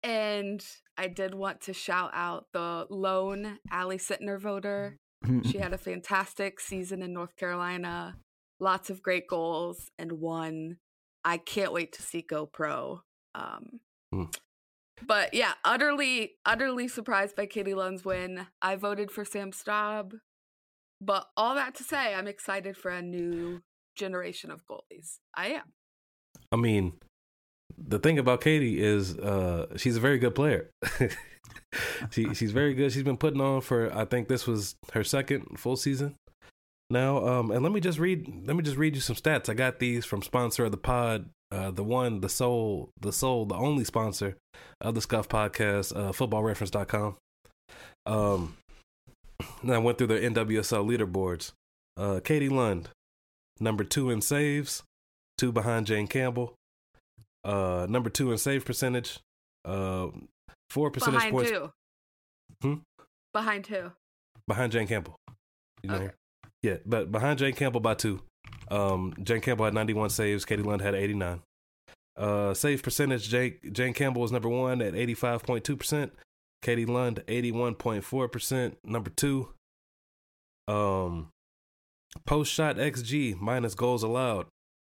And 0.02 0.64
I 0.98 1.08
did 1.08 1.34
want 1.34 1.62
to 1.62 1.72
shout 1.72 2.10
out 2.12 2.46
the 2.52 2.86
lone 2.90 3.58
Ally 3.70 3.96
Sentnor 3.96 4.38
voter. 4.38 4.98
She 5.44 5.58
had 5.58 5.72
a 5.74 5.78
fantastic 5.78 6.60
season 6.60 7.02
in 7.02 7.12
North 7.12 7.36
Carolina, 7.36 8.16
lots 8.58 8.90
of 8.90 9.02
great 9.02 9.26
goals, 9.28 9.90
and 9.98 10.12
one 10.12 10.76
I 11.24 11.38
can't 11.38 11.72
wait 11.72 11.92
to 11.94 12.02
see 12.02 12.22
go 12.22 12.46
pro. 12.46 13.02
Um, 13.34 13.80
Hmm. 14.12 14.24
But 15.06 15.34
yeah, 15.34 15.52
utterly, 15.64 16.32
utterly 16.44 16.88
surprised 16.88 17.36
by 17.36 17.46
Katie 17.46 17.74
Lund's 17.74 18.04
win. 18.04 18.46
I 18.60 18.76
voted 18.76 19.10
for 19.10 19.24
Sam 19.24 19.52
Staab. 19.52 20.20
But 21.00 21.26
all 21.36 21.54
that 21.54 21.74
to 21.76 21.84
say, 21.84 22.14
I'm 22.14 22.28
excited 22.28 22.76
for 22.76 22.90
a 22.90 23.00
new 23.00 23.62
generation 23.96 24.50
of 24.50 24.66
goalies. 24.66 25.18
I 25.34 25.48
am. 25.48 25.72
I 26.52 26.56
mean, 26.56 26.94
the 27.78 27.98
thing 27.98 28.18
about 28.18 28.40
Katie 28.40 28.82
is 28.82 29.16
uh, 29.18 29.66
she's 29.76 29.96
a 29.96 30.00
very 30.00 30.18
good 30.18 30.34
player. 30.34 30.70
she 32.10 32.34
she's 32.34 32.52
very 32.52 32.74
good. 32.74 32.92
She's 32.92 33.02
been 33.02 33.16
putting 33.16 33.40
on 33.40 33.60
for 33.62 33.94
I 33.96 34.04
think 34.04 34.28
this 34.28 34.46
was 34.46 34.74
her 34.92 35.04
second 35.04 35.58
full 35.58 35.76
season 35.76 36.16
now. 36.90 37.26
Um, 37.26 37.50
and 37.50 37.62
let 37.62 37.72
me 37.72 37.80
just 37.80 37.98
read 37.98 38.26
let 38.46 38.56
me 38.56 38.62
just 38.62 38.76
read 38.76 38.94
you 38.94 39.00
some 39.00 39.16
stats. 39.16 39.48
I 39.48 39.54
got 39.54 39.78
these 39.78 40.04
from 40.04 40.22
sponsor 40.22 40.64
of 40.64 40.72
the 40.72 40.76
pod, 40.76 41.30
uh, 41.52 41.70
the 41.70 41.82
one, 41.84 42.20
the 42.20 42.28
sole, 42.28 42.90
the 43.00 43.12
sole, 43.12 43.44
the 43.46 43.54
only 43.54 43.84
sponsor 43.84 44.36
of 44.80 44.94
the 44.94 45.00
Scuff 45.00 45.28
podcast, 45.28 45.96
uh, 45.96 46.12
footballreference.com. 46.12 47.16
Um, 48.06 48.56
and 49.62 49.72
I 49.72 49.78
went 49.78 49.98
through 49.98 50.08
their 50.08 50.20
NWSL 50.20 50.86
leaderboards. 50.88 51.52
Uh, 51.96 52.20
Katie 52.22 52.48
Lund, 52.48 52.88
number 53.58 53.84
two 53.84 54.10
in 54.10 54.20
saves, 54.20 54.82
two 55.38 55.52
behind 55.52 55.86
Jane 55.86 56.06
Campbell. 56.06 56.54
Uh, 57.44 57.86
number 57.88 58.10
two 58.10 58.30
in 58.32 58.38
save 58.38 58.64
percentage. 58.64 59.18
Uh, 59.64 60.08
four 60.70 60.90
percentage 60.90 61.20
Behind 61.20 61.32
points 61.34 61.50
who? 61.50 61.70
Hmm? 62.62 62.74
Behind 63.32 63.66
who? 63.66 63.90
behind 64.48 64.72
Jane 64.72 64.86
Campbell. 64.88 65.16
You 65.82 65.90
know, 65.90 65.94
Okay. 65.96 66.10
yeah, 66.62 66.76
but 66.84 67.12
behind 67.12 67.38
Jane 67.38 67.54
Campbell 67.54 67.80
by 67.80 67.94
two. 67.94 68.20
Um, 68.70 69.14
Jane 69.22 69.40
Campbell 69.40 69.64
had 69.64 69.74
91 69.74 70.10
saves. 70.10 70.44
Katie 70.44 70.62
Lund 70.62 70.80
had 70.80 70.94
89. 70.94 71.42
Uh, 72.16 72.54
save 72.54 72.82
percentage. 72.82 73.28
Jane, 73.28 73.56
Jane 73.72 73.94
Campbell 73.94 74.22
was 74.22 74.32
number 74.32 74.48
one 74.48 74.82
at 74.82 74.94
85.2 74.94 75.78
percent. 75.78 76.12
Katie 76.62 76.86
Lund 76.86 77.22
81.4 77.26 78.32
percent. 78.32 78.78
Number 78.84 79.10
two. 79.10 79.50
Um, 80.68 81.30
post 82.26 82.52
shot 82.52 82.76
xG 82.76 83.40
minus 83.40 83.74
goals 83.74 84.02
allowed. 84.02 84.46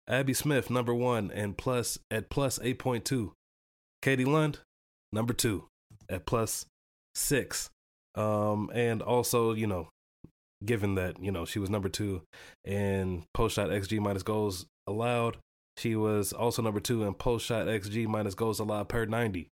Abby 0.09 0.33
Smith 0.33 0.71
number 0.71 0.95
one 0.95 1.31
and 1.31 1.57
plus 1.57 1.99
at 2.11 2.31
plus 2.31 2.59
8.2. 2.59 3.33
Katie 4.01 4.25
Lund 4.25 4.61
number 5.13 5.35
two 5.35 5.69
at 6.09 6.27
plus 6.27 6.67
six. 7.15 7.71
Um, 8.15 8.71
and 8.75 9.03
also, 9.03 9.53
you 9.53 9.67
know, 9.67 9.89
given 10.65 10.95
that, 10.97 11.23
you 11.23 11.31
know, 11.31 11.45
she 11.45 11.59
was 11.59 11.71
number 11.71 11.89
two 11.89 12.23
in 12.65 13.25
post 13.35 13.57
shot 13.57 13.71
XG 13.71 14.01
minus 14.01 14.23
goals 14.23 14.67
allowed, 14.87 15.37
she 15.77 15.95
was 15.95 16.33
also 16.33 16.63
number 16.63 16.81
two 16.81 17.05
in 17.05 17.15
post 17.15 17.47
shot 17.47 17.67
XG 17.67 18.07
minus 18.07 18.35
goals 18.35 18.59
allowed 18.59 18.89
per 18.89 19.05
90. 19.05 19.49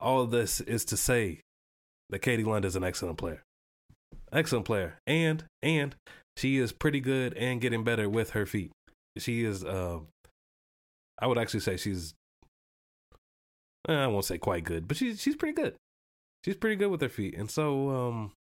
All 0.00 0.22
of 0.22 0.30
this 0.30 0.60
is 0.62 0.84
to 0.86 0.96
say 0.96 1.40
that 2.08 2.20
Katie 2.20 2.44
Lund 2.44 2.64
is 2.64 2.76
an 2.76 2.84
excellent 2.84 3.18
player. 3.18 3.42
Excellent 4.32 4.64
player. 4.64 4.96
And, 5.06 5.44
and 5.62 5.94
she 6.36 6.56
is 6.58 6.72
pretty 6.72 7.00
good 7.00 7.34
and 7.34 7.60
getting 7.60 7.84
better 7.84 8.08
with 8.08 8.30
her 8.30 8.46
feet. 8.46 8.72
She 9.18 9.44
is, 9.44 9.64
uh, 9.64 9.98
I 11.18 11.26
would 11.26 11.36
actually 11.36 11.60
say 11.60 11.76
she's, 11.76 12.14
eh, 13.88 13.92
I 13.92 14.06
won't 14.06 14.24
say 14.24 14.38
quite 14.38 14.64
good, 14.64 14.88
but 14.88 14.96
she's, 14.96 15.20
she's 15.20 15.36
pretty 15.36 15.54
good 15.54 15.74
she's 16.44 16.56
pretty 16.56 16.76
good 16.76 16.90
with 16.90 17.00
her 17.00 17.08
feet. 17.08 17.34
And 17.36 17.50
so, 17.50 17.90
um, 17.90 18.32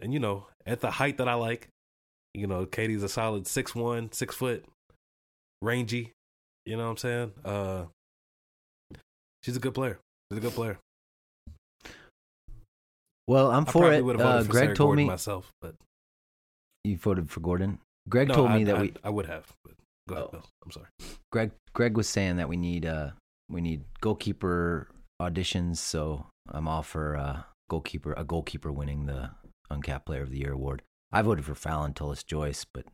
and 0.00 0.12
you 0.12 0.20
know, 0.20 0.46
at 0.66 0.80
the 0.80 0.90
height 0.92 1.18
that 1.18 1.28
I 1.28 1.34
like, 1.34 1.68
you 2.34 2.46
know, 2.46 2.64
Katie's 2.66 3.02
a 3.02 3.08
solid 3.08 3.46
six 3.46 3.74
one, 3.74 4.10
six 4.12 4.34
foot, 4.34 4.64
rangy. 5.60 6.12
You 6.64 6.76
know 6.76 6.84
what 6.84 6.90
I'm 6.90 6.96
saying? 6.96 7.32
Uh, 7.44 7.84
she's 9.42 9.56
a 9.56 9.60
good 9.60 9.74
player. 9.74 9.98
She's 10.30 10.38
a 10.38 10.40
good 10.40 10.52
player. 10.54 10.78
Well, 13.28 13.50
I'm 13.50 13.64
for 13.66 13.92
it. 13.92 14.04
would 14.04 14.18
have 14.18 14.26
voted 14.26 14.40
Uh, 14.40 14.44
for 14.44 14.50
Greg 14.50 14.64
Sarah 14.64 14.74
told 14.76 14.88
Gordon 14.88 15.04
me 15.04 15.10
myself, 15.10 15.52
but 15.60 15.74
you 16.84 16.96
voted 16.96 17.30
for 17.30 17.40
Gordon. 17.40 17.78
Greg 18.08 18.28
no, 18.28 18.34
told 18.34 18.48
I, 18.50 18.58
me 18.58 18.64
that 18.64 18.76
I, 18.76 18.80
we 18.80 18.94
I 19.04 19.10
would 19.10 19.26
have. 19.26 19.46
But 19.64 19.74
go 20.08 20.14
ahead, 20.14 20.24
Oh. 20.26 20.30
Bill. 20.32 20.44
I'm 20.64 20.70
sorry. 20.72 20.86
Greg 21.30 21.50
Greg 21.74 21.96
was 21.96 22.08
saying 22.08 22.36
that 22.36 22.48
we 22.48 22.56
need 22.56 22.84
uh 22.86 23.10
we 23.48 23.60
need 23.60 23.84
goalkeeper 24.00 24.88
auditions, 25.20 25.76
so 25.76 26.26
I'm 26.48 26.66
all 26.66 26.82
for 26.82 27.16
uh 27.16 27.42
goalkeeper 27.70 28.12
a 28.16 28.24
goalkeeper 28.24 28.72
winning 28.72 29.06
the 29.06 29.30
uncapped 29.72 30.06
player 30.06 30.22
of 30.22 30.30
the 30.30 30.38
year 30.38 30.52
award. 30.52 30.82
I 31.10 31.22
voted 31.22 31.44
for 31.44 31.54
Phallon 31.54 31.94
Tullis 31.94 32.22
Joyce, 32.22 32.64
but 32.64 32.84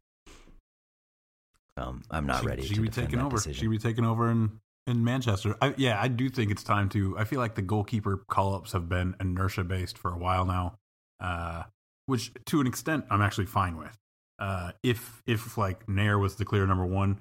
um 1.76 2.02
I'm 2.10 2.26
not 2.26 2.40
she, 2.40 2.46
ready 2.46 2.62
She 2.62 2.74
to 2.74 2.80
be 2.80 2.88
taking 2.88 3.20
over. 3.20 3.36
decision. 3.36 3.60
She 3.60 3.68
be 3.68 3.78
taking 3.78 4.04
over 4.04 4.30
in 4.30 4.60
in 4.88 5.04
Manchester. 5.04 5.54
I, 5.60 5.74
yeah, 5.76 6.00
I 6.00 6.08
do 6.08 6.30
think 6.30 6.50
it's 6.50 6.64
time 6.64 6.88
to. 6.90 7.16
I 7.18 7.24
feel 7.24 7.38
like 7.38 7.54
the 7.54 7.62
goalkeeper 7.62 8.24
call 8.28 8.54
ups 8.54 8.72
have 8.72 8.88
been 8.88 9.14
inertia 9.20 9.62
based 9.62 9.98
for 9.98 10.10
a 10.10 10.18
while 10.18 10.46
now, 10.46 10.78
uh, 11.20 11.64
which 12.06 12.32
to 12.46 12.60
an 12.60 12.66
extent 12.66 13.04
I'm 13.10 13.20
actually 13.20 13.46
fine 13.46 13.76
with. 13.76 13.96
Uh, 14.38 14.72
if 14.82 15.22
if 15.26 15.58
like 15.58 15.86
Naeher 15.86 16.18
was 16.18 16.36
the 16.36 16.44
clear 16.44 16.66
number 16.66 16.86
one, 16.86 17.20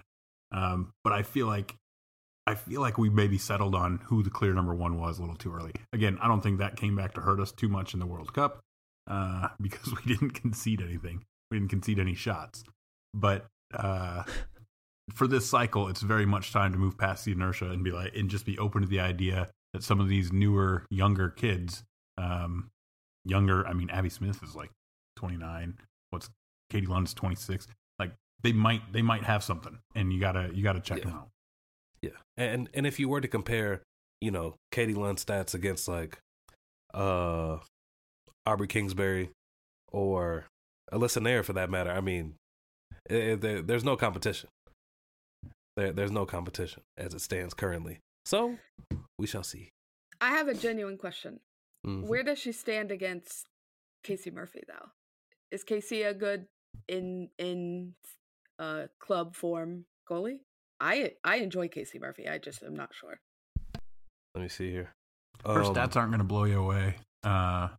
um, 0.52 0.93
but 1.04 1.12
I 1.12 1.24
feel 1.24 1.48
like 1.48 1.76
I 2.48 2.56
feel 2.56 2.80
like 2.80 2.98
we 2.98 3.10
maybe 3.10 3.38
settled 3.38 3.76
on 3.76 4.00
who 4.06 4.24
the 4.24 4.30
clear 4.30 4.54
number 4.54 4.74
one 4.74 4.98
was 4.98 5.17
a 5.17 5.22
little 5.22 5.36
too 5.36 5.54
early. 5.54 5.74
Again, 5.91 6.17
I 6.22 6.30
don't 6.30 6.41
think 6.41 6.60
that 6.60 6.78
came 6.78 6.96
back 6.96 7.13
to 7.15 7.22
hurt 7.22 7.41
us 7.41 7.52
too 7.52 7.67
much 7.67 7.93
in 7.93 8.00
the 8.00 8.08
World 8.08 8.34
Cup 8.34 8.62
uh, 9.08 9.48
because 9.62 9.93
we 9.93 10.13
didn't 10.13 10.32
concede 10.32 10.82
anything. 10.82 11.24
We 11.52 11.60
didn't 11.60 11.70
concede 11.70 12.00
any 12.00 12.13
shots. 12.15 12.63
But 13.13 13.46
uh, 13.74 14.24
for 15.13 15.28
this 15.28 15.50
cycle, 15.50 15.88
it's 15.88 16.02
very 16.02 16.26
much 16.26 16.52
time 16.52 16.72
to 16.74 16.78
move 16.78 16.98
past 16.98 17.26
the 17.26 17.32
inertia 17.32 17.70
and 17.72 17.84
be 17.84 17.91
like, 17.91 18.15
and 18.15 18.30
just 18.30 18.46
be 18.46 18.58
open 18.60 18.82
to 18.82 18.88
the 18.88 19.00
idea 19.00 19.50
that 19.74 19.84
some 19.84 20.00
of 20.00 20.08
these 20.10 20.32
newer, 20.32 20.86
younger 20.89 21.30
kids, 21.30 21.84
um, 22.17 22.70
younger. 23.26 23.65
I 23.67 23.74
mean, 23.74 23.89
Abby 23.89 24.10
Smith 24.10 24.41
is 24.43 24.56
like 24.56 24.72
29. 25.17 25.78
What's 26.10 26.30
Katie 26.70 26.86
Lund's 26.88 27.13
26. 27.13 27.67
Like 28.00 28.12
they 28.43 28.52
might 28.54 28.91
they 28.93 29.02
might 29.02 29.24
have 29.24 29.43
something, 29.43 29.80
and 29.95 30.12
you 30.14 30.20
gotta 30.20 30.51
you 30.53 30.64
gotta 30.64 30.80
check 30.82 30.99
Yeah. 30.99 31.05
them 31.05 31.14
out. 31.14 31.30
Yeah, 32.01 32.10
and 32.36 32.70
and 32.74 32.86
if 32.86 32.99
you 32.99 33.10
were 33.10 33.22
to 33.22 33.28
compare, 33.28 33.82
you 34.22 34.32
know, 34.32 34.55
Katie 34.72 34.93
Lund 34.93 35.18
stats 35.18 35.53
against 35.55 35.88
like, 35.88 36.20
uh, 36.93 37.58
Aubrey 38.48 38.68
Kingsbury, 38.68 39.30
or 39.91 40.45
Alyssa 40.91 41.22
Naeher 41.22 41.43
for 41.43 41.54
that 41.54 41.70
matter, 41.70 41.91
I 41.91 42.02
mean, 42.02 42.36
eh, 43.10 43.36
there, 43.36 43.62
there's 43.62 43.84
no 43.84 43.95
competition. 43.98 44.50
There, 45.76 45.91
there's 45.91 46.12
no 46.12 46.26
competition 46.26 46.82
as 46.98 47.14
it 47.14 47.22
stands 47.22 47.54
currently. 47.54 48.00
So 48.26 48.58
we 49.20 49.28
shall 49.28 49.43
see. 49.43 49.70
I 50.22 50.30
have 50.32 50.48
a 50.48 50.54
genuine 50.54 50.98
question. 50.98 51.39
Mhm. 51.86 52.08
Where 52.08 52.24
does 52.24 52.39
she 52.39 52.52
stand 52.52 52.91
against 52.91 53.45
Casey 54.04 54.32
Murphy 54.32 54.64
though? 54.68 54.89
Is 55.52 55.64
Casey 55.64 56.02
a 56.04 56.14
good 56.14 56.48
in 56.88 57.30
in 57.38 57.93
uh 58.60 58.88
club 59.00 59.36
form 59.36 59.86
goalie? 60.10 60.39
I 60.80 61.14
I 61.24 61.38
enjoy 61.38 61.68
Casey 61.68 62.00
Murphy. 62.00 62.28
I 62.28 62.39
just 62.39 62.64
am 62.64 62.76
not 62.76 62.93
sure. 62.93 63.20
Let 64.34 64.41
me 64.41 64.50
see 64.50 64.72
here. 64.72 64.91
Her 65.45 65.62
Um, 65.64 65.76
stats 65.76 65.95
aren't 65.95 66.12
going 66.12 66.20
to 66.20 66.24
blow 66.24 66.45
you 66.45 66.60
away. 66.60 66.95
Uh, 67.24 67.70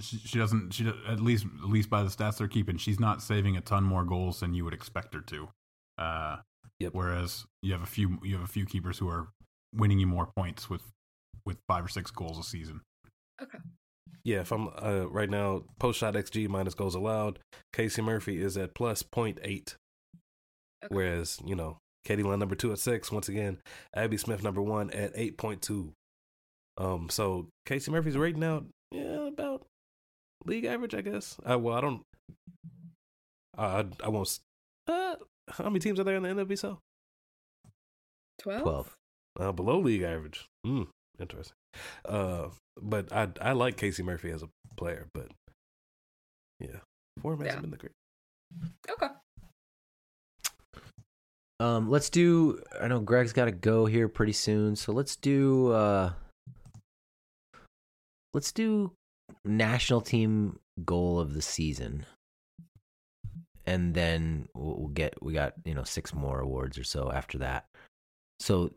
she, 0.00 0.18
she 0.18 0.38
doesn't. 0.38 0.72
She 0.74 0.86
at 1.08 1.20
least 1.20 1.46
at 1.62 1.68
least 1.68 1.90
by 1.90 2.02
the 2.02 2.08
stats 2.08 2.38
they're 2.38 2.48
keeping, 2.48 2.76
she's 2.76 3.00
not 3.00 3.22
saving 3.22 3.56
a 3.56 3.60
ton 3.60 3.84
more 3.84 4.04
goals 4.04 4.40
than 4.40 4.54
you 4.54 4.64
would 4.64 4.74
expect 4.74 5.14
her 5.14 5.20
to. 5.20 5.48
Uh, 5.98 6.36
Yep. 6.80 6.94
Whereas 6.94 7.44
you 7.62 7.72
have 7.72 7.82
a 7.82 7.86
few 7.86 8.18
you 8.22 8.34
have 8.34 8.44
a 8.44 8.48
few 8.48 8.66
keepers 8.66 8.98
who 8.98 9.08
are 9.08 9.28
winning 9.74 9.98
you 9.98 10.06
more 10.06 10.28
points 10.36 10.68
with 10.68 10.82
with 11.46 11.58
five 11.68 11.84
or 11.84 11.88
six 11.88 12.10
goals 12.10 12.38
a 12.38 12.42
season. 12.42 12.80
Okay. 13.40 13.58
Yeah, 14.24 14.40
if 14.40 14.52
I'm 14.52 14.68
uh, 14.82 15.06
right 15.10 15.28
now, 15.28 15.64
post 15.78 15.98
shot 15.98 16.14
XG 16.14 16.48
minus 16.48 16.74
goals 16.74 16.94
allowed, 16.94 17.38
Casey 17.74 18.00
Murphy 18.00 18.40
is 18.40 18.56
at 18.56 18.74
plus 18.74 19.02
0.8. 19.02 19.38
Okay. 19.42 19.74
Whereas, 20.88 21.38
you 21.44 21.54
know, 21.54 21.76
Katie 22.06 22.22
Lund 22.22 22.40
number 22.40 22.54
two 22.54 22.72
at 22.72 22.78
six. 22.78 23.12
Once 23.12 23.28
again, 23.28 23.58
Abby 23.94 24.16
Smith 24.16 24.42
number 24.42 24.62
one 24.62 24.90
at 24.92 25.14
8.2. 25.14 25.92
Um, 26.78 27.08
so 27.10 27.48
Casey 27.66 27.90
Murphy's 27.90 28.16
rating 28.16 28.44
out, 28.44 28.64
yeah, 28.90 29.28
about 29.28 29.53
league 30.46 30.64
average, 30.64 30.94
I 30.94 31.00
guess. 31.00 31.36
Uh, 31.48 31.58
well, 31.58 31.76
I 31.76 31.80
don't, 31.80 32.02
uh, 33.58 33.84
I, 34.02 34.04
I 34.04 34.08
won't, 34.08 34.38
uh, 34.88 35.16
how 35.48 35.64
many 35.64 35.78
teams 35.80 35.98
are 36.00 36.04
there 36.04 36.16
in 36.16 36.22
the 36.22 36.28
NWSL? 36.28 36.78
12? 38.40 38.62
12. 38.62 38.94
Uh, 39.40 39.52
below 39.52 39.78
league 39.80 40.02
average. 40.02 40.46
Mm, 40.66 40.88
interesting. 41.18 41.56
Uh, 42.04 42.48
but 42.80 43.12
I 43.12 43.28
I 43.40 43.52
like 43.52 43.76
Casey 43.76 44.02
Murphy 44.02 44.30
as 44.30 44.42
a 44.42 44.48
player, 44.76 45.06
but 45.12 45.28
yeah, 46.60 46.78
form 47.20 47.40
hasn't 47.40 47.56
Yeah. 47.56 47.60
been 47.60 47.70
the 47.70 47.76
great. 47.76 47.92
Okay. 48.90 49.08
Um, 51.60 51.88
let's 51.90 52.10
do. 52.10 52.60
I 52.80 52.88
know 52.88 53.00
Greg's 53.00 53.32
got 53.32 53.46
to 53.46 53.52
go 53.52 53.86
here 53.86 54.08
pretty 54.08 54.32
soon, 54.32 54.76
so 54.76 54.92
let's 54.92 55.16
do. 55.16 55.72
Uh, 55.72 56.12
let's 58.34 58.52
do 58.52 58.92
national 59.44 60.00
team 60.00 60.58
goal 60.84 61.20
of 61.20 61.34
the 61.34 61.42
season, 61.42 62.06
and 63.66 63.94
then 63.94 64.48
we'll, 64.54 64.88
get. 64.88 65.22
We 65.22 65.32
got 65.32 65.54
you 65.64 65.74
know 65.74 65.84
six 65.84 66.14
more 66.14 66.40
awards 66.40 66.78
or 66.78 66.84
so 66.84 67.10
after 67.10 67.38
that. 67.38 67.66
So 68.40 68.72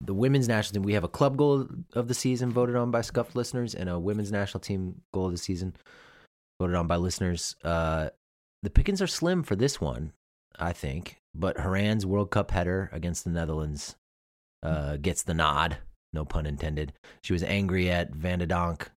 the 0.00 0.14
women's 0.14 0.48
national 0.48 0.74
team, 0.74 0.86
we 0.86 0.94
have 0.94 1.04
a 1.04 1.08
club 1.08 1.36
goal 1.36 1.66
of 1.94 2.08
the 2.08 2.14
season 2.14 2.52
voted 2.52 2.76
on 2.76 2.90
by 2.90 3.00
scuffed 3.00 3.36
listeners, 3.36 3.74
and 3.74 3.88
a 3.88 3.98
women's 3.98 4.32
national 4.32 4.60
team 4.60 5.02
goal 5.12 5.26
of 5.26 5.32
the 5.32 5.38
season 5.38 5.74
voted 6.60 6.76
on 6.76 6.86
by 6.86 6.96
listeners. 6.96 7.56
Uh, 7.64 8.10
the 8.62 8.70
pickings 8.70 9.00
are 9.00 9.06
slim 9.06 9.42
for 9.42 9.56
this 9.56 9.80
one. 9.80 10.12
I 10.58 10.72
think. 10.72 11.20
But 11.34 11.58
Horan's 11.58 12.04
World 12.04 12.30
Cup 12.30 12.50
header 12.50 12.90
against 12.92 13.24
the 13.24 13.30
Netherlands 13.30 13.96
uh, 14.62 14.96
gets 14.96 15.22
the 15.22 15.34
nod, 15.34 15.78
no 16.12 16.24
pun 16.24 16.46
intended. 16.46 16.92
She 17.22 17.32
was 17.32 17.42
angry 17.42 17.90
at 17.90 18.12
Van 18.12 18.40
Donk, 18.40 18.90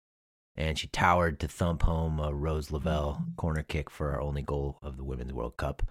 and 0.61 0.79
she 0.79 0.89
towered 0.89 1.41
to 1.41 1.49
thump 1.49 1.83
home 1.83 2.21
a 2.21 2.35
Rose 2.35 2.71
Lavelle 2.71 3.25
corner 3.37 3.63
kick 3.63 3.89
for 3.89 4.13
our 4.13 4.21
only 4.21 4.43
goal 4.43 4.79
of 4.83 4.99
the 4.99 5.05
Women's 5.05 5.33
World 5.33 5.57
Cup. 5.57 5.83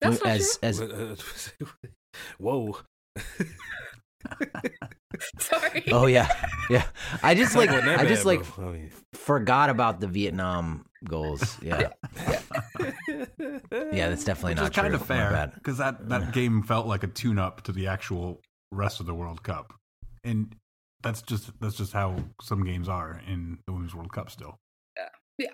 That's 0.00 0.24
not 0.24 0.32
as 0.32 0.58
as 0.62 0.80
uh, 0.80 1.16
Whoa. 2.38 2.78
Sorry. 5.38 5.84
oh 5.92 6.06
yeah 6.06 6.28
yeah. 6.70 6.84
I 7.22 7.34
just 7.34 7.54
like 7.54 7.70
Wasn't 7.70 7.88
I 7.88 8.06
just 8.06 8.22
bad, 8.24 8.26
like 8.26 8.54
bro. 8.54 8.68
I 8.68 8.72
mean- 8.72 8.92
forgot 9.12 9.68
about 9.68 10.00
the 10.00 10.06
Vietnam 10.08 10.86
goals. 11.04 11.58
Yeah 11.62 11.90
yeah, 13.92 14.08
that's 14.08 14.24
definitely 14.24 14.52
Which 14.52 14.58
not 14.62 14.70
is 14.70 14.76
kind 14.76 14.94
of 14.94 15.04
fair 15.06 15.52
because 15.54 15.78
that 15.78 16.08
that 16.08 16.32
game 16.32 16.62
felt 16.62 16.86
like 16.86 17.02
a 17.02 17.06
tune 17.08 17.38
up 17.38 17.62
to 17.64 17.72
the 17.72 17.86
actual 17.88 18.40
rest 18.70 19.00
of 19.00 19.06
the 19.06 19.14
World 19.14 19.42
Cup, 19.42 19.74
and 20.24 20.54
that's 21.02 21.22
just 21.22 21.50
that's 21.60 21.76
just 21.76 21.92
how 21.92 22.16
some 22.40 22.64
games 22.64 22.88
are 22.88 23.20
in 23.26 23.58
the 23.66 23.72
Women's 23.72 23.94
World 23.94 24.12
Cup. 24.12 24.30
Still, 24.30 24.56
Yeah. 24.96 25.08
Yeah. 25.38 25.46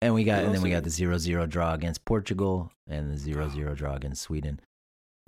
And 0.00 0.14
we 0.14 0.24
got, 0.24 0.38
You 0.40 0.46
and 0.46 0.48
then 0.48 0.56
also- 0.56 0.64
we 0.64 0.70
got 0.70 0.82
the 0.84 0.90
zero 0.90 1.16
zero 1.18 1.46
draw 1.46 1.74
against 1.74 2.04
Portugal 2.04 2.72
and 2.88 3.10
the 3.12 3.16
zero 3.16 3.48
zero 3.48 3.74
draw 3.74 3.94
against 3.94 4.22
Sweden. 4.22 4.60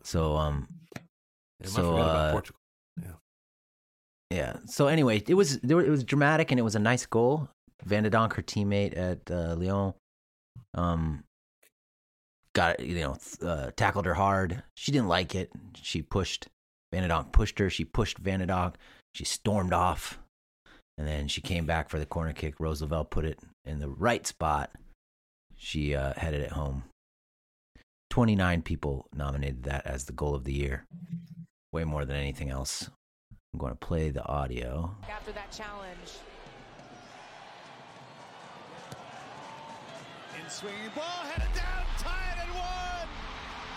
So, 0.02 0.36
um, 0.36 0.66
Damn, 1.62 1.70
So, 1.70 1.96
uh, 1.96 2.32
Portugal. 2.32 2.60
yeah. 3.00 3.12
Yeah. 4.30 4.56
So 4.66 4.88
anyway, 4.88 5.22
it 5.28 5.34
was 5.34 5.60
there, 5.60 5.80
it 5.80 5.90
was 5.90 6.02
dramatic 6.04 6.50
and 6.50 6.58
it 6.58 6.64
was 6.64 6.74
a 6.74 6.80
nice 6.80 7.06
goal. 7.06 7.48
Van 7.84 8.02
de 8.02 8.10
Donk, 8.10 8.34
her 8.34 8.42
teammate 8.42 8.96
at 8.96 9.30
uh, 9.30 9.54
Lyon, 9.54 9.94
um, 10.74 11.22
got 12.54 12.80
you 12.80 12.94
know 13.00 13.16
uh, 13.42 13.70
tackled 13.76 14.06
her 14.06 14.14
hard. 14.14 14.62
She 14.76 14.90
didn't 14.92 15.08
like 15.08 15.34
it. 15.34 15.50
She 15.80 16.02
pushed 16.02 16.48
Van 16.92 17.02
de 17.02 17.08
Donk, 17.08 17.32
pushed 17.32 17.58
her. 17.60 17.70
She 17.70 17.84
pushed 17.84 18.18
Van 18.18 18.40
de 18.40 18.46
Donk. 18.46 18.76
She 19.14 19.24
stormed 19.24 19.72
off, 19.72 20.18
and 20.98 21.06
then 21.06 21.28
she 21.28 21.40
came 21.40 21.66
back 21.66 21.88
for 21.88 21.98
the 21.98 22.06
corner 22.06 22.32
kick. 22.32 22.58
Roosevelt 22.58 23.10
put 23.10 23.24
it 23.24 23.38
in 23.64 23.78
the 23.78 23.88
right 23.88 24.26
spot. 24.26 24.70
She 25.56 25.94
uh, 25.94 26.14
headed 26.16 26.40
it 26.40 26.50
home. 26.52 26.82
Twenty 28.10 28.34
nine 28.34 28.62
people 28.62 29.06
nominated 29.14 29.62
that 29.64 29.86
as 29.86 30.04
the 30.04 30.12
goal 30.12 30.34
of 30.34 30.44
the 30.44 30.52
year. 30.52 30.84
Way 31.72 31.84
more 31.84 32.04
than 32.04 32.16
anything 32.16 32.50
else. 32.50 32.90
I'm 33.52 33.60
going 33.60 33.72
to 33.72 33.78
play 33.78 34.10
the 34.10 34.24
audio. 34.26 34.96
after 35.08 35.30
that 35.30 35.52
challenge. 35.52 36.18
In 40.36 40.50
swinging 40.50 40.90
ball, 40.94 41.04
headed 41.04 41.54
down, 41.54 41.84
tied 41.98 42.38
at 42.38 42.48
one. 42.48 43.08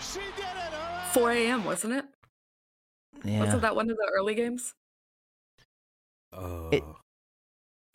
She 0.00 0.18
did 0.36 0.46
it. 0.46 0.74
All 0.74 0.96
right. 0.96 1.10
4 1.12 1.30
a.m., 1.30 1.64
wasn't 1.64 1.92
it? 1.94 2.04
Yeah. 3.24 3.40
Wasn't 3.40 3.62
that 3.62 3.76
one 3.76 3.88
of 3.88 3.96
the 3.96 4.12
early 4.16 4.34
games? 4.34 4.74
Uh, 6.32 6.68
It- 6.72 6.84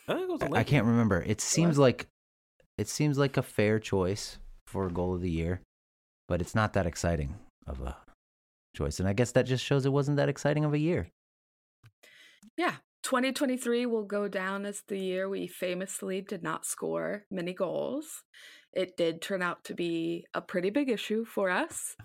I 0.07 0.13
think 0.15 0.29
it 0.29 0.31
was 0.31 0.41
a 0.41 0.55
I, 0.55 0.59
I 0.59 0.63
can't 0.63 0.85
remember. 0.85 1.21
It 1.21 1.39
seems 1.39 1.77
like 1.77 2.07
it 2.77 2.87
seems 2.89 3.17
like 3.17 3.37
a 3.37 3.43
fair 3.43 3.79
choice 3.79 4.37
for 4.67 4.89
goal 4.89 5.15
of 5.15 5.21
the 5.21 5.29
year, 5.29 5.61
but 6.27 6.41
it's 6.41 6.55
not 6.55 6.73
that 6.73 6.85
exciting 6.85 7.35
of 7.67 7.79
a 7.81 7.95
choice. 8.75 8.99
And 8.99 9.07
I 9.07 9.13
guess 9.13 9.31
that 9.33 9.43
just 9.45 9.63
shows 9.63 9.85
it 9.85 9.93
wasn't 9.93 10.17
that 10.17 10.27
exciting 10.29 10.65
of 10.65 10.73
a 10.73 10.79
year. 10.79 11.07
Yeah. 12.57 12.75
2023 13.03 13.85
will 13.85 14.05
go 14.05 14.27
down 14.29 14.65
as 14.65 14.81
the 14.87 14.97
year 14.97 15.27
we 15.27 15.45
famously 15.45 16.21
did 16.21 16.41
not 16.41 16.65
score 16.65 17.25
many 17.29 17.53
goals. 17.53 18.23
It 18.71 18.95
did 18.97 19.21
turn 19.21 19.41
out 19.41 19.63
to 19.65 19.73
be 19.75 20.25
a 20.33 20.41
pretty 20.41 20.69
big 20.69 20.89
issue 20.89 21.25
for 21.25 21.49
us. 21.49 21.95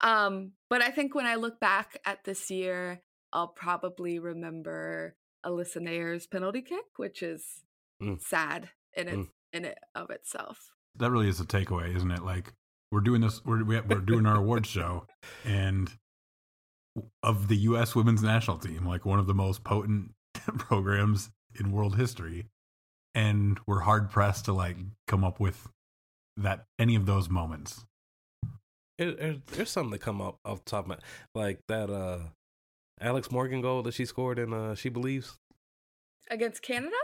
Um, 0.00 0.52
but 0.70 0.82
I 0.82 0.90
think 0.90 1.14
when 1.14 1.26
I 1.26 1.34
look 1.34 1.58
back 1.60 1.98
at 2.04 2.24
this 2.24 2.48
year, 2.50 3.02
I'll 3.32 3.48
probably 3.48 4.18
remember 4.18 5.14
Alyssa 5.44 5.78
Naeher's 5.78 6.26
penalty 6.26 6.62
kick, 6.62 6.84
which 6.96 7.22
is 7.22 7.64
Mm. 8.02 8.20
sad 8.20 8.70
in 8.94 9.08
it 9.08 9.14
Mm. 9.16 9.30
in 9.52 9.64
it 9.64 9.78
of 9.94 10.10
itself. 10.10 10.72
that 10.98 11.10
really 11.10 11.28
is 11.28 11.40
a 11.40 11.44
takeaway, 11.44 11.94
isn't 11.94 12.10
it? 12.10 12.22
Like 12.22 12.52
we're 12.90 13.00
doing 13.00 13.20
this, 13.20 13.44
we're 13.44 13.64
we- 13.64 13.80
we're 13.80 14.00
doing 14.00 14.24
our 14.26 14.36
awards 14.36 14.68
show, 14.68 15.06
and 15.44 15.90
of 17.22 17.48
the 17.48 17.56
U.S. 17.58 17.94
Women's 17.94 18.22
National 18.22 18.58
Team, 18.58 18.86
like 18.86 19.04
one 19.04 19.18
of 19.18 19.26
the 19.26 19.34
most 19.34 19.62
potent 19.64 20.14
programs 20.58 21.30
in 21.58 21.72
world 21.72 21.96
history, 21.96 22.48
and 23.14 23.58
we're 23.66 23.80
hard 23.80 24.10
pressed 24.10 24.46
to 24.46 24.52
like 24.52 24.76
come 25.06 25.22
up 25.24 25.38
with 25.40 25.68
that 26.38 26.66
any 26.78 26.94
of 26.96 27.06
those 27.06 27.28
moments. 27.28 27.84
It, 28.98 29.08
it- 29.20 29.46
there's 29.48 29.70
something 29.70 29.92
to 29.92 29.98
come 29.98 30.20
up 30.22 30.38
off 30.44 30.64
the 30.64 30.70
top 30.70 30.84
of 30.84 30.88
my 30.88 30.98
like 31.34 31.60
that 31.68 31.90
uh 31.90 32.20
Alex 33.00 33.30
Morgan 33.30 33.60
goal 33.60 33.82
that 33.82 33.94
she 33.94 34.04
scored 34.04 34.38
in 34.38 34.52
uh 34.52 34.74
She 34.74 34.88
Believes. 34.88 35.36
Against 36.30 36.62
Canada? 36.62 36.96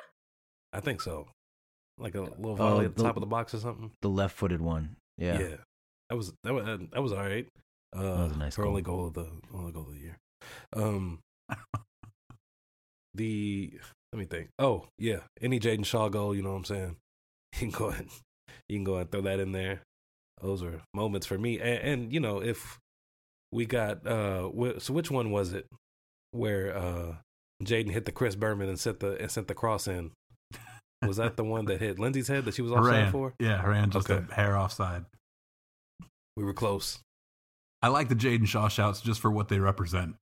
I 0.73 0.81
think 0.81 1.01
so. 1.01 1.29
Like 1.99 2.15
a 2.15 2.23
little 2.23 2.57
volley 2.57 2.85
Oh, 2.85 2.89
at 2.89 2.97
the 2.97 3.03
the- 3.03 3.09
top 3.09 3.17
of 3.17 3.21
the 3.21 3.27
box 3.27 3.55
or 3.55 3.59
something. 3.59 3.91
The 4.01 4.09
left-footed 4.09 4.61
one. 4.61 4.97
Yeah. 5.19 5.39
Yeah. 5.39 5.57
That 6.11 6.17
was 6.17 6.33
that 6.45 6.53
was 6.55 6.65
that 6.93 7.03
was 7.03 7.13
all 7.13 7.19
right. 7.23 7.47
Uh, 7.95 8.03
that 8.03 8.23
was 8.29 8.33
a 8.33 8.39
nice 8.39 8.57
her 8.57 8.63
goal. 8.63 8.71
only 8.71 8.83
goal 8.83 9.07
of 9.07 9.15
the 9.15 9.29
only 9.55 9.73
goal 9.73 9.87
of 9.89 9.95
the 9.95 10.01
year. 10.01 10.17
Um, 10.75 11.21
the 13.15 13.73
let 14.13 14.19
me 14.19 14.25
think. 14.25 14.49
Oh 14.59 14.87
yeah, 14.99 15.21
any 15.41 15.61
Jaedyn 15.61 15.85
Shaw 15.85 16.09
goal, 16.09 16.35
you 16.35 16.43
know 16.43 16.51
what 16.53 16.57
I'm 16.59 16.65
saying? 16.65 16.97
You 17.61 17.71
can 17.71 17.71
go 17.79 17.87
ahead, 17.89 18.07
you 18.69 18.79
can 18.79 18.85
go 18.85 18.95
ahead 18.95 19.03
and 19.03 19.11
throw 19.13 19.21
that 19.23 19.39
in 19.41 19.53
there. 19.53 19.83
Those 20.41 20.63
are 20.63 20.81
moments 20.95 21.27
for 21.27 21.37
me. 21.37 21.61
And, 21.61 21.79
and 21.79 22.13
you 22.13 22.19
know, 22.21 22.41
if 22.43 22.79
we 23.53 23.67
got 23.67 24.07
uh, 24.07 24.49
wh- 24.49 24.79
so 24.81 24.93
which 24.93 25.11
one 25.11 25.31
was 25.31 25.53
it 25.53 25.67
where 26.33 26.77
uh 26.77 27.15
Jaedyn 27.63 27.91
hit 27.91 28.07
the 28.07 28.13
Chris 28.13 28.35
Berman 28.35 28.69
and 28.69 28.81
sent 28.81 29.01
the 29.01 29.17
and 29.21 29.31
sent 29.31 29.49
the 29.49 29.55
cross 29.55 29.87
in? 29.87 30.11
Was 31.07 31.17
that 31.17 31.37
the 31.37 31.45
one 31.45 31.65
that 31.67 31.81
hit 31.81 31.99
Lindsey's 31.99 32.29
head 32.29 32.45
that 32.45 32.55
she 32.55 32.63
was 32.63 32.71
offside 32.73 33.09
Horan, 33.09 33.13
for? 33.13 33.35
yeah, 33.41 33.61
Horan 33.61 33.91
just 33.91 34.09
Okay. 34.09 34.25
a 34.31 34.35
hair 34.35 34.57
offside. 34.57 35.05
We 36.37 36.45
were 36.45 36.55
close. 36.55 37.01
I 37.83 37.89
like 37.89 38.09
the 38.09 38.15
Jaedyn 38.15 38.47
Shaw 38.47 38.69
shouts 38.69 39.01
just 39.01 39.21
for 39.21 39.31
what 39.31 39.49
they 39.49 39.59
represent. 39.59 40.15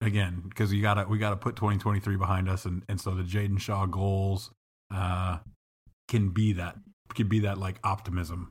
Again, 0.00 0.42
because 0.48 0.72
you 0.72 0.82
gotta 0.82 1.06
we 1.08 1.18
gotta 1.18 1.36
put 1.36 1.54
2023 1.56 2.16
behind 2.16 2.48
us, 2.48 2.64
and 2.64 2.82
and 2.88 3.00
so 3.00 3.12
the 3.12 3.22
Jaedyn 3.22 3.60
Shaw 3.60 3.86
goals 3.86 4.50
uh, 4.92 5.38
can 6.08 6.30
be 6.30 6.52
that 6.54 6.76
can 7.14 7.28
be 7.28 7.40
that 7.40 7.58
like 7.58 7.78
optimism. 7.84 8.50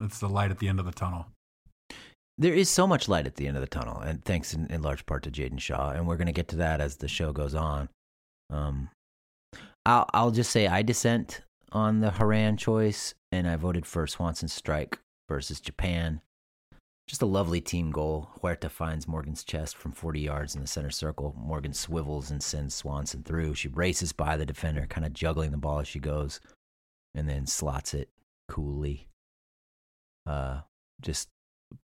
That's 0.00 0.18
the 0.18 0.28
light 0.28 0.50
at 0.50 0.58
the 0.58 0.68
end 0.68 0.80
of 0.80 0.84
the 0.86 0.92
tunnel. 0.92 1.26
There 2.38 2.54
is 2.54 2.68
so 2.68 2.86
much 2.86 3.08
light 3.08 3.26
at 3.26 3.36
the 3.36 3.46
end 3.46 3.56
of 3.56 3.62
the 3.62 3.66
tunnel, 3.66 3.98
and 3.98 4.22
thanks 4.24 4.52
in, 4.52 4.66
in 4.66 4.82
large 4.82 5.06
part 5.06 5.22
to 5.22 5.30
Jaedyn 5.30 5.60
Shaw. 5.60 5.90
And 5.90 6.06
we're 6.06 6.18
going 6.18 6.26
to 6.26 6.32
get 6.32 6.48
to 6.48 6.56
that 6.56 6.80
as 6.80 6.96
the 6.96 7.08
show 7.08 7.32
goes 7.32 7.54
on. 7.54 7.88
Um, 8.50 8.90
I'll 9.86 10.08
I'll 10.12 10.30
just 10.30 10.50
say 10.50 10.66
I 10.66 10.82
dissent 10.82 11.42
on 11.72 12.00
the 12.00 12.10
Horan 12.10 12.56
choice, 12.56 13.14
and 13.32 13.48
I 13.48 13.56
voted 13.56 13.86
for 13.86 14.06
Swanson 14.06 14.48
Strike 14.48 14.98
versus 15.28 15.60
Japan. 15.60 16.20
Just 17.08 17.22
a 17.22 17.26
lovely 17.26 17.60
team 17.60 17.92
goal. 17.92 18.30
Huerta 18.42 18.68
finds 18.68 19.06
Morgan's 19.06 19.44
chest 19.44 19.76
from 19.76 19.92
40 19.92 20.20
yards 20.20 20.56
in 20.56 20.60
the 20.60 20.66
center 20.66 20.90
circle. 20.90 21.36
Morgan 21.38 21.72
swivels 21.72 22.32
and 22.32 22.42
sends 22.42 22.74
Swanson 22.74 23.22
through. 23.22 23.54
She 23.54 23.68
races 23.68 24.12
by 24.12 24.36
the 24.36 24.44
defender, 24.44 24.86
kind 24.88 25.06
of 25.06 25.12
juggling 25.12 25.52
the 25.52 25.56
ball 25.56 25.78
as 25.78 25.86
she 25.86 26.00
goes, 26.00 26.40
and 27.14 27.28
then 27.28 27.46
slots 27.46 27.94
it 27.94 28.08
coolly. 28.48 29.06
Uh, 30.26 30.62
just 31.00 31.28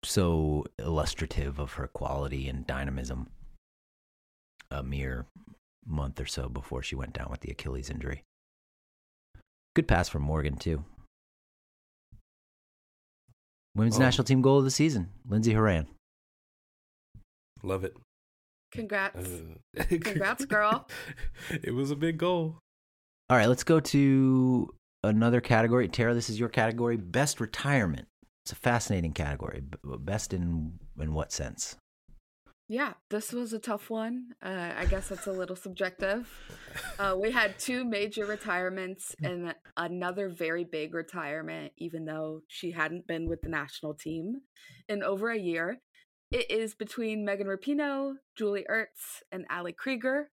so 0.03 0.65
illustrative 0.77 1.59
of 1.59 1.73
her 1.73 1.87
quality 1.87 2.47
and 2.47 2.65
dynamism. 2.67 3.29
A 4.71 4.83
mere 4.83 5.25
month 5.85 6.19
or 6.19 6.25
so 6.25 6.47
before 6.49 6.83
she 6.83 6.95
went 6.95 7.13
down 7.13 7.27
with 7.31 7.39
the 7.41 7.51
Achilles 7.51 7.89
injury. 7.89 8.23
Good 9.75 9.87
pass 9.87 10.07
from 10.09 10.21
Morgan, 10.23 10.55
too. 10.57 10.83
Women's 13.75 13.97
Oh. 13.97 13.99
national 13.99 14.25
team 14.25 14.41
goal 14.41 14.57
of 14.59 14.63
the 14.65 14.71
season, 14.71 15.09
Lindsey 15.27 15.53
Horan. 15.53 15.87
Love 17.63 17.83
it. 17.83 17.95
Congrats. 18.71 19.17
Uh, 19.77 19.83
Congrats, 19.89 20.45
girl. 20.45 20.87
it 21.49 21.73
was 21.73 21.91
a 21.91 21.95
big 21.95 22.17
goal. 22.17 22.59
All 23.29 23.37
right, 23.37 23.47
let's 23.47 23.63
go 23.63 23.79
to 23.79 24.73
another 25.03 25.41
category. 25.41 25.87
Tara, 25.87 26.13
this 26.13 26.29
is 26.29 26.39
your 26.39 26.49
category, 26.49 26.97
best 26.97 27.39
retirement. 27.39 28.07
It's 28.49 28.57
a 28.57 28.61
fascinating 28.61 29.13
category. 29.13 29.61
Best 29.83 30.33
in 30.33 30.79
in 30.99 31.13
what 31.13 31.31
sense? 31.31 31.77
Yeah, 32.67 32.93
this 33.11 33.31
was 33.31 33.53
a 33.53 33.59
tough 33.59 33.91
one. 33.91 34.29
Uh, 34.43 34.71
I 34.75 34.85
guess 34.85 35.09
that's 35.09 35.27
a 35.27 35.31
little 35.31 35.55
subjective. 35.55 36.27
Uh, 36.97 37.15
we 37.15 37.29
had 37.29 37.59
two 37.59 37.85
major 37.85 38.25
retirements 38.25 39.15
and 39.23 39.53
another 39.77 40.29
very 40.29 40.63
big 40.63 40.95
retirement, 40.95 41.73
even 41.77 42.05
though 42.05 42.41
she 42.47 42.71
hadn't 42.71 43.05
been 43.05 43.29
with 43.29 43.43
the 43.43 43.49
national 43.49 43.93
team 43.93 44.41
in 44.87 45.03
over 45.03 45.29
a 45.29 45.37
year. 45.37 45.81
It 46.31 46.49
is 46.49 46.73
between 46.73 47.23
Megan 47.23 47.45
Rapinoe, 47.45 48.15
Julie 48.35 48.65
Ertz, 48.67 49.21
and 49.31 49.45
Ali 49.51 49.73
Krieger. 49.73 50.31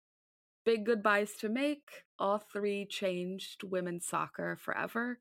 Big 0.63 0.85
goodbyes 0.85 1.33
to 1.39 1.49
make. 1.49 2.03
All 2.19 2.37
three 2.37 2.85
changed 2.87 3.63
women's 3.63 4.05
soccer 4.05 4.55
forever. 4.61 5.17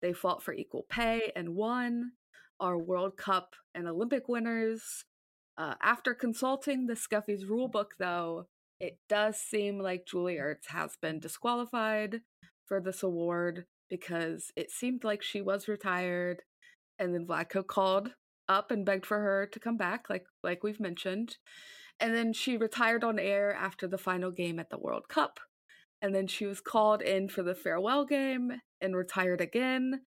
They 0.00 0.12
fought 0.12 0.42
for 0.44 0.54
equal 0.54 0.86
pay 0.88 1.32
and 1.34 1.56
won. 1.56 2.12
Are 2.60 2.78
World 2.78 3.16
Cup 3.16 3.54
and 3.74 3.86
Olympic 3.86 4.28
winners. 4.28 5.04
Uh, 5.56 5.74
after 5.82 6.14
consulting 6.14 6.86
the 6.86 6.96
Scuffy's 6.96 7.44
rulebook, 7.44 7.92
though, 7.98 8.46
it 8.80 8.98
does 9.08 9.36
seem 9.38 9.78
like 9.78 10.06
Julie 10.06 10.36
Ertz 10.36 10.68
has 10.68 10.96
been 11.00 11.18
disqualified 11.18 12.20
for 12.66 12.80
this 12.80 13.02
award 13.02 13.66
because 13.88 14.52
it 14.56 14.70
seemed 14.70 15.02
like 15.02 15.22
she 15.22 15.40
was 15.40 15.68
retired, 15.68 16.42
and 16.98 17.14
then 17.14 17.26
Vlatko 17.26 17.66
called 17.66 18.12
up 18.48 18.70
and 18.70 18.84
begged 18.84 19.06
for 19.06 19.18
her 19.18 19.46
to 19.46 19.60
come 19.60 19.76
back, 19.76 20.08
like 20.08 20.26
like 20.44 20.62
we've 20.62 20.80
mentioned, 20.80 21.36
and 21.98 22.14
then 22.14 22.32
she 22.32 22.56
retired 22.56 23.02
on 23.02 23.18
air 23.18 23.52
after 23.54 23.86
the 23.88 23.98
final 23.98 24.30
game 24.30 24.58
at 24.58 24.70
the 24.70 24.78
World 24.78 25.08
Cup, 25.08 25.40
and 26.00 26.14
then 26.14 26.26
she 26.26 26.46
was 26.46 26.60
called 26.60 27.02
in 27.02 27.28
for 27.28 27.42
the 27.42 27.54
farewell 27.54 28.04
game 28.04 28.60
and 28.80 28.94
retired 28.94 29.40
again. 29.40 30.02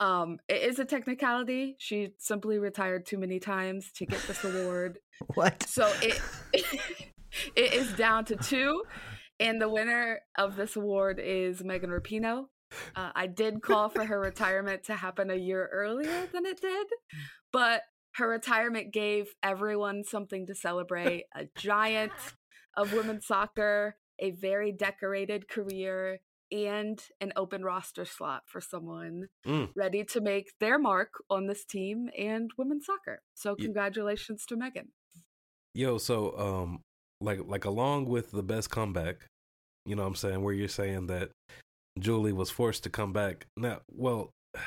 Um, 0.00 0.38
it 0.48 0.62
is 0.62 0.78
a 0.78 0.84
technicality. 0.84 1.76
She 1.78 2.14
simply 2.18 2.58
retired 2.58 3.04
too 3.04 3.18
many 3.18 3.40
times 3.40 3.90
to 3.96 4.06
get 4.06 4.22
this 4.22 4.44
award. 4.44 4.98
What? 5.34 5.64
So 5.64 5.92
it 6.00 6.20
it 7.56 7.72
is 7.72 7.92
down 7.94 8.24
to 8.26 8.36
two, 8.36 8.84
and 9.40 9.60
the 9.60 9.68
winner 9.68 10.20
of 10.36 10.54
this 10.54 10.76
award 10.76 11.18
is 11.18 11.64
Megan 11.64 11.90
Rapinoe. 11.90 12.44
Uh, 12.94 13.10
I 13.16 13.26
did 13.26 13.60
call 13.60 13.88
for 13.88 14.04
her 14.04 14.20
retirement 14.20 14.84
to 14.84 14.94
happen 14.94 15.28
a 15.30 15.34
year 15.34 15.68
earlier 15.72 16.28
than 16.32 16.46
it 16.46 16.60
did, 16.60 16.86
but 17.52 17.82
her 18.14 18.28
retirement 18.28 18.92
gave 18.92 19.34
everyone 19.42 20.04
something 20.04 20.46
to 20.46 20.54
celebrate. 20.54 21.24
A 21.34 21.46
giant 21.56 22.12
of 22.76 22.92
women's 22.92 23.26
soccer, 23.26 23.96
a 24.20 24.30
very 24.30 24.70
decorated 24.72 25.48
career, 25.48 26.20
and 26.50 27.02
an 27.20 27.32
open 27.36 27.62
roster 27.62 28.04
slot 28.04 28.42
for 28.46 28.60
someone 28.60 29.28
Mm. 29.46 29.70
ready 29.76 30.04
to 30.04 30.20
make 30.20 30.50
their 30.60 30.78
mark 30.78 31.10
on 31.28 31.46
this 31.46 31.64
team 31.64 32.10
and 32.18 32.50
women's 32.56 32.86
soccer. 32.86 33.20
So 33.34 33.54
congratulations 33.54 34.44
to 34.46 34.56
Megan. 34.56 34.88
Yo, 35.74 35.98
so 35.98 36.36
um 36.38 36.80
like 37.20 37.40
like 37.46 37.64
along 37.64 38.06
with 38.06 38.30
the 38.30 38.42
best 38.42 38.70
comeback, 38.70 39.26
you 39.86 39.94
know 39.96 40.02
what 40.02 40.08
I'm 40.08 40.14
saying, 40.14 40.42
where 40.42 40.54
you're 40.54 40.68
saying 40.68 41.06
that 41.08 41.30
Julie 41.98 42.32
was 42.32 42.50
forced 42.50 42.84
to 42.84 42.90
come 42.90 43.12
back. 43.12 43.46
Now, 43.56 43.80
well, 43.90 44.30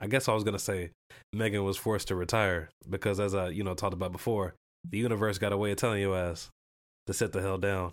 I 0.00 0.06
guess 0.06 0.28
I 0.28 0.34
was 0.34 0.44
gonna 0.44 0.58
say 0.58 0.90
Megan 1.32 1.64
was 1.64 1.76
forced 1.76 2.08
to 2.08 2.14
retire 2.14 2.70
because 2.88 3.18
as 3.20 3.34
I, 3.34 3.48
you 3.48 3.64
know, 3.64 3.74
talked 3.74 3.94
about 3.94 4.12
before, 4.12 4.54
the 4.88 4.98
universe 4.98 5.38
got 5.38 5.52
a 5.52 5.56
way 5.56 5.72
of 5.72 5.76
telling 5.76 6.00
your 6.00 6.16
ass 6.16 6.50
to 7.06 7.12
sit 7.14 7.32
the 7.32 7.40
hell 7.42 7.58
down. 7.58 7.92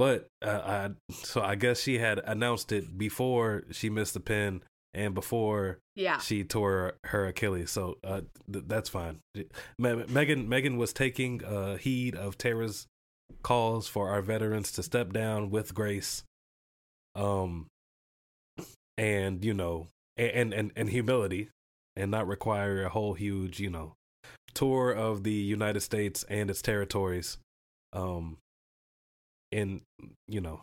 But 0.00 0.28
uh, 0.40 0.62
I 0.64 1.12
so 1.12 1.42
I 1.42 1.56
guess 1.56 1.78
she 1.82 1.98
had 1.98 2.20
announced 2.24 2.72
it 2.72 2.96
before 2.96 3.64
she 3.70 3.90
missed 3.90 4.14
the 4.14 4.20
pin 4.20 4.62
and 4.94 5.14
before 5.14 5.78
Yeah. 5.94 6.16
she 6.18 6.42
tore 6.42 6.94
her 7.04 7.26
Achilles, 7.26 7.70
so 7.70 7.98
uh, 8.02 8.22
th- 8.50 8.64
that's 8.66 8.88
fine. 8.88 9.20
Me- 9.78 10.04
Megan 10.08 10.48
Megan 10.48 10.78
was 10.78 10.94
taking 10.94 11.44
uh, 11.44 11.76
heed 11.76 12.16
of 12.16 12.38
Tara's 12.38 12.86
calls 13.42 13.88
for 13.88 14.08
our 14.08 14.22
veterans 14.22 14.72
to 14.72 14.82
step 14.82 15.12
down 15.12 15.50
with 15.50 15.74
grace, 15.74 16.24
um, 17.14 17.66
and 18.96 19.44
you 19.44 19.52
know, 19.52 19.86
and 20.16 20.54
and 20.54 20.72
and 20.74 20.88
humility, 20.88 21.50
and 21.94 22.10
not 22.10 22.26
require 22.26 22.84
a 22.84 22.88
whole 22.88 23.12
huge 23.14 23.60
you 23.60 23.68
know 23.70 23.92
tour 24.54 24.90
of 24.92 25.24
the 25.24 25.32
United 25.56 25.80
States 25.82 26.24
and 26.30 26.48
its 26.50 26.62
territories, 26.62 27.36
um, 27.92 28.38
in 29.52 29.82
you 30.28 30.40
know, 30.40 30.62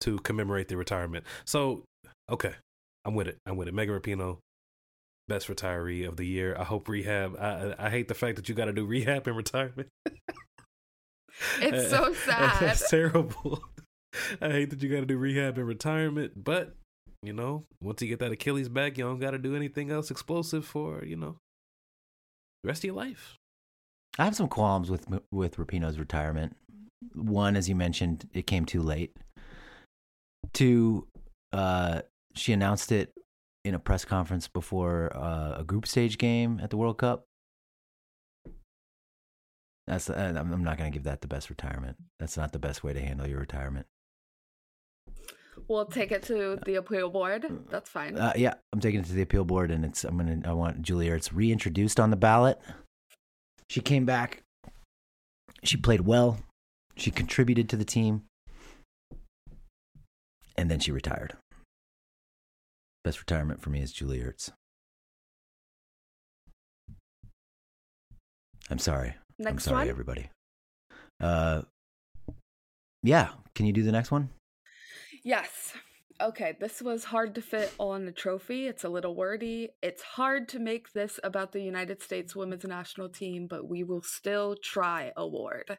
to 0.00 0.18
commemorate 0.18 0.68
the 0.68 0.76
retirement. 0.76 1.24
So 1.44 1.84
okay, 2.30 2.54
I'm 3.04 3.14
with 3.14 3.28
it. 3.28 3.38
I'm 3.46 3.56
with 3.56 3.68
it. 3.68 3.74
Megan 3.74 3.98
Rapinoe, 3.98 4.38
best 5.28 5.48
retiree 5.48 6.06
of 6.06 6.16
the 6.16 6.26
year. 6.26 6.56
I 6.58 6.64
hope 6.64 6.88
rehab. 6.88 7.36
I 7.38 7.74
I 7.78 7.86
I 7.86 7.90
hate 7.90 8.08
the 8.08 8.14
fact 8.14 8.36
that 8.36 8.48
you 8.48 8.54
got 8.54 8.66
to 8.66 8.72
do 8.72 8.84
rehab 8.84 9.26
in 9.26 9.34
retirement. 9.34 9.88
It's 11.60 11.90
so 11.90 12.12
sad. 12.14 12.60
That's 12.60 12.90
terrible. 12.90 13.62
I 14.40 14.50
hate 14.50 14.70
that 14.70 14.82
you 14.82 14.88
got 14.88 15.00
to 15.00 15.06
do 15.06 15.16
rehab 15.16 15.58
in 15.58 15.64
retirement, 15.64 16.32
but 16.42 16.74
you 17.22 17.32
know, 17.32 17.64
once 17.82 18.00
you 18.02 18.08
get 18.08 18.20
that 18.20 18.32
Achilles 18.32 18.68
back, 18.68 18.96
you 18.98 19.04
don't 19.04 19.18
got 19.18 19.32
to 19.32 19.38
do 19.38 19.54
anything 19.54 19.90
else 19.90 20.10
explosive 20.10 20.64
for 20.64 21.04
you 21.04 21.16
know 21.16 21.36
the 22.62 22.68
rest 22.68 22.80
of 22.80 22.84
your 22.84 22.94
life. 22.94 23.36
I 24.18 24.24
have 24.24 24.36
some 24.36 24.48
qualms 24.48 24.90
with 24.90 25.06
with 25.30 25.56
Rapinoe's 25.56 25.98
retirement. 25.98 26.56
One, 27.14 27.56
as 27.56 27.68
you 27.68 27.74
mentioned, 27.74 28.28
it 28.32 28.46
came 28.46 28.64
too 28.64 28.82
late. 28.82 29.16
Two, 30.52 31.06
uh, 31.52 32.02
she 32.34 32.52
announced 32.52 32.92
it 32.92 33.12
in 33.64 33.74
a 33.74 33.78
press 33.78 34.04
conference 34.04 34.48
before 34.48 35.14
uh, 35.14 35.56
a 35.58 35.64
group 35.64 35.86
stage 35.86 36.18
game 36.18 36.60
at 36.62 36.70
the 36.70 36.76
World 36.76 36.98
Cup. 36.98 37.24
That's 39.86 40.10
uh, 40.10 40.34
I'm 40.36 40.62
not 40.62 40.76
going 40.76 40.92
to 40.92 40.96
give 40.96 41.04
that 41.04 41.22
the 41.22 41.28
best 41.28 41.48
retirement. 41.48 41.96
That's 42.18 42.36
not 42.36 42.52
the 42.52 42.58
best 42.58 42.84
way 42.84 42.92
to 42.92 43.00
handle 43.00 43.26
your 43.26 43.40
retirement. 43.40 43.86
We'll 45.66 45.86
take 45.86 46.12
it 46.12 46.22
to 46.24 46.58
the 46.64 46.76
appeal 46.76 47.10
board. 47.10 47.46
That's 47.70 47.88
fine. 47.88 48.16
Uh, 48.16 48.32
yeah, 48.36 48.54
I'm 48.72 48.80
taking 48.80 49.00
it 49.00 49.06
to 49.06 49.12
the 49.12 49.22
appeal 49.22 49.44
board, 49.44 49.70
and 49.70 49.84
it's 49.84 50.04
I'm 50.04 50.16
gonna 50.16 50.40
I 50.44 50.52
want 50.52 50.82
Julie 50.82 51.08
Ertz 51.08 51.30
reintroduced 51.32 51.98
on 51.98 52.10
the 52.10 52.16
ballot. 52.16 52.60
She 53.70 53.80
came 53.80 54.04
back. 54.04 54.42
She 55.64 55.76
played 55.76 56.02
well. 56.02 56.38
She 56.98 57.12
contributed 57.12 57.68
to 57.68 57.76
the 57.76 57.84
team, 57.84 58.24
and 60.56 60.68
then 60.68 60.80
she 60.80 60.90
retired. 60.90 61.36
Best 63.04 63.20
retirement 63.20 63.62
for 63.62 63.70
me 63.70 63.80
is 63.80 63.92
Julie 63.92 64.18
Ertz. 64.18 64.50
I'm 68.68 68.80
sorry. 68.80 69.14
Next 69.38 69.52
I'm 69.52 69.58
sorry, 69.60 69.78
one. 69.78 69.88
everybody. 69.88 70.30
Uh, 71.20 71.62
yeah. 73.04 73.28
Can 73.54 73.66
you 73.66 73.72
do 73.72 73.84
the 73.84 73.92
next 73.92 74.10
one? 74.10 74.30
Yes. 75.24 75.72
Okay, 76.20 76.56
this 76.58 76.82
was 76.82 77.04
hard 77.04 77.36
to 77.36 77.40
fit 77.42 77.72
on 77.78 78.08
a 78.08 78.12
trophy. 78.12 78.66
It's 78.66 78.82
a 78.82 78.88
little 78.88 79.14
wordy. 79.14 79.68
It's 79.82 80.02
hard 80.02 80.48
to 80.48 80.58
make 80.58 80.92
this 80.92 81.20
about 81.22 81.52
the 81.52 81.62
United 81.62 82.02
States 82.02 82.34
women's 82.34 82.64
national 82.64 83.08
team, 83.08 83.46
but 83.48 83.68
we 83.68 83.84
will 83.84 84.02
still 84.02 84.56
try 84.60 85.12
award. 85.16 85.78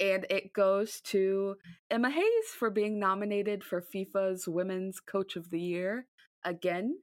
And 0.00 0.26
it 0.30 0.52
goes 0.52 1.00
to 1.06 1.56
Emma 1.90 2.10
Hayes 2.10 2.50
for 2.56 2.70
being 2.70 3.00
nominated 3.00 3.64
for 3.64 3.82
FIFA's 3.82 4.46
Women's 4.46 5.00
Coach 5.00 5.34
of 5.34 5.50
the 5.50 5.60
Year 5.60 6.06
again. 6.44 6.98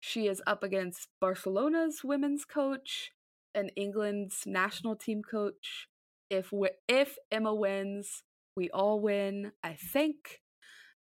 She 0.00 0.28
is 0.28 0.40
up 0.46 0.62
against 0.62 1.08
Barcelona's 1.20 2.04
women's 2.04 2.44
coach 2.44 3.10
and 3.54 3.72
England's 3.74 4.44
national 4.46 4.94
team 4.94 5.22
coach. 5.28 5.88
If 6.30 6.52
we, 6.52 6.70
if 6.86 7.16
Emma 7.32 7.54
wins, 7.54 8.22
we 8.54 8.70
all 8.70 9.00
win, 9.00 9.52
I 9.62 9.74
think. 9.74 10.40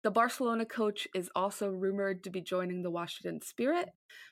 The 0.06 0.10
Barcelona 0.12 0.64
coach 0.64 1.08
is 1.16 1.28
also 1.34 1.66
rumored 1.66 2.22
to 2.22 2.30
be 2.30 2.40
joining 2.40 2.82
the 2.82 2.90
Washington 2.92 3.42
Spirit. 3.42 3.88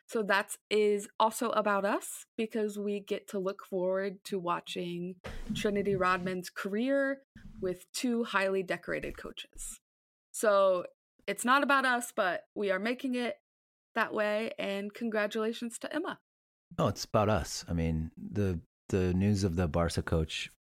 So 0.07 0.22
that 0.22 0.57
is 0.70 1.09
also 1.18 1.51
about 1.51 1.85
us 1.85 2.27
because 2.37 2.79
we 2.79 3.01
get 3.01 3.27
to 3.31 3.41
look 3.41 3.66
forward 3.68 4.22
to 4.27 4.39
watching 4.39 5.16
Trinity 5.53 5.97
Rodman's 5.97 6.49
career 6.49 7.22
with 7.61 7.91
two 7.93 8.22
highly 8.22 8.62
decorated 8.62 9.18
coaches. 9.18 9.81
So 10.31 10.85
it's 11.27 11.45
not 11.45 11.64
about 11.64 11.85
us, 11.85 12.12
but 12.14 12.43
we 12.55 12.70
are 12.70 12.79
making 12.79 13.16
it 13.16 13.41
that 13.97 14.14
way. 14.14 14.53
And 14.61 14.95
congratulations 14.95 15.77
to 15.81 15.93
Emma. 15.93 16.20
Oh, 16.79 16.87
it's 16.87 17.05
about 17.05 17.29
us. 17.29 17.64
I 17.68 17.72
mean, 17.72 18.12
the 18.16 18.61
the 18.91 19.12
news 19.12 19.43
of 19.43 19.57
the 19.57 19.66
Barca 19.66 20.03
coach 20.03 20.53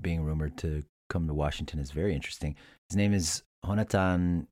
being 0.00 0.22
rumored 0.22 0.56
to 0.58 0.84
come 1.10 1.26
to 1.26 1.34
Washington 1.34 1.80
is 1.80 1.90
very 1.90 2.14
interesting. 2.14 2.54
His 2.88 2.96
name 2.96 3.12
is 3.12 3.42
Jonathan 3.64 4.46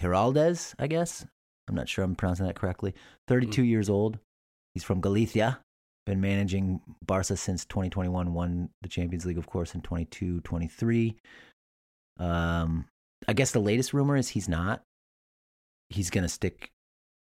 Giraldez, 0.00 0.74
I 0.78 0.86
guess. 0.86 1.26
I'm 1.68 1.74
not 1.74 1.88
sure 1.88 2.04
I'm 2.04 2.14
pronouncing 2.14 2.46
that 2.46 2.56
correctly. 2.56 2.94
32 3.26 3.62
mm. 3.62 3.68
years 3.68 3.90
old. 3.90 4.18
He's 4.74 4.84
from 4.84 5.00
Galicia. 5.00 5.60
Been 6.06 6.20
managing 6.20 6.80
Barca 7.04 7.36
since 7.36 7.66
2021. 7.66 8.32
Won 8.32 8.70
the 8.80 8.88
Champions 8.88 9.26
League, 9.26 9.36
of 9.38 9.46
course, 9.46 9.74
in 9.74 9.82
22 9.82 10.40
23. 10.40 11.16
Um, 12.18 12.86
I 13.26 13.32
guess 13.34 13.50
the 13.50 13.60
latest 13.60 13.92
rumor 13.92 14.16
is 14.16 14.28
he's 14.28 14.48
not. 14.48 14.82
He's 15.90 16.10
going 16.10 16.22
to 16.22 16.28
stick 16.28 16.70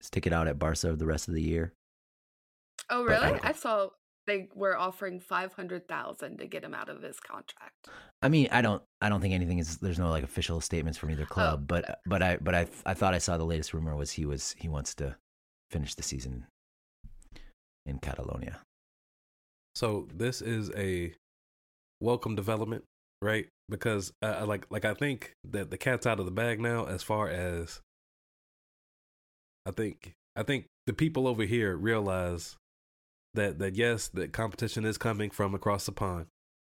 stick 0.02 0.28
it 0.28 0.34
out 0.34 0.48
at 0.48 0.60
Barca 0.60 0.96
the 0.96 1.06
rest 1.08 1.28
of 1.28 1.34
the 1.34 1.42
year. 1.42 1.74
Oh, 2.90 3.04
really? 3.04 3.40
I, 3.42 3.50
I, 3.50 3.52
saw 3.54 3.90
they 4.28 4.50
were 4.54 4.78
offering 4.78 5.20
500,000 5.20 6.38
to 6.38 6.46
get 6.46 6.64
him 6.64 6.76
out 6.76 6.90
of 6.90 7.02
his 7.02 7.20
contract. 7.20 7.90
I 8.22 8.30
mean, 8.30 8.50
I 8.52 8.62
don't 8.62 8.84
I 9.02 9.10
don't 9.10 9.22
think 9.22 9.34
anything 9.34 9.60
is 9.60 9.78
there's 9.78 9.98
no 9.98 10.10
like 10.10 10.24
official 10.24 10.62
statements 10.62 10.98
from 10.98 11.10
either 11.10 11.24
oh, 11.24 11.34
club, 11.34 11.60
oh, 11.62 11.66
but 11.66 12.00
but 12.06 12.22
I 12.22 12.38
but 12.38 12.54
I 12.54 12.68
I 12.86 12.94
thought 12.94 13.14
I 13.14 13.20
saw 13.20 13.38
the 13.38 13.46
latest 13.46 13.74
rumor 13.74 13.96
was 13.96 14.12
he 14.12 14.26
was 14.26 14.56
he 14.60 14.68
wants 14.68 14.94
to 14.96 15.16
finish 15.72 15.96
the 15.96 16.04
season 16.04 16.46
in 17.86 18.00
Catalonia. 18.00 18.60
So 19.74 20.08
this 20.14 20.42
is 20.42 20.72
a 20.76 21.14
welcome 22.02 22.36
development, 22.36 22.84
right? 23.22 23.48
Because 23.70 24.12
uh, 24.22 24.46
like 24.46 24.66
like 24.70 24.86
I 24.86 24.94
think 24.94 25.34
that 25.50 25.72
the 25.72 25.78
cat's 25.78 26.06
out 26.06 26.20
of 26.20 26.26
the 26.26 26.32
bag 26.32 26.60
now 26.60 26.86
as 26.86 27.04
far 27.04 27.30
as 27.30 27.82
I 29.66 29.72
think 29.72 30.14
I 30.36 30.44
think 30.44 30.66
the 30.86 30.94
people 30.94 31.28
over 31.28 31.44
here 31.44 31.76
realize 31.76 32.58
that 33.38 33.60
that 33.60 33.76
yes, 33.76 34.10
the 34.10 34.28
competition 34.28 34.86
is 34.86 34.98
coming 34.98 35.30
from 35.30 35.56
across 35.56 35.86
the 35.86 35.92
pond. 35.92 36.28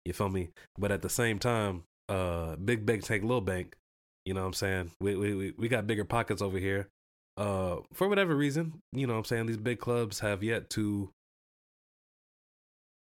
You 0.05 0.13
feel 0.13 0.29
me? 0.29 0.51
But 0.79 0.93
at 0.93 1.03
the 1.03 1.11
same 1.11 1.39
time, 1.39 1.83
uh, 2.09 2.57
big 2.57 2.87
bank 2.87 3.05
take 3.05 3.23
little 3.23 3.41
bank. 3.41 3.77
You 4.25 4.35
know 4.35 4.41
what 4.41 4.49
I'm 4.49 4.55
saying? 4.55 4.91
We 5.01 5.17
we 5.17 5.55
we 5.59 5.69
got 5.69 5.87
bigger 5.87 6.05
pockets 6.05 6.41
over 6.41 6.59
here. 6.59 6.89
Uh, 7.37 7.77
for 7.93 8.09
whatever 8.09 8.35
reason, 8.35 8.81
you 8.93 9.07
know 9.07 9.15
what 9.15 9.21
I'm 9.21 9.25
saying 9.25 9.47
these 9.47 9.57
big 9.57 9.81
clubs 9.81 10.21
have 10.21 10.43
yet 10.43 10.71
to 10.71 11.11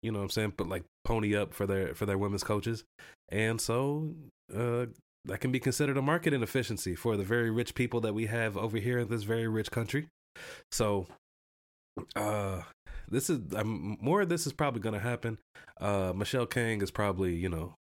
you 0.03 0.13
know 0.13 0.19
what 0.19 0.25
I'm 0.25 0.31
saying, 0.31 0.53
but 0.57 0.69
like 0.69 0.85
pony 1.05 1.35
up 1.35 1.55
for 1.55 1.67
their 1.67 1.95
for 1.95 2.07
their 2.07 2.19
women's 2.19 2.45
coaches. 2.45 2.85
And 3.31 3.61
so 3.61 4.15
uh 4.55 4.87
that 5.25 5.41
can 5.41 5.51
be 5.51 5.61
considered 5.61 5.97
a 5.97 6.03
market 6.03 6.33
inefficiency 6.33 6.95
for 6.95 7.17
the 7.17 7.25
very 7.25 7.51
rich 7.51 7.75
people 7.75 8.01
that 8.03 8.15
we 8.15 8.27
have 8.27 8.57
over 8.57 8.79
here 8.79 8.99
in 8.99 9.09
this 9.09 9.25
very 9.25 9.49
rich 9.49 9.71
country. 9.71 10.07
So 10.71 11.07
uh 12.15 12.63
this 13.11 13.31
is 13.31 13.41
more 13.65 14.23
of 14.23 14.29
this 14.29 14.47
is 14.47 14.53
probably 14.53 14.81
going 14.81 14.95
to 14.95 15.01
happen. 15.01 15.39
Uh, 15.81 16.13
Michelle 16.15 16.47
Kang 16.47 16.83
is 16.83 16.91
probably 16.91 17.35
you 17.35 17.49
know 17.49 17.75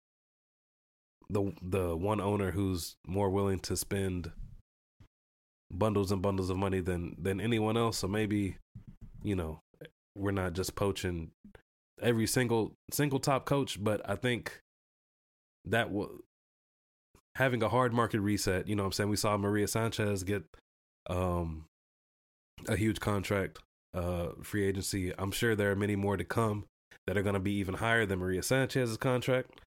the 1.29 1.53
the 1.63 1.97
one 1.97 2.21
owner 2.21 2.53
who's 2.53 2.97
more 3.07 3.31
willing 3.31 3.59
to 3.61 3.77
spend 3.77 4.33
bundles 5.71 6.11
and 6.11 6.23
bundles 6.23 6.51
of 6.51 6.57
money 6.57 6.81
than 6.81 7.17
than 7.21 7.41
anyone 7.41 7.77
else. 7.77 7.99
So 7.99 8.09
maybe 8.09 8.57
you 9.23 9.37
know 9.37 9.61
we're 10.17 10.31
not 10.31 10.55
just 10.55 10.75
poaching 10.75 11.31
every 12.01 12.27
single 12.27 12.75
single 12.91 13.21
top 13.21 13.45
coach, 13.45 13.83
but 13.83 14.09
I 14.09 14.17
think 14.17 14.61
that 15.65 15.91
will 15.91 16.21
having 17.35 17.63
a 17.63 17.69
hard 17.69 17.93
market 17.93 18.21
reset. 18.21 18.67
You 18.67 18.77
know, 18.77 18.87
I'm 18.87 18.93
saying 18.93 19.11
we 19.11 19.17
saw 19.17 19.37
Maria 19.37 19.69
Sanchez 19.69 20.23
get 20.25 20.45
um 21.11 21.67
a 22.67 22.77
huge 22.77 22.99
contract 23.01 23.59
uh, 23.95 24.29
free 24.43 24.65
agency. 24.65 25.13
I'm 25.19 25.31
sure 25.31 25.55
there 25.55 25.71
are 25.71 25.77
many 25.77 25.97
more 25.97 26.17
to 26.17 26.25
come 26.25 26.65
that 27.07 27.17
are 27.17 27.23
going 27.23 27.35
to 27.35 27.41
be 27.41 27.55
even 27.55 27.75
higher 27.75 28.07
than 28.07 28.19
Maria 28.19 28.43
Sanchez's 28.43 28.97
contract. 28.97 29.61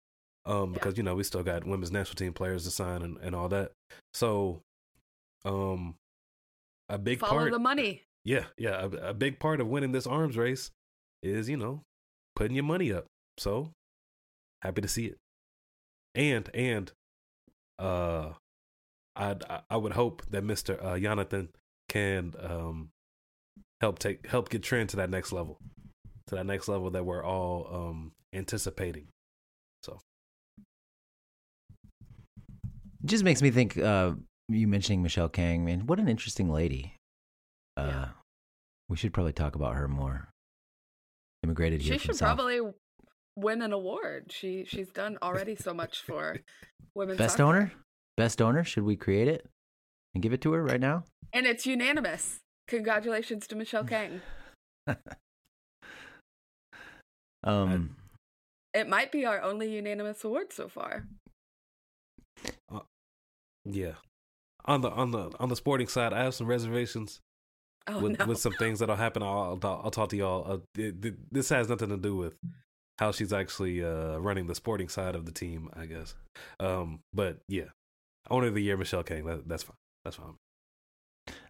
Um, 0.44 0.74
because 0.74 0.98
you 0.98 1.04
know 1.04 1.14
we 1.14 1.24
still 1.24 1.44
got 1.44 1.68
women's 1.68 1.92
national 1.92 2.16
team 2.16 2.34
players 2.34 2.64
to 2.64 2.72
sign 2.72 3.04
and, 3.04 3.18
and 3.22 3.36
all 3.36 3.48
that. 3.50 3.74
So, 4.16 4.62
um, 5.46 5.94
a 6.90 6.98
big 6.98 7.20
follow 7.20 7.38
part 7.38 7.52
the 7.52 7.60
money. 7.60 8.02
Yeah, 8.26 8.46
yeah, 8.58 8.82
a, 8.82 9.10
a 9.10 9.14
big 9.14 9.40
part 9.40 9.62
of 9.62 9.68
winning 9.68 9.92
this 9.92 10.08
arms 10.08 10.38
race 10.38 10.72
is 11.22 11.48
you 11.48 11.58
know 11.58 11.84
putting 12.36 12.56
your 12.56 12.64
money 12.64 12.92
up. 12.92 13.06
So 13.38 13.70
happy 14.64 14.82
to 14.82 14.88
see 14.88 15.06
it. 15.06 15.18
And 16.16 16.50
and 16.56 16.92
uh, 17.78 18.34
I 19.16 19.36
I 19.70 19.78
would 19.78 19.94
hope 19.94 20.24
that 20.32 20.44
Mister 20.44 20.84
uh, 20.84 20.98
Jonathan 20.98 21.50
can 21.88 22.34
um 22.42 22.90
help 23.82 24.00
take 24.00 24.28
help 24.28 24.50
get 24.50 24.64
Trent 24.64 24.92
to 24.92 24.98
that 24.98 25.10
next 25.10 25.32
level, 25.34 25.58
to 26.28 26.36
that 26.36 26.46
next 26.46 26.68
level 26.68 26.92
that 26.92 27.04
we're 27.06 27.24
all 27.24 27.68
um 27.74 28.12
anticipating. 28.34 29.08
So, 29.84 30.00
it 33.04 33.06
just 33.06 33.24
makes 33.24 33.42
me 33.42 33.52
think. 33.52 33.78
Uh, 33.78 34.14
you 34.48 34.68
mentioning 34.68 35.02
Michelle 35.02 35.30
Kang, 35.30 35.64
man, 35.66 35.88
what 35.88 36.00
an 36.00 36.08
interesting 36.10 36.50
lady. 36.52 36.96
Uh, 37.78 37.88
yeah. 37.88 38.08
we 38.90 38.98
should 38.98 39.14
probably 39.14 39.32
talk 39.34 39.56
about 39.56 39.76
her 39.76 39.88
more. 39.88 40.30
Immigrated 41.44 41.82
here. 41.82 41.94
She 41.94 42.00
should 42.08 42.16
South. 42.18 42.36
probably 42.36 42.60
win 43.38 43.62
an 43.62 43.72
award. 43.72 44.26
She 44.30 44.66
she's 44.66 44.90
done 44.90 45.18
already 45.22 45.56
so 45.56 45.74
much 45.74 46.02
for 46.02 46.38
women's 46.96 47.18
best 47.18 47.38
soccer. 47.38 47.44
owner. 47.48 47.72
Best 48.18 48.42
owner. 48.42 48.64
Should 48.64 48.84
we 48.84 48.96
create 48.98 49.28
it 49.30 49.48
and 50.14 50.22
give 50.22 50.34
it 50.34 50.42
to 50.42 50.52
her 50.52 50.62
right 50.64 50.82
now? 50.82 51.06
And 51.34 51.46
it's 51.46 51.66
unanimous. 51.66 52.41
Congratulations 52.72 53.46
to 53.48 53.56
Michelle 53.58 53.84
Kang. 53.84 54.22
um, 57.44 57.98
it 58.74 58.88
might 58.88 59.12
be 59.12 59.26
our 59.26 59.42
only 59.42 59.76
unanimous 59.76 60.24
award 60.24 60.54
so 60.54 60.70
far. 60.70 61.06
Uh, 62.74 62.80
yeah, 63.66 63.96
on 64.64 64.80
the 64.80 64.90
on 64.90 65.12
the 65.12 65.32
on 65.38 65.50
the 65.50 65.58
sporting 65.58 65.88
side, 65.88 66.14
I 66.14 66.24
have 66.24 66.34
some 66.34 66.48
reservations 66.48 67.20
oh, 67.88 68.00
with 68.00 68.20
no. 68.20 68.26
with 68.26 68.40
some 68.40 68.54
things 68.54 68.80
that'll 68.80 68.96
happen. 68.96 69.22
I'll 69.22 69.60
I'll, 69.62 69.82
I'll 69.84 69.92
talk 69.92 70.08
to 70.12 70.18
y'all. 70.18 70.50
Uh, 70.50 70.60
it, 70.82 71.04
it, 71.04 71.16
this 71.30 71.50
has 71.50 71.68
nothing 71.68 71.90
to 71.90 71.98
do 71.98 72.16
with 72.16 72.36
how 73.00 73.12
she's 73.12 73.34
actually 73.34 73.84
uh, 73.84 74.16
running 74.16 74.48
the 74.48 74.56
sporting 74.56 74.88
side 74.88 75.14
of 75.14 75.26
the 75.26 75.34
team, 75.34 75.70
I 75.74 75.88
guess. 75.88 76.16
Um, 76.62 77.02
but 77.14 77.40
yeah, 77.50 77.72
owner 78.30 78.48
of 78.48 78.54
the 78.54 78.64
year, 78.64 78.78
Michelle 78.78 79.04
Kang. 79.04 79.26
That, 79.26 79.46
that's 79.46 79.64
fine. 79.64 79.76
That's 80.06 80.16
fine. 80.16 80.36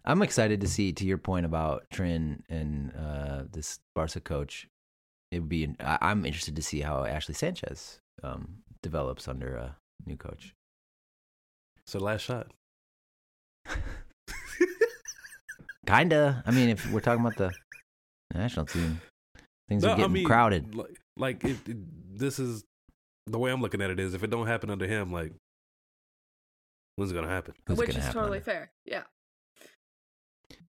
I'm 0.04 0.22
excited 0.22 0.60
to 0.60 0.68
see, 0.68 0.92
to 0.92 1.04
your 1.04 1.18
point 1.18 1.46
about 1.46 1.84
Trin 1.92 2.42
and 2.48 2.92
uh, 2.96 3.44
this 3.50 3.78
Barca 3.94 4.20
coach. 4.20 4.68
It 5.30 5.40
would 5.40 5.48
be. 5.48 5.74
I'm 5.80 6.26
interested 6.26 6.56
to 6.56 6.62
see 6.62 6.80
how 6.80 7.04
Ashley 7.04 7.34
Sanchez 7.34 8.00
um, 8.22 8.58
develops 8.82 9.28
under 9.28 9.54
a 9.54 9.76
new 10.04 10.16
coach. 10.16 10.54
So 11.86 11.98
last 11.98 12.22
shot. 12.22 12.48
Kinda. 15.86 16.42
I 16.46 16.50
mean, 16.50 16.68
if 16.68 16.90
we're 16.92 17.00
talking 17.00 17.24
about 17.24 17.36
the 17.36 17.52
national 18.34 18.66
team, 18.66 19.00
things 19.68 19.82
no, 19.82 19.90
are 19.90 19.96
getting 19.96 20.10
I 20.10 20.14
mean, 20.14 20.24
crowded. 20.24 20.74
Like, 20.74 21.00
like 21.16 21.44
it, 21.44 21.56
it, 21.66 22.18
this 22.18 22.38
is 22.38 22.64
the 23.26 23.38
way 23.38 23.50
I'm 23.50 23.62
looking 23.62 23.80
at 23.80 23.90
it 23.90 23.98
is 23.98 24.14
if 24.14 24.22
it 24.22 24.30
don't 24.30 24.46
happen 24.46 24.70
under 24.70 24.86
him, 24.86 25.12
like 25.12 25.32
when's 26.96 27.10
it 27.10 27.14
gonna 27.14 27.28
happen? 27.28 27.54
Who's 27.66 27.78
Which 27.78 27.90
is 27.90 27.96
happen 27.96 28.12
totally 28.12 28.38
under? 28.38 28.44
fair. 28.44 28.70
Yeah. 28.84 29.02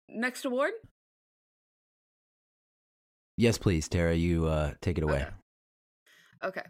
Next 0.09 0.45
award? 0.45 0.73
Yes, 3.37 3.59
please, 3.59 3.89
Tara. 3.89 4.15
You 4.15 4.47
uh, 4.47 4.73
take 4.81 4.99
it 4.99 5.05
away. 5.05 5.27
Okay. 6.43 6.61
okay. 6.61 6.69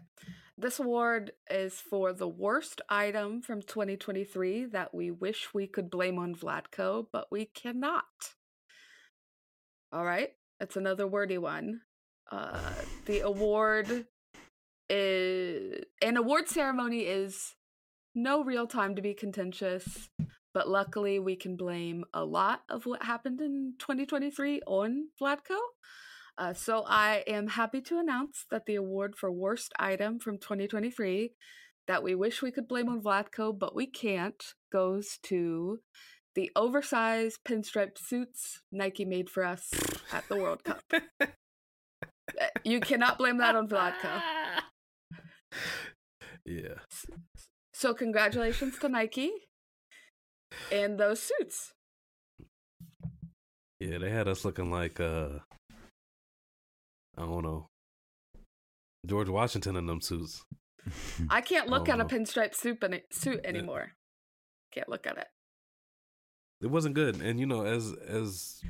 This 0.57 0.77
award 0.77 1.31
is 1.49 1.75
for 1.75 2.11
the 2.11 2.27
worst 2.27 2.81
item 2.89 3.41
from 3.41 3.61
2023 3.61 4.65
that 4.65 4.93
we 4.93 5.09
wish 5.09 5.53
we 5.53 5.67
could 5.67 5.89
blame 5.89 6.19
on 6.19 6.35
Vlatko, 6.35 7.07
but 7.13 7.27
we 7.31 7.45
cannot. 7.45 8.03
All 9.93 10.03
right. 10.03 10.31
It's 10.59 10.75
another 10.75 11.07
wordy 11.07 11.37
one. 11.37 11.81
Uh, 12.29 12.59
the 13.05 13.21
award 13.21 14.05
is 14.89 15.85
an 16.01 16.17
award 16.17 16.49
ceremony 16.49 17.01
is 17.01 17.55
no 18.13 18.43
real 18.43 18.67
time 18.67 18.95
to 18.95 19.01
be 19.01 19.13
contentious. 19.13 20.09
But 20.59 20.67
luckily, 20.67 21.19
we 21.19 21.37
can 21.37 21.55
blame 21.55 22.03
a 22.13 22.25
lot 22.25 22.63
of 22.69 22.85
what 22.85 23.03
happened 23.03 23.39
in 23.39 23.75
2023 23.79 24.59
on 24.67 25.07
Vlatko. 25.17 25.57
Uh, 26.37 26.53
so 26.53 26.83
I 26.85 27.23
am 27.27 27.47
happy 27.47 27.79
to 27.79 27.97
announce 27.97 28.45
that 28.51 28.65
the 28.65 28.75
award 28.75 29.15
for 29.15 29.31
worst 29.31 29.71
item 29.79 30.19
from 30.19 30.37
2023 30.37 31.31
that 31.87 32.03
we 32.03 32.13
wish 32.13 32.41
we 32.41 32.51
could 32.51 32.67
blame 32.67 32.89
on 32.89 33.01
Vlatko, 33.01 33.57
but 33.57 33.73
we 33.73 33.85
can't, 33.85 34.43
goes 34.69 35.17
to 35.23 35.79
the 36.35 36.51
oversized 36.57 37.39
pinstripe 37.47 37.97
suits 37.97 38.59
Nike 38.69 39.05
made 39.05 39.29
for 39.29 39.45
us 39.45 39.69
at 40.11 40.27
the 40.27 40.35
World 40.35 40.65
Cup. 40.65 40.83
Uh, 40.91 41.27
you 42.65 42.81
cannot 42.81 43.17
blame 43.17 43.37
that 43.37 43.55
on 43.55 43.69
Vlatko. 43.69 44.21
Yeah. 46.45 46.79
So 47.73 47.93
congratulations 47.93 48.79
to 48.79 48.89
Nike 48.89 49.31
and 50.71 50.99
those 50.99 51.21
suits. 51.21 51.73
Yeah, 53.79 53.97
they 53.97 54.09
had 54.09 54.27
us 54.27 54.43
looking 54.45 54.71
like 54.71 54.99
uh 54.99 55.29
I 57.17 57.21
don't 57.21 57.43
know. 57.43 57.67
George 59.05 59.29
Washington 59.29 59.75
in 59.75 59.85
them 59.87 60.01
suits. 60.01 60.43
I 61.29 61.41
can't 61.41 61.69
look 61.69 61.87
Oh, 61.89 61.93
at 61.93 62.01
a 62.01 62.05
pinstripe 62.05 62.53
suit, 62.55 62.83
any- 62.83 63.03
suit 63.11 63.41
anymore. 63.43 63.91
Can't 64.71 64.89
look 64.89 65.05
at 65.07 65.17
it. 65.17 65.27
It 66.61 66.67
wasn't 66.67 66.95
good. 66.95 67.21
And 67.21 67.39
you 67.39 67.45
know, 67.45 67.65
as 67.65 67.93
as 68.07 68.61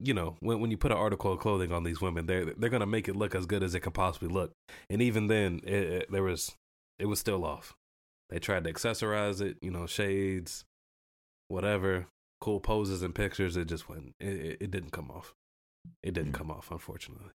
you 0.00 0.14
know, 0.14 0.36
when 0.40 0.60
when 0.60 0.70
you 0.70 0.76
put 0.76 0.92
an 0.92 0.98
article 0.98 1.32
of 1.32 1.38
clothing 1.40 1.72
on 1.72 1.84
these 1.84 2.00
women, 2.00 2.26
they're 2.26 2.46
they're 2.56 2.70
gonna 2.70 2.86
make 2.86 3.08
it 3.08 3.16
look 3.16 3.34
as 3.34 3.46
good 3.46 3.62
as 3.62 3.74
it 3.74 3.80
can 3.80 3.92
possibly 3.92 4.28
look. 4.28 4.52
And 4.90 5.00
even 5.02 5.26
then, 5.28 5.60
it, 5.64 5.74
it, 5.74 6.12
there 6.12 6.22
was 6.22 6.54
it 6.98 7.06
was 7.06 7.18
still 7.20 7.44
off. 7.44 7.74
They 8.34 8.40
tried 8.40 8.64
to 8.64 8.72
accessorize 8.72 9.40
it, 9.40 9.58
you 9.62 9.70
know, 9.70 9.86
shades, 9.86 10.64
whatever, 11.46 12.08
cool 12.40 12.58
poses 12.58 13.00
and 13.00 13.14
pictures. 13.14 13.56
It 13.56 13.66
just 13.68 13.88
went. 13.88 14.10
It, 14.18 14.26
it, 14.26 14.56
it 14.62 14.70
didn't 14.72 14.90
come 14.90 15.08
off. 15.08 15.34
It 16.02 16.14
didn't 16.14 16.32
Mm. 16.32 16.38
come 16.38 16.50
off, 16.50 16.72
unfortunately. 16.72 17.30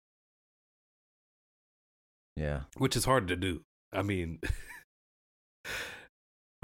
Yeah. 2.35 2.63
Which 2.79 2.97
is 2.97 3.05
hard 3.05 3.29
to 3.29 3.37
do. 3.37 3.61
I 3.93 4.03
mean, 4.03 4.41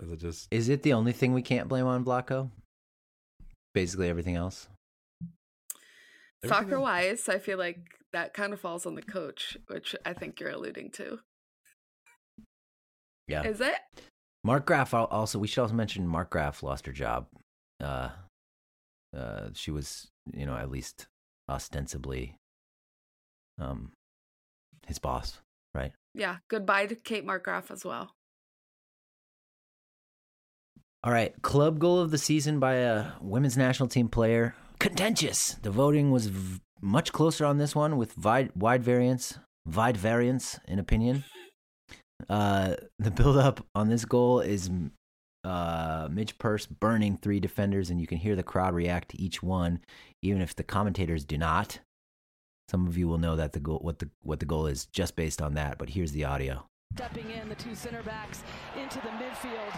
as 0.03 0.11
it 0.11 0.19
just 0.19 0.49
Is 0.51 0.69
it 0.69 0.83
the 0.83 0.95
only 0.95 1.13
thing 1.13 1.33
we 1.33 1.41
can't 1.41 1.69
blame 1.69 1.87
on 1.87 2.05
Vlatko? 2.05 2.51
Basically 3.73 4.09
everything 4.09 4.35
else. 4.35 4.67
Soccer 6.45 6.81
wise, 6.81 7.29
I 7.29 7.39
feel 7.39 7.57
like 7.59 7.79
that 8.13 8.35
kind 8.35 8.53
of 8.53 8.59
falls 8.61 8.85
on 8.85 8.97
the 8.97 9.03
coach, 9.03 9.57
which 9.69 9.95
I 10.05 10.13
think 10.13 10.41
you're 10.41 10.51
alluding 10.51 10.91
to. 10.95 11.21
Yeah. 13.29 13.45
Is 13.45 13.61
it? 13.61 13.77
Markgraf 14.47 14.93
also 15.11 15.39
we 15.39 15.47
should 15.47 15.63
also 15.63 15.75
mention 15.75 16.07
Markgraf 16.07 16.63
lost 16.63 16.87
her 16.87 16.93
job. 16.93 17.27
Uh 17.83 18.11
uh 19.17 19.49
she 19.55 19.71
was, 19.71 20.09
you 20.33 20.47
know, 20.47 20.57
at 20.57 20.71
least 20.71 21.07
ostensibly 21.49 22.37
um 23.61 23.93
his 24.87 24.99
boss, 24.99 25.41
right? 25.75 25.93
Yeah. 26.15 26.37
Goodbye 26.49 26.87
to 26.87 26.95
Kate 26.95 27.25
Mark 27.25 27.47
Markgraf 27.47 27.71
as 27.71 27.85
well. 27.85 28.11
All 31.03 31.13
right, 31.13 31.35
club 31.43 31.79
goal 31.79 32.01
of 32.01 32.11
the 32.11 32.17
season 32.19 32.59
by 32.59 32.77
a 32.77 33.13
women's 33.21 33.59
national 33.59 33.91
team 33.91 34.09
player. 34.09 34.55
Contentious. 34.79 35.55
The 35.61 35.71
voting 35.71 36.11
was 36.11 36.29
v- 36.29 36.61
much 36.81 37.13
closer 37.13 37.45
on 37.45 37.59
this 37.59 37.77
one 37.77 37.99
with 37.99 38.17
wide, 38.17 38.53
wide 38.57 38.83
variance, 38.83 39.39
wide 39.67 39.99
variance 39.99 40.59
in 40.67 40.79
opinion. 40.79 41.25
Uh, 42.29 42.75
the 42.99 43.11
build-up 43.11 43.67
on 43.75 43.89
this 43.89 44.05
goal 44.05 44.41
is 44.41 44.71
uh, 45.45 46.09
Midge 46.11 46.39
Purce 46.39 46.67
burning 46.67 47.19
three 47.19 47.41
defenders, 47.41 47.91
and 47.91 48.01
you 48.01 48.07
can 48.07 48.19
hear 48.19 48.37
the 48.37 48.43
crowd 48.43 48.75
react 48.75 49.11
to 49.11 49.21
each 49.21 49.43
one, 49.43 49.81
even 50.23 50.41
if 50.41 50.55
the 50.57 50.63
commentators 50.63 51.25
do 51.25 51.37
not. 51.37 51.81
Some 52.71 52.87
of 52.87 52.97
you 52.97 53.09
will 53.09 53.19
know 53.19 53.37
that 53.37 53.53
the 53.53 53.61
goal, 53.61 53.79
what 53.81 53.99
the 53.99 54.09
what 54.23 54.41
the 54.41 54.47
goal 54.47 54.67
is, 54.67 54.87
just 54.87 55.17
based 55.17 55.43
on 55.43 55.53
that. 55.55 55.77
But 55.77 55.91
here's 55.91 56.13
the 56.13 56.25
audio. 56.25 56.65
Stepping 56.97 57.31
in, 57.31 57.49
the 57.49 57.57
two 57.57 57.75
center 57.75 58.03
backs 58.03 58.43
into 58.81 59.01
the 59.01 59.13
midfield. 59.21 59.75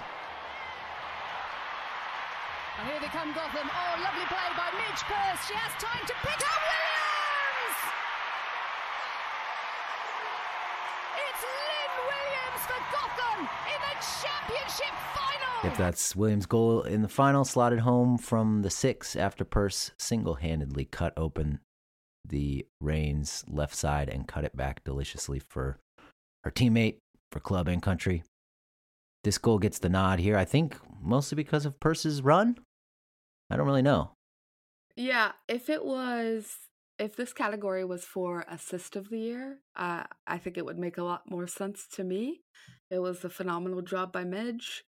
And 2.78 2.86
here 2.92 3.00
they 3.00 3.08
come, 3.08 3.32
Gotham. 3.32 3.66
Oh, 3.66 3.92
lovely 4.04 4.28
play 4.28 4.48
by 4.52 4.68
Midge 4.76 5.02
Purce. 5.08 5.40
She 5.48 5.56
has 5.56 5.72
time 5.80 6.04
to 6.06 6.14
pick 6.20 6.40
up 6.44 6.60
Williams! 6.60 7.78
It's 11.24 11.42
Lynn 11.42 11.92
Williams 12.04 12.62
for 13.16 13.40
in 13.40 13.80
the 13.80 13.96
championship 14.22 14.94
final! 15.14 15.70
If 15.70 15.76
that's 15.76 16.14
Williams' 16.14 16.46
goal 16.46 16.82
in 16.82 17.02
the 17.02 17.08
final, 17.08 17.44
slotted 17.44 17.80
home 17.80 18.18
from 18.18 18.62
the 18.62 18.70
six 18.70 19.16
after 19.16 19.44
Purce 19.44 19.92
single 19.98 20.34
handedly 20.34 20.84
cut 20.84 21.12
open 21.16 21.60
the 22.28 22.66
Reign's 22.80 23.44
left 23.48 23.74
side 23.74 24.08
and 24.08 24.26
cut 24.26 24.44
it 24.44 24.56
back 24.56 24.82
deliciously 24.84 25.38
for 25.38 25.78
her 26.44 26.50
teammate, 26.50 26.98
for 27.32 27.40
club 27.40 27.68
and 27.68 27.82
country. 27.82 28.22
This 29.24 29.38
goal 29.38 29.58
gets 29.58 29.78
the 29.78 29.88
nod 29.88 30.20
here, 30.20 30.36
I 30.36 30.44
think 30.44 30.76
mostly 31.00 31.36
because 31.36 31.66
of 31.66 31.80
Purce's 31.80 32.22
run. 32.22 32.58
I 33.50 33.56
don't 33.56 33.66
really 33.66 33.82
know. 33.82 34.12
Yeah. 34.96 35.32
If 35.48 35.68
it 35.68 35.84
was, 35.84 36.56
if 36.98 37.16
this 37.16 37.32
category 37.32 37.84
was 37.84 38.04
for 38.04 38.44
assist 38.48 38.96
of 38.96 39.10
the 39.10 39.18
year, 39.18 39.58
uh, 39.76 40.04
I 40.26 40.38
think 40.38 40.56
it 40.56 40.64
would 40.64 40.78
make 40.78 40.98
a 40.98 41.02
lot 41.02 41.30
more 41.30 41.46
sense 41.46 41.86
to 41.92 42.04
me. 42.04 42.40
It 42.90 42.98
was 43.00 43.24
a 43.24 43.30
phenomenal 43.30 43.82
job 43.82 44.12
by 44.12 44.24
Midge. 44.24 44.84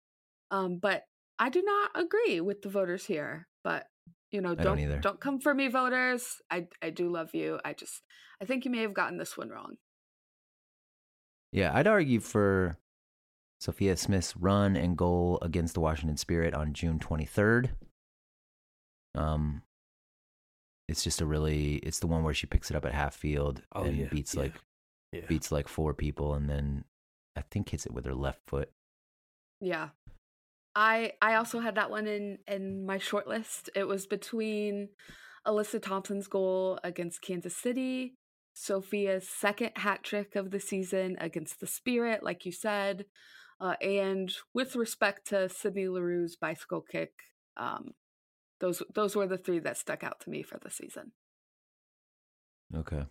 Um, 0.51 0.79
but 0.79 1.05
I 1.39 1.49
do 1.49 1.63
not 1.63 1.91
agree 1.95 2.41
with 2.41 2.63
the 2.63 2.69
voters 2.69 3.07
here. 3.07 3.49
But 3.63 3.87
you 4.31 4.41
know, 4.41 4.55
don't 4.55 4.79
don't 4.79 5.01
don't 5.01 5.21
come 5.21 5.41
for 5.41 5.55
me, 5.55 5.69
voters. 5.69 6.43
I 6.51 6.67
I 6.83 6.91
do 6.91 7.09
love 7.09 7.35
you. 7.35 7.61
I 7.65 7.73
just 7.73 8.03
I 8.41 8.45
think 8.45 8.65
you 8.65 8.71
may 8.71 8.83
have 8.83 8.95
gotten 8.95 9.17
this 9.17 9.37
one 9.37 9.49
wrong. 9.49 9.77
Yeah, 11.53 11.71
I'd 11.73 11.87
argue 11.87 12.21
for 12.21 12.77
Sophia 13.61 13.97
Smith's 13.97 14.37
run 14.37 14.77
and 14.77 14.99
goal 14.99 15.39
against 15.41 15.75
the 15.75 15.81
Washington 15.81 16.17
Spirit 16.17 16.53
on 16.53 16.75
June 16.75 16.99
23rd. 16.99 17.71
Um, 19.15 19.63
it's 20.89 21.03
just 21.03 21.21
a 21.21 21.27
really, 21.27 21.77
it's 21.77 21.99
the 21.99 22.07
one 22.07 22.23
where 22.23 22.35
she 22.35 22.47
picks 22.47 22.71
it 22.71 22.77
up 22.77 22.85
at 22.85 22.93
half 22.93 23.15
field 23.15 23.63
Oh, 23.73 23.85
and 23.85 23.97
yeah, 23.97 24.09
beats 24.09 24.35
yeah, 24.35 24.41
like 24.41 24.53
yeah. 25.13 25.27
beats 25.29 25.51
like 25.51 25.69
four 25.69 25.95
people, 25.95 26.35
and 26.35 26.49
then 26.49 26.85
I 27.37 27.43
think 27.51 27.71
hits 27.71 27.87
it 27.87 27.93
with 27.93 28.05
her 28.05 28.15
left 28.15 28.41
foot. 28.47 28.71
Yeah. 29.61 29.91
I 30.75 31.13
I 31.23 31.37
also 31.37 31.61
had 31.61 31.77
that 31.77 31.91
one 31.91 32.07
in 32.07 32.39
in 32.49 32.85
my 32.85 32.99
short 32.99 33.27
list. 33.29 33.71
It 33.75 33.85
was 33.85 34.07
between 34.07 34.89
Alyssa 35.47 35.81
Thompson's 35.81 36.27
goal 36.27 36.79
against 36.83 37.23
Kansas 37.23 37.57
City, 37.57 38.17
Sophia's 38.55 39.29
second 39.29 39.73
hat 39.77 40.03
trick 40.03 40.37
of 40.37 40.51
the 40.51 40.61
season 40.61 41.17
against 41.21 41.61
the 41.61 41.67
Spirit, 41.67 42.23
like 42.23 42.45
you 42.45 42.53
said, 42.53 43.05
uh, 43.61 43.75
and 43.81 44.33
with 44.53 44.75
respect 44.75 45.29
to 45.29 45.49
Sydney 45.49 45.85
Leroux's 45.85 46.37
bicycle 46.37 46.81
kick, 46.81 47.13
um, 47.57 47.93
those 48.61 48.83
those 48.95 49.15
were 49.17 49.27
the 49.27 49.39
three 49.39 49.59
that 49.61 49.77
stuck 49.77 50.03
out 50.05 50.21
to 50.21 50.31
me 50.31 50.43
for 50.43 50.59
the 50.59 50.71
season. 50.71 51.13
Okay. 52.75 53.05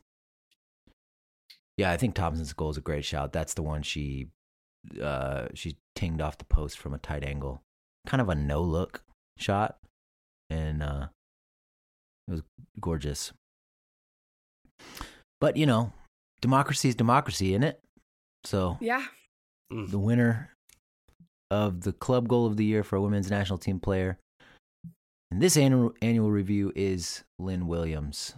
Yeah, 1.77 1.91
I 1.91 1.97
think 1.97 2.13
Thompson's 2.15 2.53
goal 2.53 2.69
is 2.69 2.77
a 2.77 2.81
great 2.81 3.05
shout. 3.05 3.33
That's 3.33 3.53
the 3.53 3.63
one 3.63 3.81
she 3.83 4.29
uh 5.01 5.47
she 5.53 5.77
tinged 5.95 6.21
off 6.21 6.37
the 6.37 6.45
post 6.45 6.77
from 6.77 6.93
a 6.93 6.97
tight 6.97 7.23
angle. 7.23 7.61
Kind 8.05 8.21
of 8.21 8.29
a 8.29 8.35
no 8.35 8.61
look 8.61 9.03
shot. 9.37 9.77
And 10.49 10.83
uh 10.83 11.07
it 12.27 12.31
was 12.31 12.41
gorgeous. 12.79 13.31
But 15.41 15.57
you 15.57 15.65
know, 15.65 15.93
democracy 16.41 16.89
is 16.89 16.95
democracy, 16.95 17.51
isn't 17.53 17.63
it? 17.63 17.79
So 18.43 18.77
Yeah, 18.81 19.05
Mm. 19.71 19.89
the 19.89 19.99
winner 19.99 20.51
of 21.49 21.81
the 21.81 21.93
club 21.93 22.27
goal 22.27 22.45
of 22.45 22.57
the 22.57 22.65
year 22.65 22.83
for 22.83 22.97
a 22.97 23.01
women's 23.01 23.29
national 23.31 23.57
team 23.57 23.79
player 23.79 24.17
in 25.33 25.39
this 25.39 25.57
annual 25.57 25.93
annual 26.01 26.29
review 26.29 26.71
is 26.75 27.23
Lynn 27.39 27.65
Williams. 27.67 28.35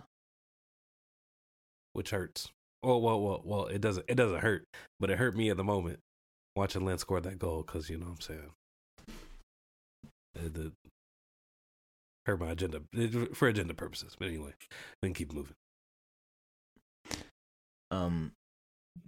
which 1.92 2.12
hurts. 2.12 2.52
Well, 2.84 3.02
well, 3.02 3.22
well, 3.22 3.42
well. 3.44 3.66
It 3.68 3.82
doesn't. 3.82 4.06
It 4.08 4.16
doesn't 4.16 4.40
hurt, 4.42 4.66
but 5.00 5.10
it 5.10 5.18
hurt 5.18 5.36
me 5.36 5.50
at 5.50 5.58
the 5.58 5.64
moment 5.64 6.00
watching 6.56 6.86
Lynn 6.86 6.98
score 6.98 7.20
that 7.22 7.38
goal 7.40 7.64
because 7.64 7.90
you 7.90 7.98
know 7.98 8.06
what 8.06 8.12
I'm 8.14 8.22
saying. 8.22 8.52
It, 10.36 10.58
it 10.58 10.72
hurt 12.26 12.40
my 12.40 12.52
agenda 12.52 12.82
it- 12.94 13.36
for 13.36 13.48
agenda 13.50 13.74
purposes. 13.74 14.16
But 14.18 14.28
anyway, 14.30 14.54
can 15.04 15.14
keep 15.14 15.34
moving. 15.34 15.56
Um 17.92 18.32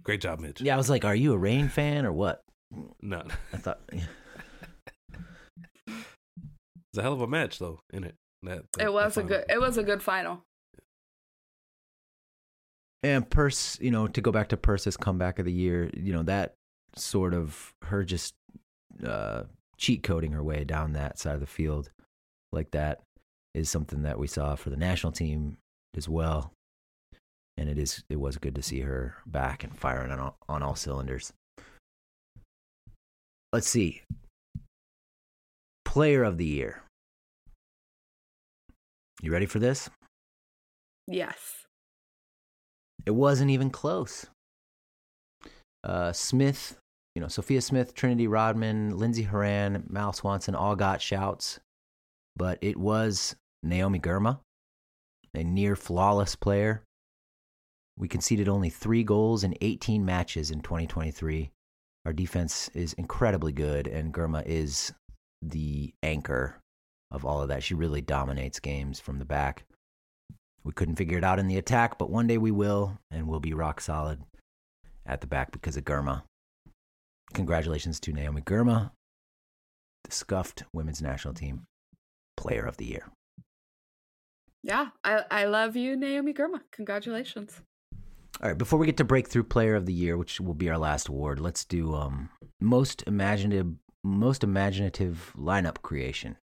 Great 0.02 0.20
job, 0.20 0.40
Mitch. 0.40 0.60
Yeah, 0.60 0.74
I 0.74 0.76
was 0.76 0.90
like, 0.90 1.04
"Are 1.06 1.14
you 1.14 1.32
a 1.32 1.38
Reign 1.38 1.68
fan 1.68 2.04
or 2.04 2.12
what?" 2.12 2.42
No, 3.00 3.22
I 3.54 3.56
thought, 3.56 3.80
a 6.98 7.02
hell 7.02 7.14
of 7.14 7.20
a 7.20 7.26
match 7.26 7.58
though. 7.58 7.80
In 7.92 8.04
it, 8.04 8.14
that, 8.42 8.64
that 8.74 8.84
it 8.84 8.92
was 8.92 9.14
that 9.14 9.22
a 9.22 9.24
good 9.24 9.44
final. 9.48 9.56
it 9.56 9.60
was 9.60 9.78
a 9.78 9.82
good 9.82 10.02
final. 10.02 10.42
and 13.02 13.28
Purce, 13.28 13.78
you 13.80 13.90
know, 13.90 14.08
to 14.08 14.20
go 14.20 14.32
back 14.32 14.48
to 14.48 14.56
Purce's 14.56 14.96
comeback 14.96 15.38
of 15.38 15.44
the 15.44 15.52
year, 15.52 15.90
you 15.94 16.12
know, 16.12 16.22
that 16.24 16.54
sort 16.96 17.34
of 17.34 17.72
her 17.82 18.04
just 18.04 18.34
uh, 19.06 19.44
cheat 19.76 20.02
coding 20.02 20.32
her 20.32 20.42
way 20.42 20.64
down 20.64 20.92
that 20.92 21.18
side 21.18 21.34
of 21.34 21.40
the 21.40 21.46
field 21.46 21.90
like 22.52 22.70
that 22.72 23.00
is 23.54 23.70
something 23.70 24.02
that 24.02 24.18
we 24.18 24.26
saw 24.26 24.54
for 24.54 24.70
the 24.70 24.76
national 24.76 25.12
team 25.12 25.56
as 25.96 26.08
well. 26.08 26.52
And 27.56 27.68
it 27.68 27.78
is 27.78 28.04
it 28.08 28.20
was 28.20 28.38
good 28.38 28.54
to 28.54 28.62
see 28.62 28.80
her 28.80 29.16
back 29.26 29.64
and 29.64 29.76
firing 29.76 30.12
on 30.12 30.20
all, 30.20 30.36
on 30.48 30.62
all 30.62 30.76
cylinders. 30.76 31.32
let's 33.52 33.68
see. 33.68 34.02
Player 35.84 36.22
of 36.22 36.38
the 36.38 36.44
year. 36.44 36.82
You 39.20 39.32
ready 39.32 39.46
for 39.46 39.58
this? 39.58 39.90
Yes. 41.06 41.66
It 43.04 43.12
wasn't 43.12 43.50
even 43.50 43.70
close. 43.70 44.26
Uh, 45.82 46.12
Smith, 46.12 46.78
you 47.14 47.22
know, 47.22 47.28
Sophia 47.28 47.60
Smith, 47.60 47.94
Trinity 47.94 48.26
Rodman, 48.26 48.96
Lindsey 48.96 49.24
Horan, 49.24 49.84
Mal 49.88 50.12
Swanson 50.12 50.54
all 50.54 50.76
got 50.76 51.02
shouts, 51.02 51.58
but 52.36 52.58
it 52.60 52.76
was 52.76 53.34
Naomi 53.62 53.98
Girma, 53.98 54.38
a 55.34 55.42
near 55.42 55.74
flawless 55.74 56.36
player. 56.36 56.82
We 57.98 58.06
conceded 58.06 58.48
only 58.48 58.70
three 58.70 59.02
goals 59.02 59.42
in 59.42 59.56
18 59.60 60.04
matches 60.04 60.50
in 60.50 60.60
2023. 60.60 61.50
Our 62.06 62.12
defense 62.12 62.70
is 62.74 62.92
incredibly 62.92 63.52
good, 63.52 63.88
and 63.88 64.14
Girma 64.14 64.44
is 64.46 64.92
the 65.42 65.92
anchor 66.02 66.60
of 67.10 67.24
all 67.24 67.42
of 67.42 67.48
that. 67.48 67.62
She 67.62 67.74
really 67.74 68.00
dominates 68.00 68.60
games 68.60 69.00
from 69.00 69.18
the 69.18 69.24
back. 69.24 69.64
We 70.64 70.72
couldn't 70.72 70.96
figure 70.96 71.18
it 71.18 71.24
out 71.24 71.38
in 71.38 71.46
the 71.46 71.56
attack, 71.56 71.98
but 71.98 72.10
one 72.10 72.26
day 72.26 72.38
we 72.38 72.50
will, 72.50 72.98
and 73.10 73.26
we'll 73.26 73.40
be 73.40 73.54
rock 73.54 73.80
solid 73.80 74.20
at 75.06 75.20
the 75.20 75.26
back 75.26 75.52
because 75.52 75.76
of 75.76 75.84
Girma. 75.84 76.22
Congratulations 77.32 78.00
to 78.00 78.12
Naomi 78.12 78.42
Girma, 78.42 78.90
the 80.04 80.12
scuffed 80.12 80.64
women's 80.72 81.00
national 81.00 81.34
team 81.34 81.62
player 82.36 82.64
of 82.64 82.76
the 82.76 82.86
year. 82.86 83.08
Yeah, 84.62 84.88
I, 85.04 85.24
I 85.30 85.44
love 85.44 85.76
you, 85.76 85.96
Naomi 85.96 86.34
Girma. 86.34 86.60
Congratulations. 86.72 87.60
All 88.42 88.48
right, 88.48 88.58
before 88.58 88.78
we 88.78 88.86
get 88.86 88.96
to 88.98 89.04
breakthrough 89.04 89.44
player 89.44 89.74
of 89.74 89.86
the 89.86 89.92
year, 89.92 90.16
which 90.16 90.40
will 90.40 90.54
be 90.54 90.70
our 90.70 90.78
last 90.78 91.08
award, 91.08 91.40
let's 91.40 91.64
do 91.64 91.94
um, 91.94 92.30
most 92.60 93.02
imaginative 93.06 93.74
most 94.04 94.44
imaginative 94.44 95.32
lineup 95.36 95.82
creation. 95.82 96.36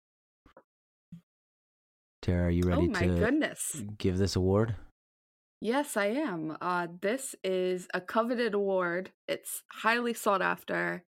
Tara, 2.26 2.48
are 2.48 2.50
you 2.50 2.64
ready 2.64 2.88
oh 2.88 2.90
my 2.90 3.02
to 3.02 3.08
goodness. 3.08 3.84
give 4.00 4.18
this 4.18 4.36
award? 4.36 4.76
Yes, 5.62 5.96
I 5.96 6.08
am. 6.08 6.58
Uh, 6.60 6.88
this 7.00 7.36
is 7.44 7.88
a 7.94 8.02
coveted 8.02 8.56
award. 8.56 9.12
It's 9.28 9.62
highly 9.72 10.16
sought 10.16 10.42
after, 10.42 11.04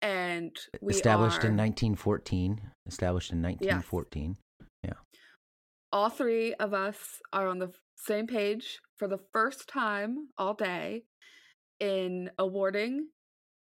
and 0.00 0.56
we 0.80 0.94
Established 0.94 1.44
are, 1.44 1.48
in 1.48 1.58
1914. 1.58 2.58
Established 2.86 3.32
in 3.32 3.42
1914. 3.42 4.38
Yeah. 4.82 4.92
all 5.92 6.08
three 6.08 6.54
of 6.54 6.72
us 6.72 7.20
are 7.34 7.46
on 7.46 7.58
the 7.58 7.72
same 7.96 8.26
page 8.26 8.80
for 8.96 9.08
the 9.08 9.20
first 9.34 9.68
time 9.68 10.28
all 10.38 10.54
day 10.54 11.02
in 11.80 12.30
awarding 12.38 13.08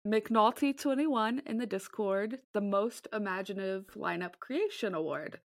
McNulty 0.07 0.77
21 0.79 1.41
in 1.47 1.57
the 1.57 1.65
Discord 1.65 2.37
the 2.53 2.61
most 2.61 3.07
imaginative 3.11 3.85
lineup 3.95 4.33
creation 4.39 4.93
award. 4.93 5.39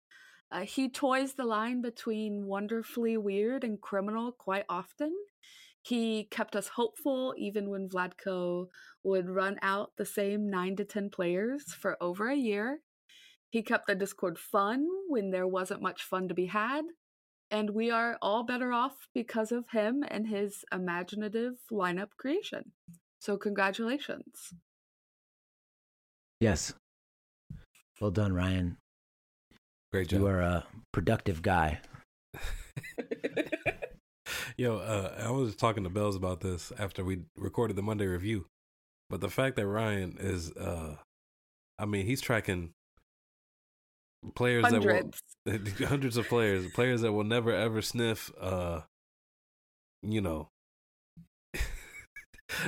Uh, 0.51 0.61
he 0.61 0.89
toys 0.89 1.33
the 1.33 1.45
line 1.45 1.81
between 1.81 2.45
wonderfully 2.45 3.15
weird 3.17 3.63
and 3.63 3.79
criminal 3.79 4.33
quite 4.33 4.65
often. 4.67 5.13
He 5.81 6.25
kept 6.25 6.55
us 6.55 6.67
hopeful 6.67 7.33
even 7.37 7.69
when 7.69 7.89
Vlatko 7.89 8.67
would 9.03 9.29
run 9.29 9.57
out 9.61 9.93
the 9.97 10.05
same 10.05 10.49
9 10.49 10.75
to 10.75 10.85
10 10.85 11.09
players 11.09 11.73
for 11.73 11.97
over 12.01 12.29
a 12.29 12.35
year. 12.35 12.81
He 13.49 13.63
kept 13.63 13.87
the 13.87 13.95
Discord 13.95 14.37
fun 14.37 14.87
when 15.07 15.31
there 15.31 15.47
wasn't 15.47 15.81
much 15.81 16.03
fun 16.03 16.27
to 16.27 16.33
be 16.33 16.47
had. 16.47 16.83
And 17.49 17.71
we 17.71 17.91
are 17.91 18.17
all 18.21 18.43
better 18.43 18.71
off 18.71 18.93
because 19.13 19.51
of 19.51 19.65
him 19.71 20.03
and 20.07 20.27
his 20.27 20.63
imaginative 20.71 21.53
lineup 21.71 22.11
creation. 22.17 22.71
So, 23.19 23.37
congratulations. 23.37 24.53
Yes. 26.39 26.73
Well 27.99 28.11
done, 28.11 28.33
Ryan. 28.33 28.77
Great 29.93 30.07
job. 30.07 30.21
You 30.21 30.27
are 30.27 30.39
a 30.39 30.65
productive 30.93 31.41
guy. 31.41 31.79
Yo, 34.57 34.77
uh, 34.77 35.13
I 35.19 35.31
was 35.31 35.55
talking 35.55 35.83
to 35.83 35.89
Belz 35.89 36.15
about 36.15 36.39
this 36.41 36.71
after 36.79 37.03
we 37.03 37.23
recorded 37.37 37.75
the 37.75 37.81
Monday 37.81 38.05
review, 38.05 38.45
but 39.09 39.19
the 39.19 39.29
fact 39.29 39.57
that 39.57 39.67
Ryan 39.67 40.17
is, 40.19 40.51
uh, 40.51 40.95
I 41.77 41.85
mean, 41.85 42.05
he's 42.05 42.21
tracking 42.21 42.71
players 44.35 44.63
Hundreds. 44.65 45.19
that 45.45 45.79
will 45.79 45.87
hundreds 45.87 46.15
of 46.15 46.27
players, 46.27 46.71
players 46.71 47.01
that 47.01 47.11
will 47.11 47.23
never 47.25 47.51
ever 47.51 47.81
sniff, 47.81 48.31
uh, 48.39 48.81
you 50.03 50.21
know, 50.21 50.47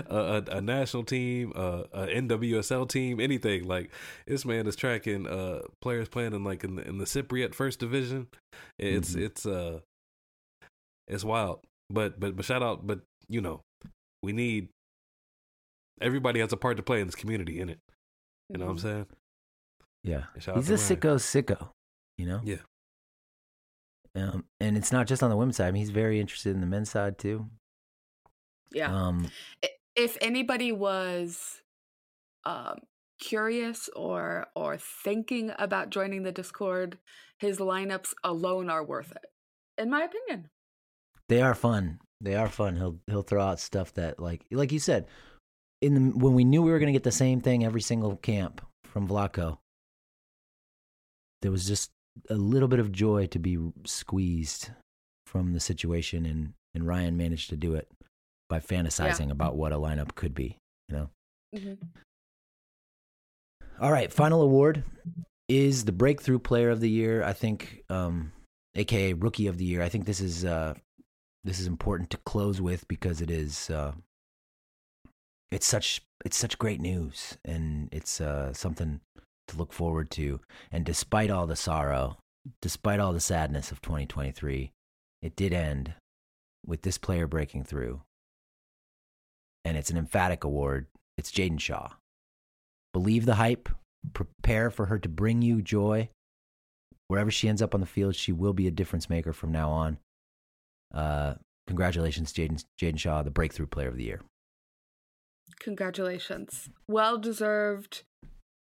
a, 0.10 0.16
a, 0.16 0.44
a 0.58 0.62
national 0.62 1.04
team, 1.04 1.52
uh, 1.56 1.84
a 1.94 2.08
NWSL 2.08 2.88
team, 2.90 3.20
anything. 3.20 3.66
Like 3.68 3.92
this 4.28 4.46
man 4.46 4.68
is 4.68 4.76
tracking 4.76 5.28
uh 5.28 5.62
players 5.82 6.10
playing 6.10 6.34
in 6.34 6.44
like 6.44 6.64
in 6.64 6.76
the, 6.76 6.88
in 6.88 6.98
the 6.98 7.06
Cypriot 7.06 7.54
First 7.56 7.80
Division. 7.80 8.28
It's 8.80 9.16
Mhm. 9.16 9.22
it's 9.26 9.46
uh 9.46 9.80
it's 11.08 11.24
wild. 11.24 11.60
But 11.90 12.20
but 12.20 12.36
but 12.36 12.46
shout 12.46 12.64
out. 12.64 12.86
But 12.88 13.02
you 13.30 13.42
know, 13.42 13.62
we 14.22 14.32
need 14.34 14.70
everybody 16.02 16.40
has 16.40 16.52
a 16.54 16.58
part 16.58 16.78
to 16.78 16.84
play 16.84 17.00
in 17.02 17.08
this 17.08 17.16
community. 17.16 17.60
In 17.60 17.70
it, 17.70 17.80
you 18.50 18.58
know 18.58 18.66
what 18.66 18.72
I'm 18.72 18.78
Mhm. 18.78 18.82
saying? 18.82 19.06
Yeah. 20.04 20.24
And 20.34 20.44
shout 20.44 20.56
out 20.58 20.64
He's 20.66 20.70
a 20.70 20.76
Ryan. 20.76 20.98
sicko 21.20 21.44
sicko, 21.44 21.70
you 22.18 22.26
know? 22.26 22.42
Yeah. 22.44 22.58
Um, 24.16 24.46
and 24.60 24.78
it's 24.78 24.92
not 24.92 25.08
just 25.08 25.24
on 25.24 25.30
the 25.30 25.38
women's 25.38 25.58
side. 25.58 25.68
I 25.68 25.72
mean, 25.72 25.80
he's 25.80 25.90
very 25.90 26.20
interested 26.20 26.54
in 26.54 26.62
the 26.62 26.68
men's 26.68 26.92
side 26.92 27.18
too. 27.18 27.50
Yeah. 28.72 28.94
Um, 28.94 29.30
I- 29.64 29.70
if 29.96 30.18
anybody 30.22 30.72
was 30.72 31.62
um, 32.46 32.78
curious 33.20 33.90
or 33.96 34.48
or 34.56 34.78
thinking 34.78 35.52
about 35.58 35.90
joining 35.90 36.24
the 36.24 36.32
Discord, 36.32 36.98
his 37.40 37.58
lineups 37.58 38.14
alone 38.24 38.70
are 38.70 38.84
worth 38.84 39.12
it, 39.12 39.26
in 39.82 39.90
my 39.90 40.04
opinion. 40.04 40.50
they 41.30 41.42
are 41.42 41.56
fun. 41.56 42.00
They 42.22 42.36
are 42.36 42.50
fun. 42.50 42.76
He'll 42.78 43.00
he'll 43.08 43.22
throw 43.22 43.44
out 43.44 43.60
stuff 43.60 43.94
that 43.94 44.20
like 44.20 44.46
like 44.52 44.72
you 44.72 44.80
said, 44.80 45.08
in 45.82 45.94
the 45.94 46.18
when 46.18 46.34
we 46.34 46.44
knew 46.44 46.62
we 46.62 46.72
were 46.72 46.80
going 46.80 46.88
to 46.88 46.94
get 46.94 47.04
the 47.04 47.12
same 47.12 47.42
thing 47.42 47.64
every 47.64 47.82
single 47.82 48.16
camp 48.18 48.62
from 48.86 49.08
Vlatko, 49.08 49.58
there 51.42 51.52
was 51.52 51.68
just 51.68 51.92
a 52.30 52.36
little 52.36 52.68
bit 52.68 52.80
of 52.80 52.92
joy 52.92 53.26
to 53.28 53.40
be 53.40 53.58
squeezed 53.86 54.70
from 55.26 55.54
the 55.54 55.60
situation, 55.60 56.26
and 56.26 56.54
and 56.74 56.88
Ryan 56.88 57.18
managed 57.18 57.50
to 57.50 57.58
do 57.58 57.76
it 57.76 57.90
by 58.50 58.60
fantasizing 58.60 59.30
about 59.32 59.56
what 59.56 59.72
a 59.72 59.78
lineup 59.78 60.16
could 60.16 60.34
be. 60.34 60.58
You 60.90 60.96
know. 60.96 61.10
Mhm. 61.56 61.78
All 63.80 63.92
right, 63.92 64.12
final 64.12 64.42
award 64.42 64.84
is 65.50 65.86
the 65.86 65.92
breakthrough 65.92 66.40
player 66.40 66.70
of 66.70 66.80
the 66.80 66.90
year. 66.90 67.24
I 67.24 67.34
think, 67.34 67.84
um, 67.90 68.32
aka 68.76 69.14
rookie 69.14 69.48
of 69.48 69.58
the 69.58 69.66
year. 69.66 69.82
I 69.82 69.90
think 69.90 70.06
this 70.06 70.22
is 70.22 70.46
uh, 70.46 70.76
this 71.44 71.60
is 71.60 71.68
important 71.68 72.10
to 72.12 72.18
close 72.18 72.62
with 72.62 72.88
because 72.88 73.22
it 73.22 73.30
is 73.30 73.70
uh, 73.70 73.94
it's 75.52 75.66
such 75.66 76.02
it's 76.26 76.38
such 76.38 76.58
great 76.58 76.80
news 76.80 77.38
and 77.44 77.90
it's 77.92 78.22
uh, 78.22 78.54
something 78.54 79.02
to 79.48 79.58
look 79.58 79.74
forward 79.74 80.10
to. 80.12 80.40
And 80.72 80.86
despite 80.86 81.30
all 81.30 81.48
the 81.48 81.56
sorrow, 81.56 82.18
despite 82.62 83.00
all 83.00 83.14
the 83.14 83.20
sadness 83.20 83.72
of 83.72 83.82
2023, 83.82 84.72
it 85.22 85.36
did 85.36 85.54
end 85.54 85.94
with 86.66 86.84
this 86.84 86.98
player 86.98 87.28
breaking 87.28 87.66
through, 87.66 88.02
and 89.66 89.78
it's 89.78 89.90
an 89.90 89.98
emphatic 89.98 90.44
award. 90.44 90.88
It's 91.18 91.32
Jaedyn 91.32 91.60
Shaw. 91.60 91.90
Believe 92.94 93.26
the 93.26 93.36
hype. 93.36 93.70
Prepare 94.14 94.70
for 94.70 94.88
her 94.88 95.00
to 95.00 95.10
bring 95.10 95.42
you 95.42 95.62
joy. 95.62 96.10
Wherever 97.08 97.32
she 97.32 97.48
ends 97.48 97.62
up 97.62 97.74
on 97.74 97.80
the 97.80 97.86
field, 97.86 98.16
she 98.16 98.32
will 98.32 98.54
be 98.54 98.68
a 98.68 98.72
difference 98.72 99.10
maker 99.10 99.34
from 99.34 99.52
now 99.52 99.70
on. 99.70 99.98
Uh, 100.94 101.36
congratulations, 101.68 102.34
Jaedyn 102.34 102.64
Jaedyn 102.82 103.00
Shaw, 103.00 103.24
the 103.24 103.32
breakthrough 103.32 103.68
player 103.68 103.88
of 103.88 103.98
the 103.98 104.04
year. 104.04 104.22
Congratulations. 105.60 106.70
Well 106.88 107.18
deserved. 107.18 108.04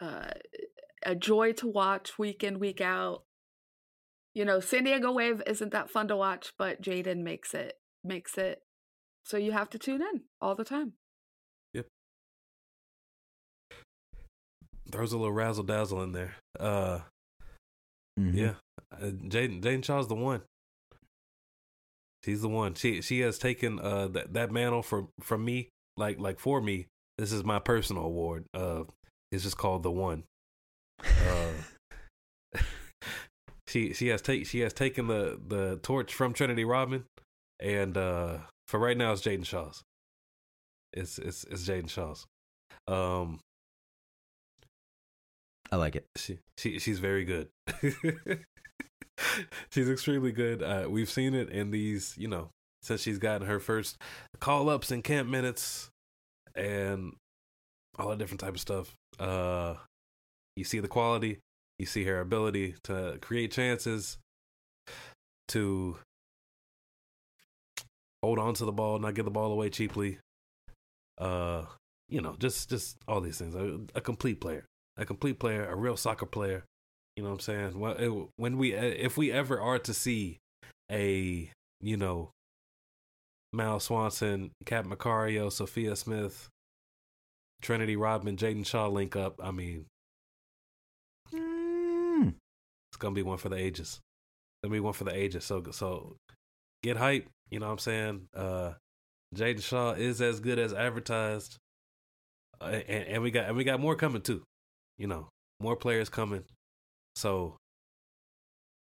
Uh, 0.02 0.32
a 1.06 1.16
joy 1.16 1.54
to 1.54 1.68
watch 1.68 2.18
week 2.18 2.44
in, 2.44 2.60
week 2.60 2.82
out. 2.82 3.24
You 4.34 4.46
know, 4.46 4.60
San 4.60 4.84
Diego 4.84 5.12
Wave 5.12 5.42
isn't 5.46 5.72
that 5.72 5.92
fun 5.92 6.08
to 6.08 6.16
watch, 6.16 6.54
but 6.58 6.82
Jaedyn 6.82 7.20
makes 7.24 7.54
it 7.54 7.78
makes 8.04 8.38
it 8.38 8.63
so 9.26 9.38
you 9.38 9.52
have 9.52 9.70
to 9.72 9.80
tune 9.80 10.02
in 10.02 10.22
all 10.42 10.56
the 10.56 10.64
time. 10.66 10.94
Yep. 11.74 11.88
Throws 14.92 15.14
a 15.14 15.18
little 15.18 15.32
razzle 15.34 15.64
dazzle 15.64 16.02
in 16.04 16.12
there. 16.12 16.36
Uh, 16.60 17.00
Mhm. 18.20 18.36
yeah, 18.36 18.54
uh, 18.92 19.10
Jaedyn 19.12 19.62
Jaedyn 19.62 19.84
Shaw's 19.84 20.08
the 20.08 20.16
one. 20.16 20.44
She's 22.24 22.42
the 22.42 22.50
one. 22.50 22.76
She 22.76 23.02
she 23.02 23.20
has 23.22 23.38
taken 23.40 23.80
uh 23.80 24.08
that 24.10 24.34
that 24.34 24.52
mantle 24.52 24.84
from 24.84 25.10
from 25.20 25.44
me, 25.44 25.70
like 25.98 26.20
like 26.20 26.40
for 26.40 26.62
me. 26.62 26.88
This 27.18 27.32
is 27.32 27.44
my 27.44 27.60
personal 27.60 28.04
award. 28.06 28.46
Uh, 28.54 28.84
it's 29.32 29.44
just 29.44 29.58
called 29.58 29.84
the 29.84 29.92
one. 29.92 30.24
Uh, 31.00 31.54
she 33.68 33.94
she 33.94 34.08
has 34.10 34.22
take 34.22 34.46
she 34.46 34.60
has 34.60 34.74
taken 34.74 35.08
the 35.08 35.40
the 35.48 35.80
torch 35.82 36.14
from 36.14 36.34
Trinity 36.34 36.64
Rodman, 36.66 37.06
and 37.60 37.98
uh 37.98 38.38
for 38.74 38.80
right 38.80 38.98
now 38.98 39.12
it's 39.12 39.22
Jaedyn 39.22 39.46
Shaw's. 39.46 39.84
It's 40.94 41.20
it's 41.20 41.44
it's 41.44 41.70
Jaedyn 41.70 41.88
Shaw's. 41.88 42.26
Um, 42.88 43.40
I 45.72 45.76
like 45.76 45.96
it. 45.96 46.08
She 46.16 46.40
she 46.58 46.80
she's 46.80 46.98
very 46.98 47.24
good. 47.24 47.50
she's 49.70 49.88
extremely 49.88 50.32
good. 50.32 50.64
Uh, 50.64 50.88
we've 50.90 51.12
seen 51.12 51.36
it 51.36 51.52
in 51.52 51.70
these, 51.70 52.16
you 52.18 52.28
know, 52.28 52.50
since 52.82 53.02
she's 53.02 53.20
gotten 53.20 53.46
her 53.46 53.60
first 53.60 54.02
call 54.40 54.70
ups 54.70 54.90
and 54.90 55.04
camp 55.04 55.30
minutes 55.30 55.92
and 56.56 57.14
all 58.00 58.10
that 58.10 58.18
different 58.18 58.40
type 58.40 58.56
of 58.56 58.60
stuff. 58.60 58.96
Uh, 59.20 59.76
you 60.56 60.64
see 60.64 60.80
the 60.80 60.88
quality, 60.88 61.38
you 61.78 61.86
see 61.86 62.06
her 62.06 62.20
ability 62.20 62.74
to 62.86 63.20
create 63.22 63.52
chances, 63.52 64.18
to 65.50 66.00
hold 68.24 68.40
on 68.40 68.54
to 68.56 68.66
the 68.66 68.72
ball, 68.72 68.98
not 69.00 69.14
give 69.14 69.26
the 69.26 69.32
ball 69.32 69.52
away 69.52 69.70
cheaply. 69.70 70.18
Uh, 71.18 71.66
you 72.10 72.22
know, 72.22 72.36
just 72.40 72.70
just 72.70 72.98
all 73.08 73.22
these 73.22 73.38
things. 73.38 73.54
A, 73.54 73.80
a 73.96 74.02
complete 74.02 74.40
player, 74.40 74.66
a 74.98 75.06
complete 75.06 75.38
player, 75.40 75.66
a 75.70 75.76
real 75.76 75.98
soccer 75.98 76.26
player. 76.26 76.64
You 77.16 77.24
know 77.24 77.30
what 77.30 77.36
I'm 77.36 77.40
saying? 77.42 77.80
Well, 77.80 77.96
it, 78.00 78.30
when 78.38 78.58
we 78.58 78.74
if 78.74 79.18
we 79.18 79.32
ever 79.32 79.60
are 79.60 79.78
to 79.80 79.94
see 79.94 80.38
a 80.92 81.52
you 81.82 81.98
know 81.98 82.32
Mal 83.52 83.80
Swanson, 83.80 84.52
Cat 84.66 84.86
Macario, 84.86 85.52
Sophia 85.52 85.96
Smith, 85.96 86.50
Trinity 87.62 87.96
Rodman, 87.96 88.38
Jaedyn 88.38 88.66
Shaw 88.66 88.88
link 88.88 89.16
up, 89.16 89.40
I 89.44 89.52
mean, 89.52 89.86
Mm. 91.34 92.34
it's 92.92 92.98
gonna 92.98 93.16
be 93.16 93.24
one 93.24 93.38
for 93.38 93.50
the 93.50 93.58
ages. 93.58 94.00
It's 94.00 94.64
gonna 94.64 94.74
be 94.74 94.80
one 94.80 94.94
for 94.94 95.04
the 95.04 95.16
ages. 95.16 95.46
So 95.46 95.64
so 95.72 96.16
get 96.84 96.98
hype. 96.98 97.28
You 97.54 97.60
know 97.60 97.68
what 97.68 97.74
I'm 97.74 97.78
saying? 97.80 98.28
Uh, 98.36 98.72
Jaedyn 99.36 99.62
Shaw 99.62 99.92
is 99.92 100.22
as 100.22 100.40
good 100.40 100.58
as 100.58 100.74
advertised, 100.74 101.58
uh, 102.60 102.66
and, 102.66 103.06
and 103.08 103.22
we 103.24 103.30
got 103.30 103.46
and 103.46 103.56
we 103.56 103.64
got 103.64 103.80
more 103.80 103.96
coming 103.96 104.24
too. 104.24 104.42
You 104.98 105.06
know, 105.06 105.28
more 105.60 105.76
players 105.76 106.10
coming. 106.10 106.46
So 107.16 107.58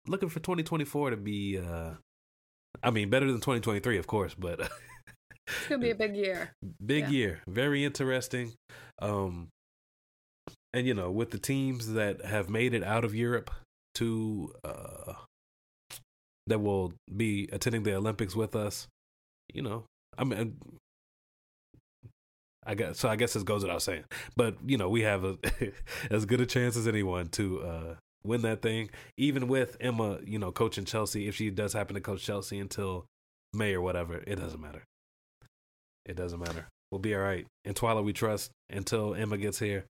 looking 0.08 0.30
for 0.30 0.40
2024 0.40 1.10
to 1.10 1.18
be. 1.18 1.58
uh 1.58 1.94
I 2.84 2.92
mean, 2.92 3.10
better 3.10 3.26
than 3.26 3.38
2023, 3.38 3.98
of 3.98 4.06
course, 4.06 4.36
but 4.38 4.60
It's 4.60 5.68
gonna 5.68 5.82
be 5.82 5.90
a 5.90 5.96
big 5.96 6.16
year. 6.16 6.54
big 6.86 7.06
Yeah. 7.06 7.10
year 7.10 7.42
very 7.48 7.84
interesting 7.84 8.54
um 9.02 9.50
and 10.76 10.86
you 10.86 10.94
know 10.94 11.10
with 11.10 11.32
the 11.32 11.40
teams 11.40 11.94
that 11.94 12.24
have 12.24 12.48
made 12.52 12.76
it 12.76 12.84
out 12.84 13.04
of 13.04 13.16
europe 13.16 13.50
to 13.96 14.54
uh 14.64 15.14
that 16.50 16.60
will 16.60 16.94
be 17.16 17.48
attending 17.52 17.84
the 17.84 17.96
olympics 17.96 18.36
with 18.36 18.56
us 18.56 18.88
you 19.54 19.62
know 19.62 19.86
i 20.18 20.24
mean 20.24 20.58
i 22.66 22.76
guess 22.76 23.00
so 23.00 23.10
i 23.10 23.16
guess 23.16 23.34
this 23.34 23.44
goes 23.44 23.64
without 23.64 23.82
saying 23.82 24.04
but 24.36 24.56
you 24.66 24.78
know 24.78 24.90
we 24.90 25.02
have 25.02 25.24
a, 25.24 25.38
as 26.12 26.26
good 26.26 26.42
a 26.42 26.46
chance 26.46 26.76
as 26.76 26.88
anyone 26.88 27.28
to 27.28 27.62
uh 27.62 27.96
win 28.24 28.42
that 28.42 28.62
thing 28.62 28.90
even 29.18 29.48
with 29.48 29.78
emma 29.80 30.20
you 30.26 30.38
know 30.38 30.52
coaching 30.52 30.86
chelsea 30.86 31.28
if 31.28 31.36
she 31.36 31.50
does 31.50 31.72
happen 31.72 31.96
to 31.96 32.02
coach 32.02 32.24
chelsea 32.24 32.60
until 32.60 33.06
may 33.54 33.74
or 33.74 33.82
whatever 33.82 34.16
it 34.28 34.36
doesn't 34.36 34.62
matter 34.62 34.84
it 36.10 36.16
doesn't 36.16 36.40
matter. 36.40 36.68
We'll 36.92 37.00
be 37.00 37.14
all 37.14 37.22
right. 37.22 37.46
And 37.66 37.76
Twila 37.76 38.04
we 38.04 38.14
trust 38.14 38.50
until 38.70 39.14
Emma 39.14 39.38
gets 39.38 39.60
here. 39.60 39.86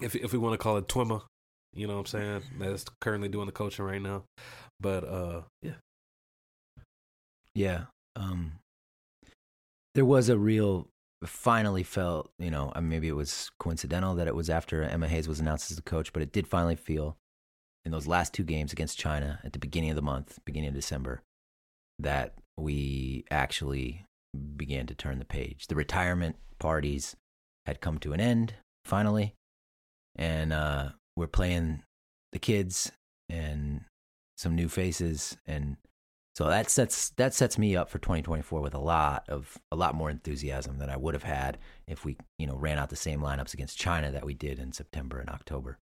If 0.00 0.16
if 0.16 0.32
we 0.32 0.38
want 0.38 0.54
to 0.54 0.58
call 0.58 0.76
it 0.78 0.88
Twimma, 0.88 1.22
you 1.76 1.86
know 1.86 1.94
what 1.94 2.00
I'm 2.00 2.06
saying? 2.06 2.42
That's 2.58 2.84
currently 3.00 3.28
doing 3.28 3.46
the 3.46 3.52
coaching 3.52 3.84
right 3.84 4.02
now. 4.02 4.24
But 4.80 5.04
uh 5.04 5.42
yeah. 5.62 5.74
Yeah. 7.54 7.84
Um 8.14 8.52
there 9.94 10.04
was 10.04 10.28
a 10.28 10.38
real 10.38 10.88
finally 11.24 11.82
felt, 11.82 12.30
you 12.38 12.50
know, 12.50 12.72
uh, 12.76 12.80
maybe 12.80 13.08
it 13.08 13.16
was 13.16 13.50
coincidental 13.58 14.14
that 14.14 14.26
it 14.28 14.34
was 14.34 14.50
after 14.50 14.82
Emma 14.82 15.08
Hayes 15.08 15.28
was 15.28 15.40
announced 15.40 15.70
as 15.70 15.76
the 15.76 15.82
coach, 15.82 16.12
but 16.12 16.22
it 16.22 16.32
did 16.32 16.46
finally 16.46 16.76
feel 16.76 17.16
in 17.84 17.92
those 17.92 18.06
last 18.06 18.34
two 18.34 18.44
games 18.44 18.72
against 18.72 18.98
China 18.98 19.40
at 19.44 19.52
the 19.52 19.58
beginning 19.58 19.90
of 19.90 19.96
the 19.96 20.02
month, 20.02 20.38
beginning 20.44 20.68
of 20.68 20.74
December, 20.74 21.22
that 21.98 22.34
we 22.58 23.24
actually 23.30 24.04
began 24.56 24.86
to 24.86 24.94
turn 24.94 25.18
the 25.18 25.24
page. 25.24 25.66
The 25.68 25.74
retirement 25.74 26.36
parties 26.58 27.16
had 27.64 27.80
come 27.80 27.98
to 27.98 28.12
an 28.12 28.20
end 28.20 28.54
finally, 28.84 29.34
and 30.14 30.52
uh, 30.52 30.90
we're 31.16 31.26
playing 31.26 31.82
the 32.32 32.38
kids 32.38 32.92
and 33.28 33.82
some 34.36 34.54
new 34.54 34.68
faces, 34.68 35.36
and 35.46 35.76
so 36.34 36.48
that 36.48 36.70
sets 36.70 37.10
that 37.10 37.32
sets 37.32 37.56
me 37.56 37.74
up 37.74 37.88
for 37.88 37.98
2024 37.98 38.60
with 38.60 38.74
a 38.74 38.78
lot 38.78 39.26
of 39.28 39.58
a 39.72 39.76
lot 39.76 39.94
more 39.94 40.10
enthusiasm 40.10 40.78
than 40.78 40.90
I 40.90 40.96
would 40.96 41.14
have 41.14 41.22
had 41.22 41.58
if 41.88 42.04
we 42.04 42.18
you 42.38 42.46
know 42.46 42.56
ran 42.56 42.78
out 42.78 42.90
the 42.90 42.96
same 42.96 43.20
lineups 43.20 43.54
against 43.54 43.78
China 43.78 44.12
that 44.12 44.26
we 44.26 44.34
did 44.34 44.58
in 44.58 44.72
September 44.72 45.18
and 45.18 45.30
October. 45.30 45.78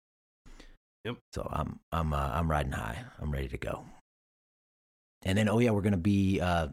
Yep. 1.05 1.17
So 1.33 1.49
I'm 1.51 1.79
I'm 1.91 2.13
uh, 2.13 2.29
I'm 2.33 2.49
riding 2.49 2.71
high. 2.71 3.03
I'm 3.19 3.31
ready 3.31 3.49
to 3.49 3.57
go. 3.57 3.85
And 5.23 5.37
then 5.37 5.49
oh 5.49 5.59
yeah, 5.59 5.71
we're 5.71 5.81
gonna 5.81 5.97
be 5.97 6.39
uh, 6.39 6.67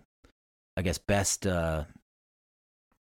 I 0.77 0.83
guess 0.83 0.99
best 0.99 1.47
uh, 1.47 1.85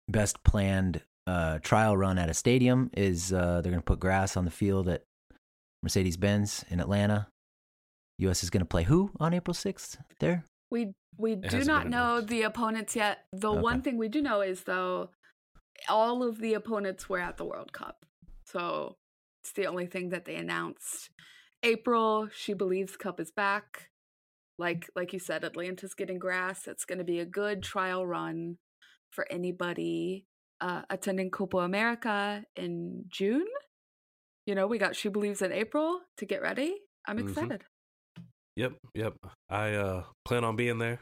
best 0.08 0.43
planned 0.43 1.01
uh, 1.26 1.60
trial 1.60 1.97
run 1.97 2.20
at 2.20 2.30
a 2.30 2.34
stadium 2.34 2.89
is 2.95 3.34
uh, 3.34 3.62
they're 3.62 3.72
gonna 3.72 3.82
put 3.82 3.99
grass 3.99 4.38
on 4.38 4.45
the 4.45 4.51
field 4.51 4.88
at 4.89 5.03
Mercedes 5.86 6.18
Benz 6.18 6.66
in 6.70 6.80
Atlanta. 6.80 7.28
U.S. 8.18 8.44
is 8.44 8.50
gonna 8.50 8.66
play 8.66 8.84
who 8.84 9.12
on 9.20 9.34
April 9.36 9.54
6th 9.54 9.98
there? 10.20 10.46
We 10.72 10.94
we 11.18 11.34
It 11.34 11.50
do 11.50 11.58
hasn't 11.58 11.90
know 11.90 12.16
announced. 12.16 12.28
the 12.30 12.42
opponents 12.42 12.96
yet. 12.96 13.20
The 13.32 13.52
Okay. 13.52 13.62
one 13.62 13.82
thing 13.84 13.98
we 13.98 14.10
do 14.10 14.22
know 14.22 14.42
is 14.42 14.64
though 14.64 15.12
all 15.88 16.24
of 16.24 16.40
the 16.40 16.56
opponents 16.56 17.08
were 17.08 17.20
at 17.20 17.38
the 17.38 17.46
World 17.46 17.72
Cup. 17.72 18.06
So 18.46 18.98
it's 19.44 19.54
the 19.54 19.68
only 19.68 19.86
thing 19.86 20.10
that 20.10 20.26
they 20.26 20.36
announced. 20.36 21.10
April, 21.62 22.28
SheBelieves 22.28 22.98
Cup 22.98 23.20
is 23.20 23.32
back. 23.32 23.90
Like 24.58 24.90
like 24.96 25.14
you 25.14 25.20
said, 25.20 25.44
Atlanta's 25.44 25.94
getting 25.94 26.18
grass. 26.18 26.68
It's 26.68 26.86
going 26.86 27.00
to 27.00 27.04
be 27.06 27.20
a 27.20 27.26
good 27.26 27.62
trial 27.62 28.06
run 28.08 28.58
for 29.12 29.28
anybody 29.30 30.26
uh, 30.62 30.82
attending 30.90 31.30
Copa 31.30 31.58
America 31.58 32.44
in 32.56 33.06
June. 33.10 33.46
You 34.46 34.56
know, 34.56 34.68
we 34.68 34.78
got 34.78 34.96
She 34.96 35.10
Believes 35.10 35.41
in 35.41 35.52
April 35.52 36.02
to 36.18 36.26
get 36.26 36.41
ready. 36.41 36.78
I'm 37.08 37.18
Mhm. 37.18 37.30
excited. 37.30 37.64
Yep, 38.56 38.74
yep. 38.93 39.14
I 39.50 39.74
uh 39.74 40.04
plan 40.24 40.43
on 40.43 40.56
being 40.56 40.78
there. 40.80 41.00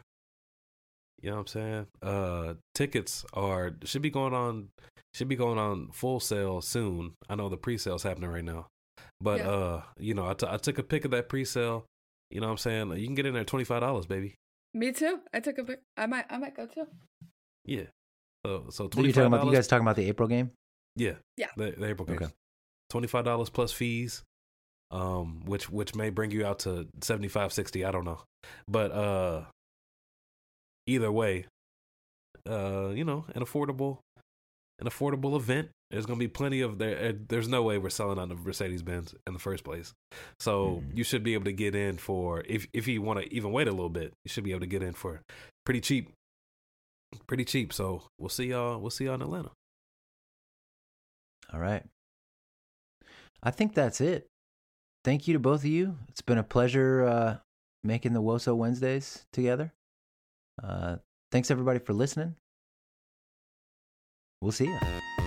You 1.22 1.30
know 1.30 1.36
what 1.38 1.42
I'm 1.42 1.48
saying? 1.48 1.88
Uh 2.02 2.56
tickets 2.74 3.26
are 3.34 3.72
should 3.84 4.02
be 4.02 4.10
going 4.10 4.34
on 4.34 4.70
should 5.14 5.28
be 5.28 5.36
going 5.36 5.60
on 5.60 5.92
full 5.92 6.20
sale 6.20 6.62
soon. 6.62 7.14
I 7.30 7.36
know 7.36 7.50
the 7.50 7.58
pre-sale's 7.58 8.04
happening 8.04 8.30
right 8.32 8.44
now. 8.44 8.68
But 9.22 9.40
Yeah. 9.42 9.50
uh, 9.50 9.84
you 9.98 10.14
know, 10.16 10.28
I, 10.28 10.34
t- 10.34 10.48
I 10.50 10.58
took 10.58 10.80
a 10.80 10.84
pic 10.84 11.06
of 11.06 11.12
that 11.12 11.30
pre-sale. 11.30 11.86
You 12.32 12.42
know 12.42 12.48
what 12.48 12.54
I'm 12.54 12.58
saying? 12.58 12.92
You 12.98 13.06
can 13.06 13.14
get 13.16 13.26
in 13.28 13.34
there 13.36 13.46
$25, 13.46 14.08
baby. 14.08 14.34
Me 14.74 14.92
too. 14.92 15.22
I 15.32 15.40
took 15.40 15.60
a 15.60 15.64
pic. 15.64 15.82
I 15.96 16.08
might 16.08 16.26
I 16.32 16.38
might 16.40 16.56
go 16.56 16.66
too. 16.66 16.88
Yeah. 17.66 17.86
So 18.46 18.66
so 18.72 18.90
So 18.92 19.02
you're 19.02 19.14
talking 19.14 19.28
about 19.28 19.46
you 19.46 19.52
guys 19.54 19.68
talking 19.68 19.86
about 19.86 19.96
the 19.96 20.08
April 20.10 20.28
game? 20.28 20.52
Yeah. 20.96 21.16
Yeah. 21.38 21.50
The, 21.56 21.72
the 21.78 21.86
April 21.86 22.06
game. 22.08 22.16
Okay. 22.18 22.32
Twenty 22.94 23.08
five 23.08 23.26
dollars 23.26 23.50
plus 23.50 23.72
fees. 23.72 24.22
Um, 24.92 25.42
which 25.48 25.68
which 25.68 25.96
may 25.96 26.12
bring 26.12 26.30
you 26.30 26.46
out 26.46 26.60
to 26.60 26.88
75 27.02 27.52
60 27.52 27.84
I 27.84 27.90
don't 27.90 28.06
know. 28.06 28.20
But 28.68 28.92
uh 28.92 29.46
either 30.86 31.12
way, 31.12 31.48
uh, 32.48 32.90
you 32.90 33.04
know, 33.04 33.26
an 33.34 33.44
affordable 33.44 33.98
an 34.78 34.86
affordable 34.88 35.36
event. 35.36 35.70
There's 35.90 36.06
gonna 36.06 36.20
be 36.20 36.28
plenty 36.28 36.62
of 36.62 36.78
there. 36.78 37.14
There's 37.14 37.48
no 37.48 37.64
way 37.64 37.80
we're 37.80 37.90
selling 37.90 38.20
out 38.20 38.30
of 38.30 38.46
Mercedes 38.46 38.84
Benz 38.84 39.16
in 39.26 39.34
the 39.34 39.40
first 39.40 39.64
place. 39.64 39.92
So 40.40 40.84
Mhm. 40.84 40.98
you 40.98 41.04
should 41.04 41.24
be 41.24 41.34
able 41.34 41.46
to 41.46 41.52
get 41.54 41.74
in 41.74 41.98
for 41.98 42.44
if 42.48 42.68
if 42.74 42.88
you 42.88 43.02
want 43.02 43.22
to 43.22 43.34
even 43.34 43.52
wait 43.52 43.68
a 43.68 43.72
little 43.72 43.90
bit, 43.90 44.14
you 44.24 44.30
should 44.30 44.44
be 44.44 44.52
able 44.52 44.60
to 44.62 44.68
get 44.68 44.84
in 44.84 44.94
for 44.94 45.24
pretty 45.66 45.82
cheap. 45.82 46.12
Pretty 47.26 47.46
cheap. 47.46 47.74
So 47.74 48.04
we'll 48.20 48.30
see 48.30 48.50
y'all. 48.50 48.80
We'll 48.80 48.92
see 48.92 49.06
y'all 49.06 49.16
in 49.16 49.24
Atlanta. 49.24 49.50
All 51.52 51.60
right. 51.60 51.84
I 53.44 53.52
think 53.52 53.74
that's 53.74 54.00
it. 54.00 54.30
Thank 55.04 55.28
you 55.28 55.34
to 55.34 55.40
both 55.40 55.62
of 55.62 55.66
you. 55.66 55.98
It's 56.08 56.22
been 56.22 56.38
a 56.38 56.44
pleasure 56.44 57.04
uh, 57.04 57.38
making 57.84 58.14
the 58.14 58.22
Woso 58.22 58.56
Wednesdays 58.56 59.26
together. 59.34 59.74
Uh, 60.64 60.98
thanks 61.32 61.52
everybody 61.52 61.80
for 61.80 61.94
listening. 61.94 62.36
We'll 64.42 64.54
see 64.54 64.66
you. 64.66 65.23